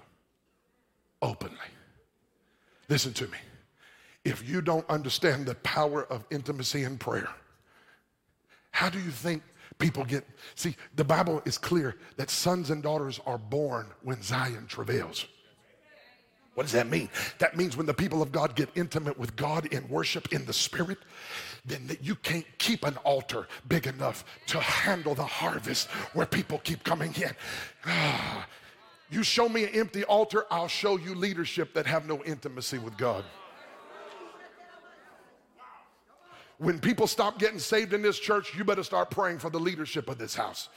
openly. 1.22 1.58
Listen 2.88 3.12
to 3.14 3.28
me. 3.28 3.38
If 4.24 4.48
you 4.48 4.62
don't 4.62 4.90
understand 4.90 5.46
the 5.46 5.56
power 5.56 6.06
of 6.06 6.24
intimacy 6.32 6.84
in 6.84 6.98
prayer, 6.98 7.28
how 8.74 8.90
do 8.90 9.00
you 9.00 9.12
think 9.12 9.44
people 9.78 10.04
get? 10.04 10.26
See, 10.56 10.76
the 10.96 11.04
Bible 11.04 11.44
is 11.46 11.60
clear 11.60 11.96
that 12.18 12.32
sons 12.32 12.72
and 12.72 12.82
daughters 12.82 13.20
are 13.26 13.38
born 13.38 13.86
when 14.02 14.22
Zion 14.22 14.66
travails. 14.68 15.28
What 16.56 16.64
does 16.64 16.74
that 16.74 16.90
mean? 16.90 17.08
That 17.38 17.56
means 17.56 17.78
when 17.78 17.86
the 17.86 17.94
people 17.94 18.22
of 18.22 18.32
God 18.32 18.56
get 18.56 18.70
intimate 18.76 19.18
with 19.18 19.36
God 19.36 19.68
in 19.68 19.88
worship 19.88 20.34
in 20.34 20.46
the 20.46 20.54
spirit, 20.54 20.98
then 21.66 21.86
that 21.86 22.04
you 22.04 22.16
can't 22.16 22.46
keep 22.58 22.84
an 22.84 22.98
altar 22.98 23.48
big 23.68 23.86
enough 23.86 24.26
to 24.48 24.60
handle 24.60 25.14
the 25.14 25.24
harvest 25.24 25.88
where 26.14 26.26
people 26.26 26.60
keep 26.64 26.84
coming 26.84 27.14
in. 27.16 27.32
you 29.12 29.22
show 29.22 29.48
me 29.48 29.66
an 29.66 29.70
empty 29.70 30.04
altar, 30.04 30.46
I'll 30.50 30.68
show 30.68 30.98
you 30.98 31.14
leadership 31.14 31.76
that 31.76 31.86
have 31.86 32.08
no 32.08 32.24
intimacy 32.24 32.80
with 32.80 32.98
God. 32.98 33.24
When 36.64 36.80
people 36.80 37.08
stop 37.08 37.40
getting 37.40 37.60
saved 37.60 37.94
in 37.94 38.02
this 38.02 38.18
church, 38.18 38.56
you 38.56 38.64
better 38.64 38.84
start 38.84 39.12
praying 39.12 39.40
for 39.40 39.50
the 39.50 39.60
leadership 39.60 40.10
of 40.10 40.18
this 40.18 40.34
house. 40.34 40.70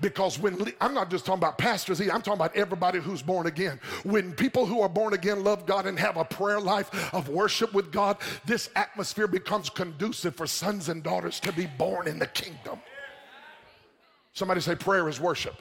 Because 0.00 0.38
when 0.38 0.72
I'm 0.80 0.94
not 0.94 1.10
just 1.10 1.26
talking 1.26 1.40
about 1.40 1.58
pastors, 1.58 2.00
I'm 2.00 2.08
talking 2.08 2.32
about 2.32 2.56
everybody 2.56 2.98
who's 2.98 3.20
born 3.20 3.46
again. 3.46 3.78
When 4.04 4.32
people 4.32 4.64
who 4.64 4.80
are 4.80 4.88
born 4.88 5.12
again 5.12 5.44
love 5.44 5.66
God 5.66 5.86
and 5.86 5.98
have 5.98 6.16
a 6.16 6.24
prayer 6.24 6.60
life 6.60 7.12
of 7.12 7.28
worship 7.28 7.74
with 7.74 7.92
God, 7.92 8.16
this 8.46 8.70
atmosphere 8.74 9.26
becomes 9.26 9.68
conducive 9.68 10.34
for 10.34 10.46
sons 10.46 10.88
and 10.88 11.02
daughters 11.02 11.40
to 11.40 11.52
be 11.52 11.66
born 11.66 12.08
in 12.08 12.18
the 12.18 12.26
kingdom. 12.26 12.80
Somebody 14.32 14.60
say, 14.60 14.74
prayer 14.74 15.08
is 15.08 15.20
worship. 15.20 15.56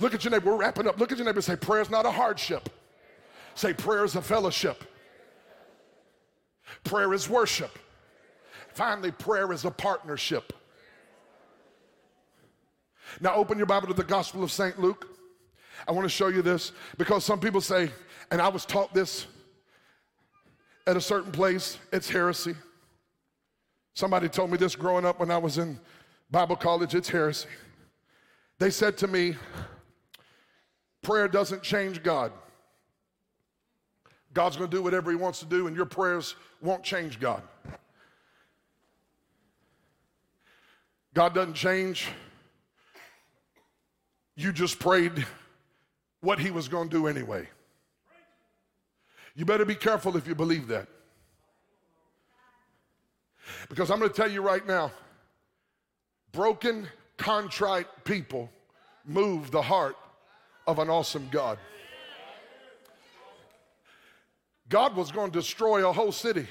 Look 0.00 0.14
at 0.14 0.24
your 0.24 0.30
neighbor, 0.30 0.52
we're 0.52 0.56
wrapping 0.56 0.86
up. 0.86 0.98
Look 0.98 1.12
at 1.12 1.18
your 1.18 1.26
neighbor 1.26 1.38
and 1.38 1.44
say, 1.44 1.56
prayer 1.56 1.82
is 1.82 1.90
not 1.90 2.06
a 2.06 2.10
hardship. 2.10 2.68
Say, 3.54 3.74
prayer 3.74 4.04
is 4.04 4.16
a 4.16 4.22
fellowship. 4.22 4.84
Prayer 6.84 7.12
is 7.12 7.28
worship. 7.28 7.78
Finally, 8.74 9.12
prayer 9.12 9.52
is 9.52 9.64
a 9.64 9.70
partnership. 9.70 10.52
Now, 13.20 13.34
open 13.34 13.58
your 13.58 13.66
Bible 13.66 13.88
to 13.88 13.94
the 13.94 14.04
Gospel 14.04 14.42
of 14.42 14.50
St. 14.50 14.78
Luke. 14.80 15.08
I 15.86 15.92
want 15.92 16.04
to 16.04 16.08
show 16.08 16.28
you 16.28 16.42
this 16.42 16.72
because 16.96 17.24
some 17.24 17.40
people 17.40 17.60
say, 17.60 17.90
and 18.30 18.40
I 18.40 18.48
was 18.48 18.64
taught 18.64 18.94
this 18.94 19.26
at 20.86 20.96
a 20.96 21.00
certain 21.00 21.32
place, 21.32 21.78
it's 21.92 22.08
heresy. 22.08 22.54
Somebody 23.94 24.28
told 24.28 24.50
me 24.50 24.56
this 24.56 24.74
growing 24.74 25.04
up 25.04 25.20
when 25.20 25.30
I 25.30 25.38
was 25.38 25.58
in 25.58 25.78
Bible 26.30 26.56
college, 26.56 26.94
it's 26.94 27.08
heresy. 27.08 27.48
They 28.58 28.70
said 28.70 28.96
to 28.98 29.08
me, 29.08 29.36
prayer 31.02 31.28
doesn't 31.28 31.62
change 31.62 32.02
God. 32.02 32.32
God's 34.32 34.56
going 34.56 34.70
to 34.70 34.76
do 34.76 34.82
whatever 34.82 35.10
He 35.10 35.16
wants 35.16 35.40
to 35.40 35.46
do, 35.46 35.66
and 35.66 35.76
your 35.76 35.84
prayers 35.84 36.36
won't 36.62 36.82
change 36.82 37.20
God. 37.20 37.42
God 41.14 41.34
doesn't 41.34 41.54
change. 41.54 42.08
You 44.34 44.52
just 44.52 44.78
prayed 44.78 45.26
what 46.20 46.38
he 46.38 46.50
was 46.50 46.68
going 46.68 46.88
to 46.88 46.96
do 46.96 47.06
anyway. 47.06 47.48
You 49.34 49.44
better 49.44 49.64
be 49.64 49.74
careful 49.74 50.16
if 50.16 50.26
you 50.26 50.34
believe 50.34 50.68
that. 50.68 50.88
Because 53.68 53.90
I'm 53.90 53.98
going 53.98 54.10
to 54.10 54.16
tell 54.16 54.30
you 54.30 54.42
right 54.42 54.66
now 54.66 54.92
broken, 56.32 56.88
contrite 57.18 57.86
people 58.04 58.50
move 59.04 59.50
the 59.50 59.60
heart 59.60 59.96
of 60.66 60.78
an 60.78 60.88
awesome 60.88 61.28
God. 61.30 61.58
God 64.68 64.96
was 64.96 65.12
going 65.12 65.30
to 65.30 65.38
destroy 65.38 65.86
a 65.86 65.92
whole 65.92 66.12
city, 66.12 66.46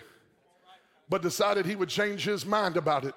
but 1.10 1.24
decided 1.24 1.66
he 1.66 1.76
would 1.76 1.90
change 1.90 2.24
his 2.24 2.46
mind 2.46 2.78
about 2.78 3.06
it. 3.06 3.16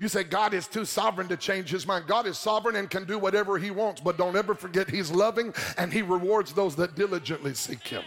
You 0.00 0.08
say 0.08 0.24
God 0.24 0.54
is 0.54 0.66
too 0.66 0.84
sovereign 0.84 1.28
to 1.28 1.36
change 1.36 1.70
his 1.70 1.86
mind. 1.86 2.06
God 2.06 2.26
is 2.26 2.36
sovereign 2.36 2.76
and 2.76 2.90
can 2.90 3.04
do 3.04 3.18
whatever 3.18 3.58
he 3.58 3.70
wants, 3.70 4.00
but 4.00 4.18
don't 4.18 4.36
ever 4.36 4.54
forget 4.54 4.90
he's 4.90 5.10
loving 5.10 5.54
and 5.78 5.92
he 5.92 6.02
rewards 6.02 6.52
those 6.52 6.74
that 6.76 6.96
diligently 6.96 7.54
seek 7.54 7.86
him. 7.86 8.02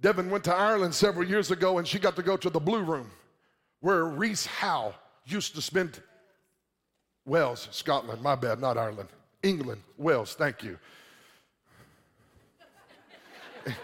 Devin 0.00 0.30
went 0.30 0.42
to 0.44 0.54
Ireland 0.54 0.94
several 0.94 1.26
years 1.26 1.52
ago 1.52 1.78
and 1.78 1.86
she 1.86 2.00
got 2.00 2.16
to 2.16 2.22
go 2.22 2.36
to 2.36 2.50
the 2.50 2.58
Blue 2.58 2.82
Room 2.82 3.08
where 3.80 4.04
Rees 4.04 4.46
Howell 4.46 4.94
used 5.24 5.54
to 5.54 5.62
spend 5.62 6.00
Wales, 7.24 7.68
Scotland, 7.70 8.20
my 8.20 8.34
bad, 8.34 8.60
not 8.60 8.76
Ireland. 8.76 9.08
England, 9.44 9.80
Wales, 9.96 10.34
thank 10.34 10.64
you. 10.64 10.76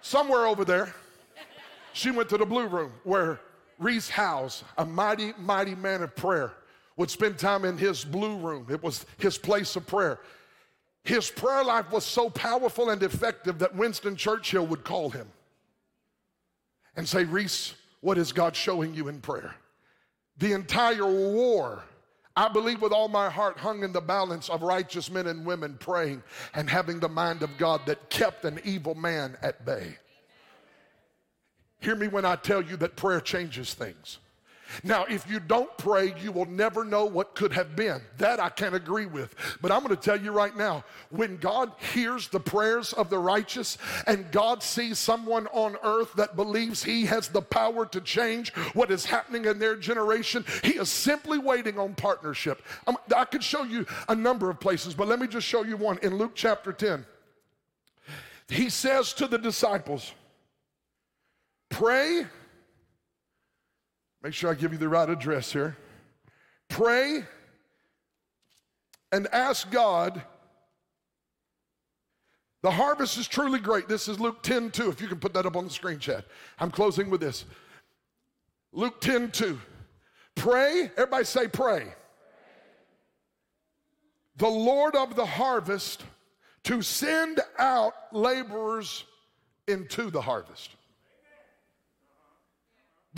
Somewhere 0.00 0.46
over 0.46 0.64
there, 0.64 0.94
she 1.92 2.10
went 2.10 2.30
to 2.30 2.38
the 2.38 2.46
Blue 2.46 2.66
Room 2.66 2.92
where 3.04 3.40
Rees 3.78 4.08
Howells, 4.08 4.64
a 4.76 4.84
mighty, 4.84 5.32
mighty 5.38 5.74
man 5.74 6.02
of 6.02 6.14
prayer, 6.16 6.52
would 6.96 7.10
spend 7.10 7.38
time 7.38 7.64
in 7.64 7.78
his 7.78 8.04
blue 8.04 8.36
room. 8.38 8.66
It 8.68 8.82
was 8.82 9.06
his 9.18 9.38
place 9.38 9.76
of 9.76 9.86
prayer. 9.86 10.18
His 11.04 11.30
prayer 11.30 11.64
life 11.64 11.90
was 11.90 12.04
so 12.04 12.28
powerful 12.28 12.90
and 12.90 13.02
effective 13.02 13.60
that 13.60 13.74
Winston 13.74 14.16
Churchill 14.16 14.66
would 14.66 14.84
call 14.84 15.10
him 15.10 15.28
and 16.96 17.08
say, 17.08 17.24
Rees, 17.24 17.74
what 18.00 18.18
is 18.18 18.32
God 18.32 18.54
showing 18.56 18.94
you 18.94 19.08
in 19.08 19.20
prayer? 19.20 19.54
The 20.38 20.52
entire 20.52 21.06
war, 21.06 21.84
I 22.36 22.48
believe 22.48 22.82
with 22.82 22.92
all 22.92 23.08
my 23.08 23.30
heart, 23.30 23.58
hung 23.58 23.84
in 23.84 23.92
the 23.92 24.00
balance 24.00 24.48
of 24.48 24.62
righteous 24.62 25.10
men 25.10 25.28
and 25.28 25.46
women 25.46 25.76
praying 25.78 26.22
and 26.54 26.68
having 26.68 27.00
the 27.00 27.08
mind 27.08 27.42
of 27.42 27.56
God 27.58 27.82
that 27.86 28.10
kept 28.10 28.44
an 28.44 28.60
evil 28.64 28.94
man 28.94 29.36
at 29.40 29.64
bay. 29.64 29.96
Hear 31.80 31.94
me 31.94 32.08
when 32.08 32.24
I 32.24 32.36
tell 32.36 32.62
you 32.62 32.76
that 32.78 32.96
prayer 32.96 33.20
changes 33.20 33.74
things. 33.74 34.18
Now, 34.84 35.04
if 35.04 35.28
you 35.28 35.40
don't 35.40 35.74
pray, 35.78 36.14
you 36.22 36.30
will 36.30 36.46
never 36.46 36.84
know 36.84 37.06
what 37.06 37.34
could 37.34 37.52
have 37.52 37.74
been. 37.74 38.00
That 38.18 38.38
I 38.38 38.50
can 38.50 38.74
agree 38.74 39.06
with. 39.06 39.34
But 39.60 39.72
I'm 39.72 39.82
going 39.82 39.96
to 39.96 40.00
tell 40.00 40.20
you 40.20 40.30
right 40.30 40.54
now 40.56 40.84
when 41.10 41.38
God 41.38 41.72
hears 41.94 42.28
the 42.28 42.40
prayers 42.40 42.92
of 42.92 43.08
the 43.08 43.18
righteous 43.18 43.78
and 44.06 44.30
God 44.30 44.62
sees 44.62 44.98
someone 44.98 45.46
on 45.48 45.76
earth 45.82 46.12
that 46.14 46.36
believes 46.36 46.82
he 46.82 47.06
has 47.06 47.28
the 47.28 47.40
power 47.40 47.86
to 47.86 48.00
change 48.00 48.50
what 48.74 48.90
is 48.90 49.04
happening 49.04 49.46
in 49.46 49.58
their 49.58 49.76
generation, 49.76 50.44
he 50.62 50.72
is 50.72 50.90
simply 50.90 51.38
waiting 51.38 51.78
on 51.78 51.94
partnership. 51.94 52.62
I'm, 52.86 52.96
i 53.16 53.24
could 53.24 53.42
show 53.42 53.62
you 53.62 53.86
a 54.08 54.14
number 54.14 54.50
of 54.50 54.60
places, 54.60 54.94
but 54.94 55.08
let 55.08 55.18
me 55.18 55.26
just 55.26 55.46
show 55.46 55.64
you 55.64 55.76
one. 55.76 55.98
In 56.02 56.18
Luke 56.18 56.32
chapter 56.34 56.72
10, 56.72 57.06
he 58.48 58.68
says 58.68 59.12
to 59.14 59.26
the 59.26 59.38
disciples, 59.38 60.12
Pray 61.78 62.26
Make 64.22 64.34
sure 64.34 64.50
I 64.50 64.54
give 64.54 64.72
you 64.72 64.78
the 64.78 64.88
right 64.88 65.08
address 65.08 65.52
here. 65.52 65.76
Pray 66.68 67.24
and 69.12 69.28
ask 69.28 69.70
God. 69.70 70.20
The 72.62 72.70
harvest 72.72 73.16
is 73.16 73.28
truly 73.28 73.60
great. 73.60 73.88
This 73.88 74.08
is 74.08 74.18
Luke 74.18 74.42
10 74.42 74.72
2. 74.72 74.90
If 74.90 75.00
you 75.00 75.06
can 75.06 75.20
put 75.20 75.32
that 75.34 75.46
up 75.46 75.56
on 75.56 75.64
the 75.64 75.70
screen, 75.70 76.00
Chad. 76.00 76.24
I'm 76.58 76.72
closing 76.72 77.08
with 77.10 77.20
this. 77.20 77.44
Luke 78.72 79.00
10 79.00 79.30
2. 79.30 79.58
Pray, 80.34 80.90
everybody 80.96 81.24
say, 81.24 81.46
pray. 81.46 81.82
pray. 81.82 81.94
The 84.36 84.48
Lord 84.48 84.96
of 84.96 85.14
the 85.14 85.26
harvest 85.26 86.02
to 86.64 86.82
send 86.82 87.40
out 87.56 87.94
laborers 88.12 89.04
into 89.68 90.10
the 90.10 90.20
harvest. 90.20 90.70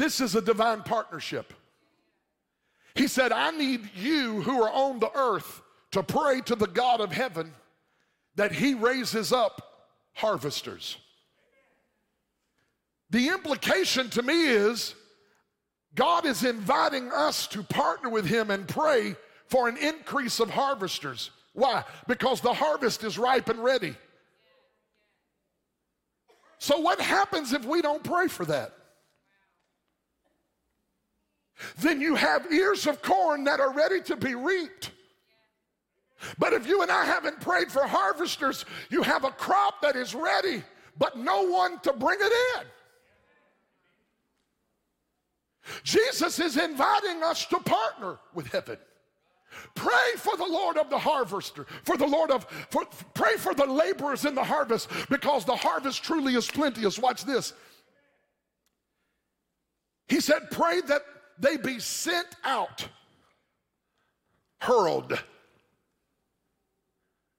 This 0.01 0.23
is 0.23 0.35
a 0.35 0.41
divine 0.41 0.83
partnership. 0.83 1.53
He 2.95 3.07
said, 3.07 3.33
I 3.33 3.51
need 3.51 3.91
you 3.95 4.41
who 4.41 4.63
are 4.63 4.73
on 4.73 4.99
the 4.99 5.15
earth 5.15 5.61
to 5.91 6.03
pray 6.03 6.41
to 6.47 6.55
the 6.55 6.69
God 6.69 7.03
of 7.03 7.13
heaven 7.13 7.53
that 8.35 8.51
he 8.51 8.73
raises 8.73 9.31
up 9.31 9.91
harvesters. 10.15 10.97
The 13.11 13.29
implication 13.29 14.09
to 14.11 14.23
me 14.23 14.47
is 14.47 14.95
God 15.95 16.25
is 16.25 16.45
inviting 16.45 17.13
us 17.13 17.47
to 17.49 17.63
partner 17.63 18.09
with 18.09 18.25
him 18.25 18.51
and 18.51 18.67
pray 18.67 19.17
for 19.49 19.69
an 19.69 19.77
increase 19.77 20.41
of 20.41 20.49
harvesters. 20.49 21.31
Why? 21.53 21.85
Because 22.09 22.41
the 22.41 22.55
harvest 22.55 23.05
is 23.05 23.19
ripe 23.19 23.51
and 23.51 23.63
ready. 23.63 23.95
So, 26.59 26.81
what 26.81 27.03
happens 27.03 27.53
if 27.53 27.67
we 27.67 27.83
don't 27.83 28.03
pray 28.03 28.29
for 28.29 28.47
that? 28.47 28.73
Then 31.79 32.01
you 32.01 32.15
have 32.15 32.51
ears 32.53 32.87
of 32.87 33.03
corn 33.03 33.45
that 33.45 33.61
are 33.61 33.73
ready 33.73 34.01
to 34.03 34.17
be 34.17 34.35
reaped. 34.35 34.91
But 36.39 36.53
if 36.53 36.67
you 36.67 36.83
and 36.83 36.91
I 36.91 37.05
haven't 37.05 37.41
prayed 37.41 37.71
for 37.71 37.87
harvesters, 37.87 38.65
you 38.91 39.03
have 39.03 39.25
a 39.25 39.31
crop 39.31 39.81
that 39.83 39.97
is 39.97 40.15
ready, 40.15 40.63
but 40.99 41.17
no 41.17 41.43
one 41.43 41.79
to 41.81 41.93
bring 41.93 42.19
it 42.21 42.33
in. 42.59 42.67
Jesus 45.83 46.39
is 46.39 46.57
inviting 46.57 47.23
us 47.23 47.47
to 47.47 47.59
partner 47.61 48.19
with 48.35 48.49
heaven. 48.49 48.77
Pray 49.75 50.13
for 50.17 50.37
the 50.37 50.47
Lord 50.47 50.77
of 50.77 50.91
the 50.91 50.99
harvester, 50.99 51.67
for 51.85 51.97
the 51.97 52.07
Lord 52.07 52.31
of, 52.31 52.45
for, 52.71 52.85
pray 53.15 53.37
for 53.37 53.55
the 53.55 53.67
laborers 53.67 54.25
in 54.25 54.35
the 54.35 54.45
harvest 54.45 54.89
because 55.09 55.45
the 55.45 55.57
harvest 55.57 56.05
truly 56.05 56.35
is 56.35 56.49
plenteous. 56.51 56.99
Watch 56.99 57.25
this. 57.25 57.53
He 60.09 60.21
said, 60.21 60.51
Pray 60.51 60.81
that 60.83 61.03
they 61.41 61.57
be 61.57 61.79
sent 61.79 62.29
out, 62.45 62.87
hurled, 64.61 65.19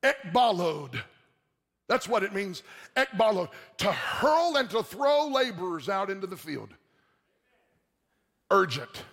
ekballo. 0.03 0.93
That's 1.87 2.07
what 2.07 2.23
it 2.23 2.33
means, 2.33 2.63
ekballo, 2.95 3.49
to 3.77 3.91
hurl 3.91 4.57
and 4.57 4.69
to 4.71 4.81
throw 4.81 5.27
laborers 5.27 5.87
out 5.87 6.09
into 6.09 6.25
the 6.25 6.37
field. 6.37 6.69
Urgent. 8.49 9.03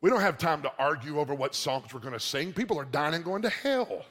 We 0.00 0.10
don't 0.10 0.20
have 0.20 0.36
time 0.36 0.60
to 0.62 0.72
argue 0.78 1.18
over 1.18 1.34
what 1.34 1.54
songs 1.54 1.94
we're 1.94 2.00
going 2.00 2.12
to 2.12 2.20
sing. 2.20 2.52
People 2.52 2.78
are 2.78 2.84
dying 2.84 3.14
and 3.14 3.24
going 3.24 3.42
to 3.42 3.48
hell. 3.48 4.04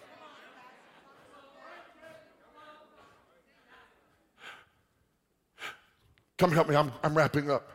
Come 6.39 6.51
help 6.51 6.67
me, 6.67 6.75
I'm, 6.75 6.91
I'm 7.03 7.15
wrapping 7.15 7.51
up. 7.51 7.69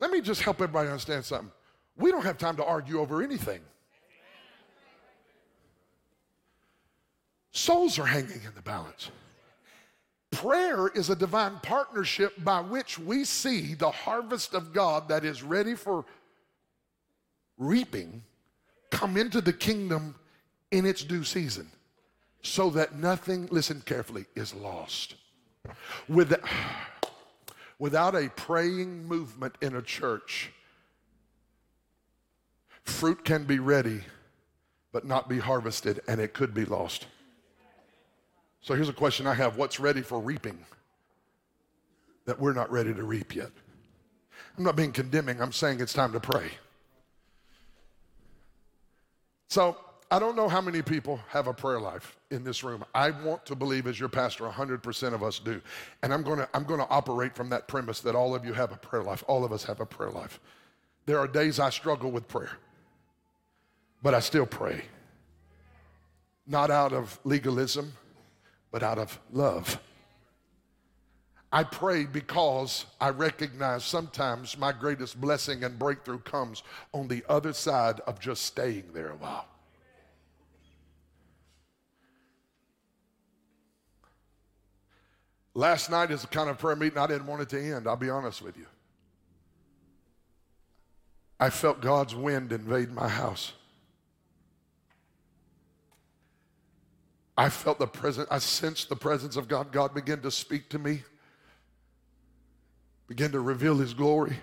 Let 0.00 0.10
me 0.10 0.20
just 0.20 0.42
help 0.42 0.56
everybody 0.56 0.88
understand 0.88 1.24
something. 1.24 1.50
We 1.96 2.10
don't 2.10 2.24
have 2.24 2.38
time 2.38 2.56
to 2.56 2.64
argue 2.64 3.00
over 3.00 3.22
anything. 3.22 3.60
Souls 7.50 7.98
are 7.98 8.06
hanging 8.06 8.40
in 8.44 8.54
the 8.54 8.62
balance. 8.62 9.10
Prayer 10.30 10.88
is 10.88 11.10
a 11.10 11.16
divine 11.16 11.58
partnership 11.62 12.32
by 12.44 12.60
which 12.60 12.98
we 12.98 13.24
see 13.24 13.74
the 13.74 13.90
harvest 13.90 14.54
of 14.54 14.72
God 14.72 15.08
that 15.08 15.24
is 15.24 15.42
ready 15.42 15.74
for 15.74 16.04
reaping 17.56 18.22
come 18.90 19.16
into 19.16 19.40
the 19.40 19.52
kingdom 19.52 20.14
in 20.70 20.86
its 20.86 21.02
due 21.02 21.24
season 21.24 21.68
so 22.42 22.70
that 22.70 22.96
nothing, 22.96 23.48
listen 23.50 23.82
carefully, 23.84 24.26
is 24.36 24.54
lost. 24.54 25.16
With 26.08 26.28
that, 26.28 26.42
Without 27.78 28.14
a 28.14 28.28
praying 28.30 29.06
movement 29.06 29.54
in 29.60 29.76
a 29.76 29.82
church, 29.82 30.50
fruit 32.82 33.24
can 33.24 33.44
be 33.44 33.58
ready, 33.58 34.00
but 34.92 35.04
not 35.04 35.28
be 35.28 35.38
harvested, 35.38 36.00
and 36.08 36.20
it 36.20 36.34
could 36.34 36.52
be 36.52 36.64
lost. 36.64 37.06
So 38.60 38.74
here's 38.74 38.88
a 38.88 38.92
question 38.94 39.26
I 39.26 39.34
have 39.34 39.56
What's 39.56 39.78
ready 39.78 40.02
for 40.02 40.20
reaping 40.20 40.58
that 42.24 42.38
we're 42.38 42.52
not 42.52 42.70
ready 42.70 42.92
to 42.92 43.02
reap 43.04 43.34
yet? 43.34 43.50
I'm 44.56 44.64
not 44.64 44.74
being 44.74 44.92
condemning, 44.92 45.40
I'm 45.40 45.52
saying 45.52 45.80
it's 45.80 45.92
time 45.92 46.12
to 46.12 46.20
pray. 46.20 46.50
So 49.48 49.76
I 50.10 50.18
don't 50.18 50.36
know 50.36 50.48
how 50.48 50.62
many 50.62 50.80
people 50.80 51.20
have 51.28 51.48
a 51.48 51.52
prayer 51.52 51.80
life 51.80 52.16
in 52.30 52.42
this 52.42 52.64
room. 52.64 52.82
I 52.94 53.10
want 53.10 53.44
to 53.46 53.54
believe, 53.54 53.86
as 53.86 54.00
your 54.00 54.08
pastor, 54.08 54.44
100% 54.44 55.12
of 55.12 55.22
us 55.22 55.38
do. 55.38 55.60
And 56.02 56.14
I'm 56.14 56.22
going 56.22 56.38
to 56.38 56.48
I'm 56.54 56.64
going 56.64 56.80
to 56.80 56.88
operate 56.88 57.34
from 57.34 57.50
that 57.50 57.68
premise 57.68 58.00
that 58.00 58.14
all 58.14 58.34
of 58.34 58.44
you 58.44 58.54
have 58.54 58.72
a 58.72 58.76
prayer 58.76 59.02
life. 59.02 59.22
All 59.26 59.44
of 59.44 59.52
us 59.52 59.64
have 59.64 59.80
a 59.80 59.86
prayer 59.86 60.10
life. 60.10 60.40
There 61.04 61.18
are 61.18 61.28
days 61.28 61.60
I 61.60 61.68
struggle 61.70 62.10
with 62.10 62.26
prayer, 62.26 62.52
but 64.02 64.14
I 64.14 64.20
still 64.20 64.46
pray. 64.46 64.82
Not 66.46 66.70
out 66.70 66.94
of 66.94 67.18
legalism, 67.24 67.92
but 68.70 68.82
out 68.82 68.98
of 68.98 69.18
love. 69.30 69.78
I 71.52 71.64
pray 71.64 72.04
because 72.04 72.86
I 73.00 73.10
recognize 73.10 73.84
sometimes 73.84 74.56
my 74.58 74.72
greatest 74.72 75.20
blessing 75.20 75.64
and 75.64 75.78
breakthrough 75.78 76.20
comes 76.20 76.62
on 76.92 77.08
the 77.08 77.24
other 77.28 77.52
side 77.52 78.00
of 78.00 78.20
just 78.20 78.44
staying 78.44 78.84
there 78.92 79.10
a 79.10 79.16
while. 79.16 79.46
Last 85.58 85.90
night 85.90 86.12
is 86.12 86.20
the 86.20 86.28
kind 86.28 86.48
of 86.48 86.56
prayer 86.56 86.76
meeting 86.76 86.98
I 86.98 87.08
didn't 87.08 87.26
want 87.26 87.42
it 87.42 87.48
to 87.48 87.60
end, 87.60 87.88
I'll 87.88 87.96
be 87.96 88.10
honest 88.10 88.42
with 88.42 88.56
you. 88.56 88.66
I 91.40 91.50
felt 91.50 91.80
God's 91.80 92.14
wind 92.14 92.52
invade 92.52 92.92
my 92.92 93.08
house. 93.08 93.50
I 97.36 97.48
felt 97.48 97.80
the 97.80 97.88
presence, 97.88 98.28
I 98.30 98.38
sensed 98.38 98.88
the 98.88 98.94
presence 98.94 99.34
of 99.34 99.48
God. 99.48 99.72
God 99.72 99.94
began 99.94 100.20
to 100.20 100.30
speak 100.30 100.68
to 100.68 100.78
me, 100.78 101.02
began 103.08 103.32
to 103.32 103.40
reveal 103.40 103.78
His 103.78 103.94
glory, 103.94 104.36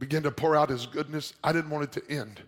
began 0.00 0.24
to 0.24 0.32
pour 0.32 0.56
out 0.56 0.70
His 0.70 0.86
goodness. 0.86 1.34
I 1.44 1.52
didn't 1.52 1.70
want 1.70 1.84
it 1.84 1.92
to 1.92 2.12
end. 2.12 2.42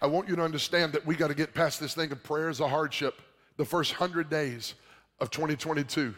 I 0.00 0.06
want 0.06 0.28
you 0.28 0.36
to 0.36 0.42
understand 0.42 0.92
that 0.92 1.06
we 1.06 1.14
got 1.16 1.28
to 1.28 1.34
get 1.34 1.54
past 1.54 1.80
this 1.80 1.94
thing 1.94 2.12
of 2.12 2.22
prayer 2.22 2.48
as 2.48 2.60
a 2.60 2.68
hardship. 2.68 3.20
The 3.56 3.64
first 3.64 3.92
hundred 3.92 4.30
days 4.30 4.74
of 5.20 5.30
2022, 5.30 6.14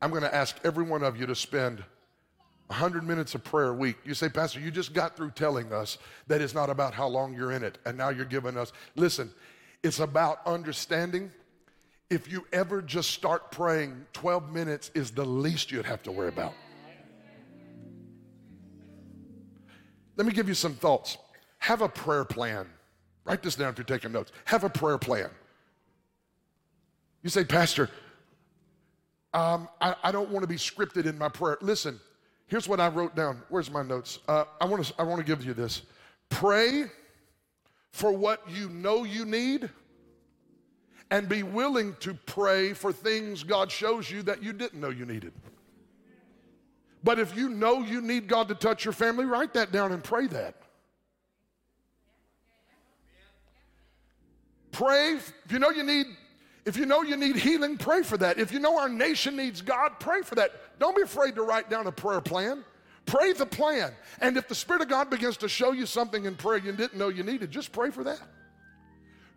I'm 0.00 0.10
going 0.10 0.22
to 0.22 0.34
ask 0.34 0.56
every 0.64 0.84
one 0.84 1.02
of 1.02 1.18
you 1.18 1.26
to 1.26 1.34
spend 1.34 1.84
100 2.68 3.06
minutes 3.06 3.34
of 3.34 3.44
prayer 3.44 3.68
a 3.68 3.74
week. 3.74 3.96
You 4.04 4.14
say, 4.14 4.28
Pastor, 4.28 4.60
you 4.60 4.70
just 4.70 4.92
got 4.92 5.16
through 5.16 5.30
telling 5.32 5.72
us 5.72 5.98
that 6.26 6.40
it's 6.40 6.54
not 6.54 6.68
about 6.68 6.94
how 6.94 7.06
long 7.06 7.34
you're 7.34 7.52
in 7.52 7.62
it, 7.62 7.78
and 7.86 7.96
now 7.96 8.08
you're 8.08 8.24
giving 8.24 8.56
us. 8.56 8.72
Listen, 8.96 9.30
it's 9.82 10.00
about 10.00 10.40
understanding. 10.46 11.30
If 12.10 12.30
you 12.30 12.46
ever 12.52 12.82
just 12.82 13.10
start 13.12 13.50
praying, 13.52 14.06
12 14.12 14.52
minutes 14.52 14.90
is 14.94 15.10
the 15.12 15.24
least 15.24 15.70
you'd 15.70 15.86
have 15.86 16.02
to 16.04 16.12
worry 16.12 16.28
about. 16.28 16.54
Let 20.16 20.26
me 20.26 20.32
give 20.32 20.48
you 20.48 20.54
some 20.54 20.74
thoughts. 20.74 21.18
Have 21.58 21.82
a 21.82 21.88
prayer 21.88 22.24
plan. 22.24 22.66
Write 23.26 23.42
this 23.42 23.56
down 23.56 23.70
if 23.70 23.78
you're 23.78 23.84
taking 23.84 24.12
notes. 24.12 24.32
Have 24.46 24.64
a 24.64 24.70
prayer 24.70 24.96
plan. 24.96 25.28
You 27.22 27.28
say, 27.28 27.44
Pastor, 27.44 27.90
Um, 29.34 29.68
I, 29.82 29.94
I, 30.02 30.12
don't 30.12 30.30
want 30.30 30.44
to 30.44 30.46
be 30.46 30.56
scripted 30.56 31.04
in 31.04 31.18
my 31.18 31.28
prayer. 31.28 31.58
Listen, 31.60 32.00
here's 32.46 32.66
what 32.66 32.80
I 32.80 32.88
wrote 32.88 33.14
down. 33.14 33.42
Where's 33.50 33.70
my 33.70 33.82
notes? 33.82 34.20
Uh, 34.26 34.44
I 34.60 34.64
want 34.64 34.86
to 34.86 34.94
I 34.98 35.02
want 35.02 35.18
to 35.18 35.26
give 35.26 35.44
you 35.44 35.52
this. 35.52 35.82
Pray 36.30 36.84
for 37.90 38.12
what 38.12 38.48
you 38.48 38.70
know 38.70 39.04
you 39.04 39.26
need, 39.26 39.68
and 41.10 41.28
be 41.28 41.42
willing 41.42 41.96
to 42.00 42.14
pray 42.14 42.72
for 42.72 42.92
things 42.92 43.42
God 43.42 43.70
shows 43.70 44.10
you 44.10 44.22
that 44.22 44.42
you 44.42 44.54
didn't 44.54 44.80
know 44.80 44.90
you 44.90 45.04
needed. 45.04 45.32
But 47.04 47.18
if 47.18 47.36
you 47.36 47.50
know 47.50 47.82
you 47.82 48.00
need 48.00 48.28
God 48.28 48.48
to 48.48 48.54
touch 48.54 48.84
your 48.84 48.92
family, 48.94 49.26
write 49.26 49.52
that 49.54 49.70
down 49.70 49.92
and 49.92 50.02
pray 50.02 50.28
that. 50.28 50.54
Pray. 54.76 55.14
If 55.14 55.34
you 55.48 55.58
know 55.58 55.70
you 55.70 55.82
need, 55.82 56.04
if 56.66 56.76
you 56.76 56.84
know 56.84 57.00
you 57.00 57.16
need 57.16 57.36
healing, 57.36 57.78
pray 57.78 58.02
for 58.02 58.18
that. 58.18 58.38
If 58.38 58.52
you 58.52 58.58
know 58.58 58.78
our 58.78 58.90
nation 58.90 59.34
needs 59.34 59.62
God, 59.62 59.92
pray 59.98 60.20
for 60.20 60.34
that. 60.34 60.78
Don't 60.78 60.94
be 60.94 61.00
afraid 61.00 61.34
to 61.36 61.42
write 61.42 61.70
down 61.70 61.86
a 61.86 61.92
prayer 61.92 62.20
plan. 62.20 62.62
Pray 63.06 63.32
the 63.32 63.46
plan. 63.46 63.94
And 64.20 64.36
if 64.36 64.48
the 64.48 64.54
Spirit 64.54 64.82
of 64.82 64.88
God 64.88 65.08
begins 65.08 65.38
to 65.38 65.48
show 65.48 65.72
you 65.72 65.86
something 65.86 66.26
in 66.26 66.34
prayer 66.34 66.58
you 66.58 66.72
didn't 66.72 66.98
know 66.98 67.08
you 67.08 67.22
needed, 67.22 67.50
just 67.50 67.72
pray 67.72 67.90
for 67.90 68.04
that. 68.04 68.20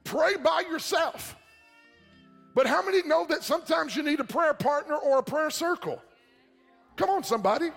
Pray 0.04 0.36
by 0.36 0.66
yourself. 0.70 1.38
But 2.54 2.68
how 2.68 2.84
many 2.84 3.02
know 3.04 3.26
that 3.30 3.42
sometimes 3.42 3.96
you 3.96 4.04
need 4.04 4.20
a 4.20 4.26
prayer 4.26 4.54
partner 4.54 4.98
or 4.98 5.20
a 5.20 5.24
prayer 5.24 5.52
circle? 5.52 6.02
Come 6.98 7.10
on, 7.10 7.24
somebody. 7.24 7.70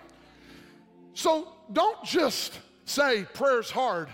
So 1.14 1.52
don't 1.72 2.02
just 2.02 2.58
say 2.86 3.24
prayer's 3.34 3.70
hard. 3.70 4.08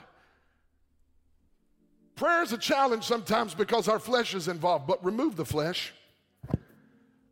Prayer 2.18 2.42
is 2.42 2.52
a 2.52 2.58
challenge 2.58 3.04
sometimes 3.04 3.54
because 3.54 3.86
our 3.86 4.00
flesh 4.00 4.34
is 4.34 4.48
involved, 4.48 4.88
but 4.88 5.02
remove 5.04 5.36
the 5.36 5.44
flesh 5.44 5.94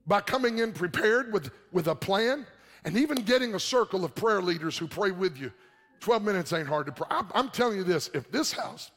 by 0.06 0.20
coming 0.20 0.58
in 0.58 0.72
prepared 0.72 1.32
with, 1.32 1.50
with 1.72 1.88
a 1.88 1.94
plan 1.96 2.46
and 2.84 2.96
even 2.96 3.16
getting 3.16 3.56
a 3.56 3.58
circle 3.58 4.04
of 4.04 4.14
prayer 4.14 4.40
leaders 4.40 4.78
who 4.78 4.86
pray 4.86 5.10
with 5.10 5.36
you. 5.38 5.50
12 5.98 6.22
minutes 6.22 6.52
ain't 6.52 6.68
hard 6.68 6.86
to 6.86 6.92
pray. 6.92 7.08
I'm, 7.10 7.26
I'm 7.34 7.48
telling 7.48 7.78
you 7.78 7.82
this 7.82 8.10
if 8.14 8.30
this 8.30 8.52
house, 8.52 8.92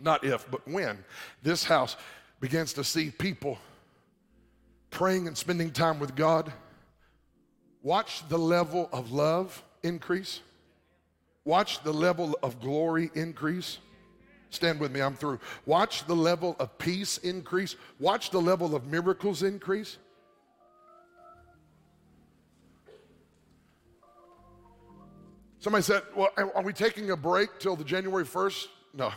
not 0.00 0.24
if, 0.24 0.50
but 0.50 0.66
when 0.66 0.98
this 1.44 1.62
house 1.62 1.94
begins 2.40 2.72
to 2.72 2.82
see 2.82 3.10
people 3.10 3.58
praying 4.90 5.28
and 5.28 5.38
spending 5.38 5.70
time 5.70 6.00
with 6.00 6.16
God, 6.16 6.52
watch 7.84 8.28
the 8.28 8.38
level 8.38 8.88
of 8.92 9.12
love 9.12 9.62
increase, 9.84 10.40
watch 11.44 11.84
the 11.84 11.92
level 11.92 12.36
of 12.42 12.60
glory 12.60 13.12
increase. 13.14 13.78
Stand 14.52 14.80
with 14.80 14.92
me, 14.92 15.00
I'm 15.00 15.14
through. 15.14 15.40
Watch 15.64 16.06
the 16.06 16.14
level 16.14 16.56
of 16.58 16.76
peace 16.76 17.16
increase. 17.18 17.74
Watch 17.98 18.30
the 18.30 18.40
level 18.40 18.74
of 18.74 18.86
miracles 18.86 19.42
increase. 19.42 19.96
Somebody 25.58 25.82
said, 25.82 26.02
Well, 26.14 26.28
are 26.36 26.62
we 26.62 26.74
taking 26.74 27.12
a 27.12 27.16
break 27.16 27.58
till 27.60 27.76
the 27.76 27.84
January 27.84 28.26
1st? 28.26 28.66
No. 28.92 29.10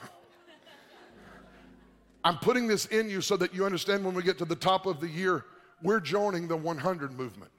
I'm 2.24 2.38
putting 2.38 2.68
this 2.68 2.86
in 2.86 3.10
you 3.10 3.20
so 3.20 3.36
that 3.36 3.54
you 3.54 3.66
understand 3.66 4.06
when 4.06 4.16
we 4.16 4.24
get 4.24 4.38
to 4.38 4.46
the 4.46 4.56
top 4.56 4.86
of 4.86 5.02
the 5.02 5.10
year, 5.10 5.44
we're 5.82 6.00
joining 6.00 6.48
the 6.48 6.56
100 6.56 7.12
movement. 7.12 7.52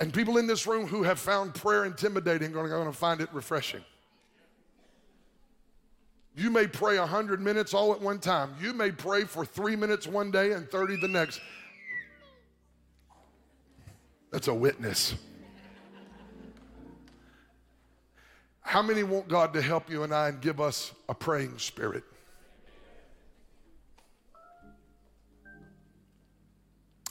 And 0.00 0.14
people 0.14 0.38
in 0.38 0.46
this 0.46 0.66
room 0.66 0.86
who 0.86 1.02
have 1.02 1.18
found 1.18 1.54
prayer 1.54 1.84
intimidating 1.84 2.56
are 2.56 2.66
going 2.66 2.86
to 2.86 2.92
find 2.96 3.20
it 3.20 3.28
refreshing. 3.34 3.84
You 6.36 6.50
may 6.50 6.66
pray 6.66 6.98
100 6.98 7.40
minutes 7.40 7.74
all 7.74 7.92
at 7.92 8.00
one 8.00 8.18
time. 8.18 8.54
You 8.60 8.72
may 8.72 8.90
pray 8.90 9.24
for 9.24 9.44
three 9.44 9.76
minutes 9.76 10.06
one 10.06 10.30
day 10.30 10.52
and 10.52 10.68
30 10.68 10.96
the 10.96 11.08
next. 11.08 11.40
That's 14.32 14.48
a 14.48 14.54
witness. 14.54 15.14
How 18.62 18.82
many 18.82 19.04
want 19.04 19.28
God 19.28 19.52
to 19.52 19.62
help 19.62 19.88
you 19.88 20.02
and 20.02 20.12
I 20.12 20.28
and 20.30 20.40
give 20.40 20.60
us 20.60 20.90
a 21.08 21.14
praying 21.14 21.58
spirit? 21.58 22.02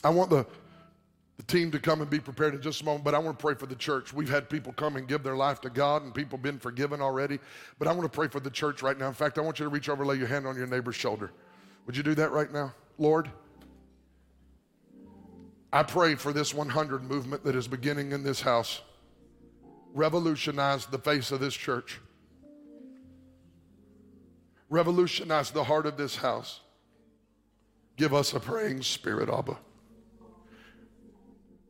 I 0.04 0.10
want 0.10 0.30
the 0.30 0.46
the 1.46 1.52
team 1.52 1.72
to 1.72 1.80
come 1.80 2.02
and 2.02 2.10
be 2.10 2.20
prepared 2.20 2.54
in 2.54 2.62
just 2.62 2.82
a 2.82 2.86
moment, 2.86 3.04
but 3.04 3.14
I 3.14 3.20
want 3.20 3.38
to 3.38 3.42
pray 3.42 3.54
for 3.54 3.66
the 3.66 3.76
church. 3.76 4.14
We've 4.14 4.30
had 4.30 4.50
people 4.50 4.72
come 4.74 4.96
and 4.96 5.08
give 5.08 5.24
their 5.24 5.36
life 5.36 5.60
to 5.62 5.70
God, 5.70 6.04
and 6.04 6.14
people 6.14 6.38
been 6.38 6.60
forgiven 6.60 7.02
already. 7.02 7.40
But 7.80 7.88
I 7.88 7.92
want 7.92 8.04
to 8.04 8.16
pray 8.16 8.28
for 8.28 8.40
the 8.40 8.50
church 8.50 8.82
right 8.82 8.98
now. 8.98 9.08
In 9.08 9.14
fact, 9.14 9.38
I 9.38 9.42
want 9.42 9.60
you 9.60 9.66
to 9.66 9.70
reach 9.70 9.90
over, 9.90 10.06
lay 10.06 10.16
your 10.16 10.28
hand 10.28 10.48
on 10.48 10.56
your 10.56 10.68
neighbor's 10.68 10.96
shoulder. 10.96 11.32
Would 11.86 11.98
you 11.98 12.04
do 12.04 12.16
that 12.16 12.32
right 12.32 12.52
now, 12.52 12.74
Lord? 12.98 13.30
I 15.72 15.84
pray 15.84 16.16
for 16.16 16.32
this 16.32 16.54
100 16.54 17.04
movement 17.04 17.44
that 17.44 17.56
is 17.56 17.68
beginning 17.68 18.12
in 18.12 18.24
this 18.24 18.42
house. 18.42 18.82
Revolutionize 19.94 20.86
the 20.86 21.00
face 21.00 21.32
of 21.32 21.40
this 21.40 21.54
church. 21.54 22.00
Revolutionize 24.70 25.52
the 25.52 25.64
heart 25.64 25.86
of 25.86 25.98
this 25.98 26.16
house. 26.16 26.62
Give 27.98 28.14
us 28.14 28.34
a 28.34 28.40
praying 28.40 28.84
spirit, 28.84 29.30
Abba. 29.30 29.58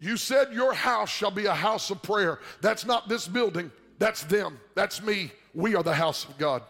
You 0.04 0.18
said 0.18 0.52
your 0.52 0.74
house 0.74 1.10
shall 1.10 1.32
be 1.32 1.46
a 1.46 1.54
house 1.54 1.90
of 1.90 2.02
prayer. 2.02 2.40
That's 2.60 2.86
not 2.86 3.08
this 3.08 3.26
building, 3.26 3.72
that's 4.00 4.24
them, 4.24 4.60
that's 4.76 5.02
me. 5.02 5.32
We 5.54 5.76
are 5.76 5.84
the 5.84 5.94
house 5.94 6.26
of 6.26 6.38
God. 6.38 6.62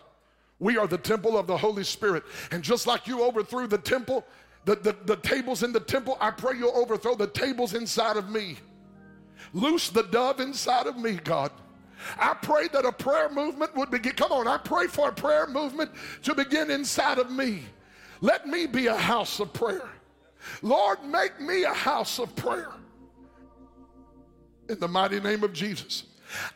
We 0.60 0.78
are 0.78 0.86
the 0.86 1.00
temple 1.00 1.36
of 1.36 1.48
the 1.48 1.58
Holy 1.58 1.84
Spirit. 1.84 2.26
And 2.52 2.62
just 2.62 2.86
like 2.86 3.08
you 3.08 3.24
overthrew 3.24 3.66
the 3.66 3.80
temple, 3.80 4.24
the, 4.66 4.76
the, 4.76 4.96
the 5.06 5.16
tables 5.16 5.64
in 5.64 5.74
the 5.74 5.80
temple, 5.80 6.16
I 6.22 6.30
pray 6.30 6.60
you'll 6.60 6.78
overthrow 6.78 7.16
the 7.16 7.26
tables 7.26 7.74
inside 7.74 8.18
of 8.18 8.30
me. 8.30 8.58
Loose 9.52 9.90
the 9.90 10.04
dove 10.04 10.40
inside 10.40 10.86
of 10.86 10.98
me, 10.98 11.14
God. 11.24 11.52
I 12.20 12.36
pray 12.36 12.68
that 12.68 12.86
a 12.86 12.92
prayer 12.92 13.30
movement 13.30 13.76
would 13.76 13.90
begin. 13.90 14.14
Come 14.14 14.32
on, 14.32 14.48
I 14.48 14.60
pray 14.60 14.86
for 14.86 15.10
a 15.10 15.14
prayer 15.14 15.48
movement 15.48 15.90
to 16.22 16.36
begin 16.36 16.70
inside 16.70 17.18
of 17.18 17.32
me. 17.32 17.64
Let 18.22 18.46
me 18.46 18.68
be 18.68 18.86
a 18.88 18.96
house 18.96 19.40
of 19.40 19.52
prayer. 19.54 19.90
Lord, 20.62 21.04
make 21.04 21.42
me 21.42 21.64
a 21.64 21.74
house 21.74 22.20
of 22.20 22.36
prayer 22.36 22.70
in 24.70 24.80
the 24.80 24.88
mighty 24.88 25.20
name 25.20 25.44
of 25.44 25.54
Jesus. 25.54 26.04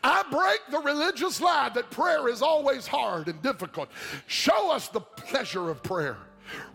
I 0.02 0.24
break 0.30 0.60
the 0.70 0.80
religious 0.80 1.40
lie 1.40 1.70
that 1.74 1.90
prayer 1.90 2.28
is 2.28 2.42
always 2.42 2.86
hard 2.86 3.28
and 3.28 3.40
difficult. 3.42 3.88
Show 4.26 4.72
us 4.72 4.88
the 4.88 5.00
pleasure 5.00 5.70
of 5.70 5.82
prayer. 5.82 6.16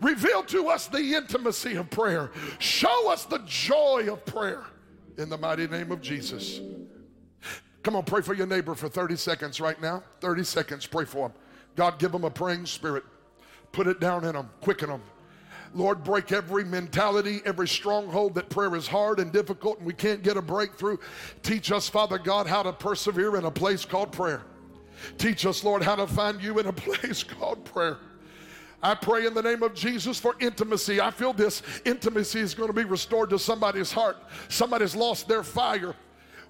Reveal 0.00 0.42
to 0.44 0.68
us 0.68 0.86
the 0.86 1.14
intimacy 1.14 1.76
of 1.76 1.90
prayer. 1.90 2.30
Show 2.58 3.10
us 3.10 3.24
the 3.24 3.40
joy 3.46 4.08
of 4.10 4.24
prayer 4.24 4.62
in 5.18 5.28
the 5.28 5.36
mighty 5.36 5.66
name 5.66 5.90
of 5.92 6.00
Jesus. 6.00 6.60
Come 7.82 7.96
on, 7.96 8.04
pray 8.04 8.22
for 8.22 8.34
your 8.34 8.46
neighbor 8.46 8.74
for 8.74 8.88
30 8.88 9.16
seconds 9.16 9.60
right 9.60 9.80
now. 9.80 10.02
30 10.20 10.44
seconds, 10.44 10.86
pray 10.86 11.04
for 11.04 11.26
him. 11.26 11.32
God, 11.76 11.98
give 11.98 12.14
him 12.14 12.24
a 12.24 12.30
praying 12.30 12.66
spirit. 12.66 13.04
Put 13.72 13.86
it 13.86 14.00
down 14.00 14.24
in 14.24 14.34
him, 14.34 14.48
quicken 14.60 14.88
them. 14.88 15.02
Lord, 15.74 16.04
break 16.04 16.30
every 16.30 16.64
mentality, 16.64 17.42
every 17.44 17.68
stronghold 17.68 18.34
that 18.36 18.48
prayer 18.48 18.74
is 18.76 18.86
hard 18.86 19.18
and 19.18 19.32
difficult 19.32 19.78
and 19.78 19.86
we 19.86 19.92
can't 19.92 20.22
get 20.22 20.36
a 20.36 20.42
breakthrough. 20.42 20.96
Teach 21.42 21.72
us, 21.72 21.88
Father 21.88 22.18
God, 22.18 22.46
how 22.46 22.62
to 22.62 22.72
persevere 22.72 23.36
in 23.36 23.44
a 23.44 23.50
place 23.50 23.84
called 23.84 24.12
prayer. 24.12 24.42
Teach 25.18 25.44
us, 25.44 25.64
Lord, 25.64 25.82
how 25.82 25.96
to 25.96 26.06
find 26.06 26.40
you 26.40 26.58
in 26.60 26.66
a 26.66 26.72
place 26.72 27.22
called 27.24 27.64
prayer. 27.64 27.98
I 28.82 28.94
pray 28.94 29.26
in 29.26 29.32
the 29.32 29.42
name 29.42 29.62
of 29.62 29.74
Jesus 29.74 30.18
for 30.20 30.36
intimacy. 30.40 31.00
I 31.00 31.10
feel 31.10 31.32
this 31.32 31.62
intimacy 31.86 32.40
is 32.40 32.54
going 32.54 32.68
to 32.68 32.74
be 32.74 32.84
restored 32.84 33.30
to 33.30 33.38
somebody's 33.38 33.90
heart. 33.90 34.18
Somebody's 34.48 34.94
lost 34.94 35.26
their 35.26 35.42
fire. 35.42 35.96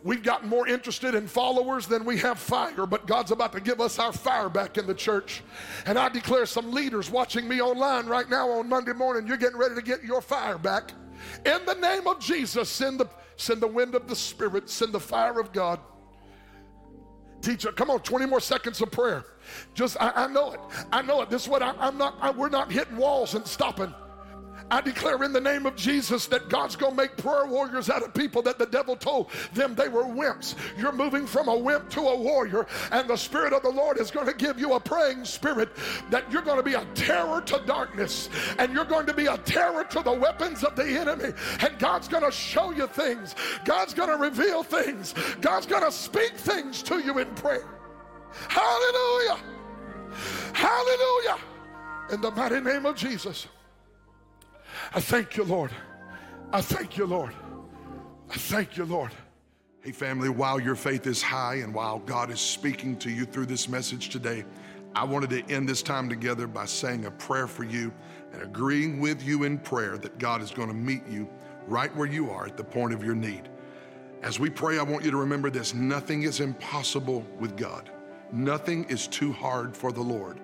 We've 0.04 0.22
gotten 0.22 0.50
more 0.50 0.68
interested 0.68 1.14
in 1.14 1.26
followers 1.26 1.86
than 1.86 2.04
we 2.04 2.18
have 2.18 2.38
fire, 2.38 2.84
but 2.84 3.06
God's 3.06 3.30
about 3.30 3.52
to 3.52 3.60
give 3.60 3.80
us 3.80 3.98
our 3.98 4.12
fire 4.12 4.50
back 4.50 4.76
in 4.76 4.86
the 4.86 4.94
church. 4.94 5.42
And 5.86 5.98
I 5.98 6.10
declare 6.10 6.44
some 6.44 6.72
leaders 6.72 7.10
watching 7.10 7.48
me 7.48 7.62
online 7.62 8.06
right 8.06 8.28
now 8.28 8.50
on 8.50 8.68
Monday 8.68 8.92
morning, 8.92 9.26
you're 9.26 9.38
getting 9.38 9.56
ready 9.56 9.74
to 9.74 9.80
get 9.80 10.04
your 10.04 10.20
fire 10.20 10.58
back. 10.58 10.92
In 11.46 11.64
the 11.64 11.74
name 11.76 12.06
of 12.06 12.20
Jesus, 12.20 12.68
send 12.68 13.00
the, 13.00 13.08
send 13.36 13.62
the 13.62 13.66
wind 13.66 13.94
of 13.94 14.06
the 14.06 14.14
Spirit, 14.14 14.68
send 14.68 14.92
the 14.92 15.00
fire 15.00 15.40
of 15.40 15.54
God. 15.54 15.80
Teacher, 17.40 17.72
come 17.72 17.88
on, 17.88 18.00
20 18.00 18.26
more 18.26 18.40
seconds 18.40 18.82
of 18.82 18.90
prayer. 18.90 19.24
Just, 19.72 19.96
I, 19.98 20.24
I 20.24 20.26
know 20.26 20.52
it. 20.52 20.60
I 20.92 21.00
know 21.00 21.22
it. 21.22 21.30
This 21.30 21.44
is 21.44 21.48
what 21.48 21.62
I, 21.62 21.74
am 21.80 21.96
not, 21.96 22.18
I, 22.20 22.30
we're 22.30 22.50
not 22.50 22.70
hitting 22.70 22.98
walls 22.98 23.34
and 23.34 23.46
stopping. 23.46 23.94
I 24.70 24.80
declare 24.80 25.22
in 25.22 25.32
the 25.32 25.40
name 25.40 25.66
of 25.66 25.76
Jesus 25.76 26.26
that 26.28 26.48
God's 26.48 26.74
going 26.74 26.92
to 26.92 26.96
make 26.96 27.16
prayer 27.16 27.46
warriors 27.46 27.90
out 27.90 28.02
of 28.02 28.14
people 28.14 28.42
that 28.42 28.58
the 28.58 28.66
devil 28.66 28.96
told 28.96 29.30
them 29.52 29.74
they 29.74 29.88
were 29.88 30.04
wimps. 30.04 30.54
You're 30.78 30.92
moving 30.92 31.26
from 31.26 31.48
a 31.48 31.56
wimp 31.56 31.90
to 31.90 32.00
a 32.00 32.16
warrior, 32.16 32.66
and 32.90 33.08
the 33.08 33.16
Spirit 33.16 33.52
of 33.52 33.62
the 33.62 33.70
Lord 33.70 33.98
is 33.98 34.10
going 34.10 34.26
to 34.26 34.34
give 34.34 34.58
you 34.58 34.74
a 34.74 34.80
praying 34.80 35.24
spirit 35.26 35.68
that 36.10 36.30
you're 36.32 36.42
going 36.42 36.56
to 36.56 36.62
be 36.62 36.74
a 36.74 36.84
terror 36.94 37.42
to 37.42 37.62
darkness, 37.66 38.30
and 38.58 38.72
you're 38.72 38.84
going 38.84 39.06
to 39.06 39.14
be 39.14 39.26
a 39.26 39.38
terror 39.38 39.84
to 39.84 40.02
the 40.02 40.12
weapons 40.12 40.64
of 40.64 40.74
the 40.76 40.86
enemy. 40.86 41.32
And 41.60 41.78
God's 41.78 42.08
going 42.08 42.24
to 42.24 42.32
show 42.32 42.70
you 42.70 42.86
things, 42.86 43.34
God's 43.64 43.94
going 43.94 44.08
to 44.08 44.16
reveal 44.16 44.62
things, 44.62 45.14
God's 45.40 45.66
going 45.66 45.84
to 45.84 45.92
speak 45.92 46.32
things 46.36 46.82
to 46.84 46.98
you 46.98 47.18
in 47.18 47.28
prayer. 47.34 47.68
Hallelujah! 48.48 49.38
Hallelujah! 50.52 51.38
In 52.12 52.20
the 52.20 52.30
mighty 52.30 52.60
name 52.60 52.86
of 52.86 52.96
Jesus. 52.96 53.46
I 54.92 55.00
thank 55.00 55.36
you, 55.36 55.44
Lord. 55.44 55.70
I 56.52 56.60
thank 56.60 56.96
you, 56.96 57.06
Lord. 57.06 57.32
I 58.30 58.34
thank 58.34 58.76
you, 58.76 58.84
Lord. 58.84 59.12
Hey, 59.80 59.92
family, 59.92 60.28
while 60.28 60.58
your 60.58 60.76
faith 60.76 61.06
is 61.06 61.22
high 61.22 61.56
and 61.56 61.74
while 61.74 61.98
God 62.00 62.30
is 62.30 62.40
speaking 62.40 62.96
to 62.98 63.10
you 63.10 63.24
through 63.24 63.46
this 63.46 63.68
message 63.68 64.08
today, 64.08 64.44
I 64.94 65.04
wanted 65.04 65.30
to 65.30 65.52
end 65.52 65.68
this 65.68 65.82
time 65.82 66.08
together 66.08 66.46
by 66.46 66.66
saying 66.66 67.04
a 67.04 67.10
prayer 67.10 67.46
for 67.46 67.64
you 67.64 67.92
and 68.32 68.42
agreeing 68.42 69.00
with 69.00 69.22
you 69.22 69.44
in 69.44 69.58
prayer 69.58 69.98
that 69.98 70.18
God 70.18 70.40
is 70.40 70.50
going 70.50 70.68
to 70.68 70.74
meet 70.74 71.06
you 71.08 71.28
right 71.66 71.94
where 71.96 72.06
you 72.06 72.30
are 72.30 72.46
at 72.46 72.56
the 72.56 72.64
point 72.64 72.94
of 72.94 73.04
your 73.04 73.14
need. 73.14 73.48
As 74.22 74.40
we 74.40 74.48
pray, 74.48 74.78
I 74.78 74.82
want 74.82 75.04
you 75.04 75.10
to 75.10 75.16
remember 75.16 75.50
this 75.50 75.74
nothing 75.74 76.22
is 76.22 76.40
impossible 76.40 77.26
with 77.38 77.56
God, 77.56 77.90
nothing 78.32 78.84
is 78.84 79.06
too 79.06 79.32
hard 79.32 79.76
for 79.76 79.92
the 79.92 80.00
Lord. 80.00 80.40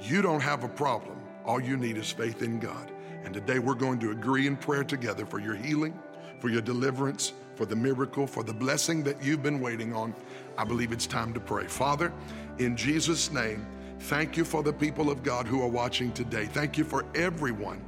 You 0.00 0.22
don't 0.22 0.40
have 0.40 0.64
a 0.64 0.68
problem. 0.68 1.20
All 1.44 1.60
you 1.60 1.76
need 1.76 1.96
is 1.96 2.10
faith 2.10 2.42
in 2.42 2.58
God. 2.58 2.90
And 3.26 3.34
today 3.34 3.58
we're 3.58 3.74
going 3.74 3.98
to 3.98 4.12
agree 4.12 4.46
in 4.46 4.56
prayer 4.56 4.84
together 4.84 5.26
for 5.26 5.40
your 5.40 5.56
healing, 5.56 5.98
for 6.38 6.48
your 6.48 6.60
deliverance, 6.60 7.32
for 7.56 7.66
the 7.66 7.74
miracle, 7.74 8.24
for 8.24 8.44
the 8.44 8.52
blessing 8.54 9.02
that 9.02 9.20
you've 9.20 9.42
been 9.42 9.60
waiting 9.60 9.92
on. 9.92 10.14
I 10.56 10.62
believe 10.62 10.92
it's 10.92 11.08
time 11.08 11.34
to 11.34 11.40
pray. 11.40 11.66
Father, 11.66 12.12
in 12.58 12.76
Jesus' 12.76 13.32
name, 13.32 13.66
thank 13.98 14.36
you 14.36 14.44
for 14.44 14.62
the 14.62 14.72
people 14.72 15.10
of 15.10 15.24
God 15.24 15.48
who 15.48 15.60
are 15.60 15.68
watching 15.68 16.12
today. 16.12 16.44
Thank 16.44 16.78
you 16.78 16.84
for 16.84 17.04
everyone 17.16 17.84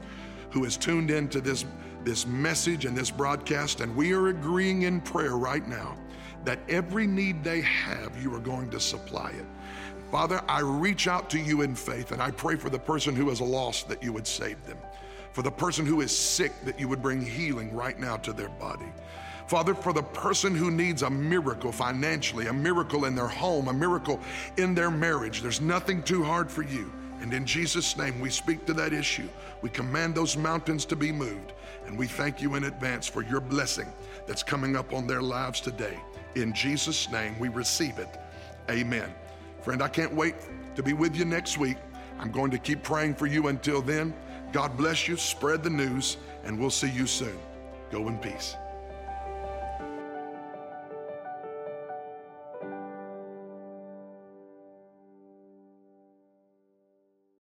who 0.51 0.65
has 0.65 0.77
tuned 0.77 1.13
in 1.13 1.29
to 1.29 1.41
this 1.41 1.65
this 2.03 2.27
message 2.27 2.85
and 2.85 2.97
this 2.97 3.11
broadcast, 3.11 3.81
and 3.81 3.95
we 3.95 4.13
are 4.13 4.29
agreeing 4.29 4.83
in 4.83 5.01
prayer 5.01 5.37
right 5.37 5.67
now 5.69 5.97
that 6.45 6.59
every 6.69 7.07
need 7.07 7.45
they 7.45 7.61
have, 7.61 8.21
you 8.23 8.35
are 8.35 8.41
going 8.41 8.71
to 8.71 8.81
supply 8.81 9.31
it. 9.31 9.45
Father, 10.11 10.41
I 10.49 10.61
reach 10.61 11.07
out 11.07 11.29
to 11.31 11.39
you 11.39 11.63
in 11.63 11.75
faith 11.75 12.13
and 12.13 12.23
I 12.23 12.31
pray 12.31 12.57
for 12.57 12.71
the 12.71 12.79
person 12.79 13.15
who 13.15 13.29
is 13.31 13.41
lost 13.41 13.89
that 13.89 14.03
you 14.03 14.13
would 14.15 14.27
save 14.27 14.65
them. 14.67 14.79
For 15.39 15.43
the 15.43 15.53
person 15.53 15.87
who 15.87 16.01
is 16.01 16.11
sick, 16.11 16.51
that 16.65 16.81
you 16.81 16.89
would 16.89 17.01
bring 17.01 17.25
healing 17.25 17.73
right 17.73 17.97
now 17.97 18.17
to 18.17 18.33
their 18.33 18.49
body. 18.49 18.93
Father, 19.47 19.73
for 19.73 19.93
the 19.93 20.03
person 20.03 20.53
who 20.53 20.69
needs 20.69 21.03
a 21.03 21.11
miracle 21.11 21.71
financially, 21.71 22.49
a 22.49 22.53
miracle 22.53 23.05
in 23.05 23.15
their 23.15 23.29
home, 23.29 23.69
a 23.69 23.73
miracle 23.73 24.19
in 24.57 24.75
their 24.75 24.91
marriage, 24.91 25.41
there's 25.41 25.61
nothing 25.61 26.03
too 26.03 26.25
hard 26.25 26.51
for 26.51 26.63
you. 26.63 26.93
And 27.21 27.33
in 27.33 27.47
Jesus' 27.47 27.97
name, 27.97 28.19
we 28.19 28.31
speak 28.31 28.67
to 28.67 28.75
that 28.75 28.93
issue. 28.93 29.29
We 29.63 29.71
command 29.71 30.17
those 30.17 30.37
mountains 30.37 30.85
to 30.87 30.97
be 30.97 31.13
moved. 31.13 31.53
And 31.87 31.97
we 31.97 32.09
thank 32.09 32.43
you 32.43 32.57
in 32.57 32.65
advance 32.65 33.07
for 33.07 33.23
your 33.23 33.41
blessing 33.41 33.87
that's 34.27 34.43
coming 34.43 34.75
up 34.75 34.93
on 34.93 35.07
their 35.07 35.23
lives 35.23 35.61
today. 35.61 36.01
In 36.35 36.53
Jesus' 36.53 37.09
name, 37.13 37.39
we 37.39 37.49
receive 37.49 38.01
it. 38.01 38.19
Amen. 38.69 39.15
Friend, 39.63 39.85
I 39.85 39.89
can't 39.89 40.13
wait 40.13 40.35
to 40.75 40.83
be 40.83 40.95
with 40.95 41.15
you 41.15 41.25
next 41.25 41.59
week. 41.59 41.77
I'm 42.19 42.33
going 42.33 42.51
to 42.51 42.59
keep 42.59 42.83
praying 42.83 43.15
for 43.15 43.27
you 43.27 43.47
until 43.47 43.81
then. 43.81 44.13
God 44.53 44.77
bless 44.77 45.07
you, 45.07 45.17
spread 45.17 45.63
the 45.63 45.71
news, 45.71 46.17
and 46.45 46.59
we'll 46.59 46.71
see 46.71 46.91
you 46.91 47.07
soon. 47.07 47.39
Go 47.91 48.09
in 48.09 48.19
peace. 48.19 48.57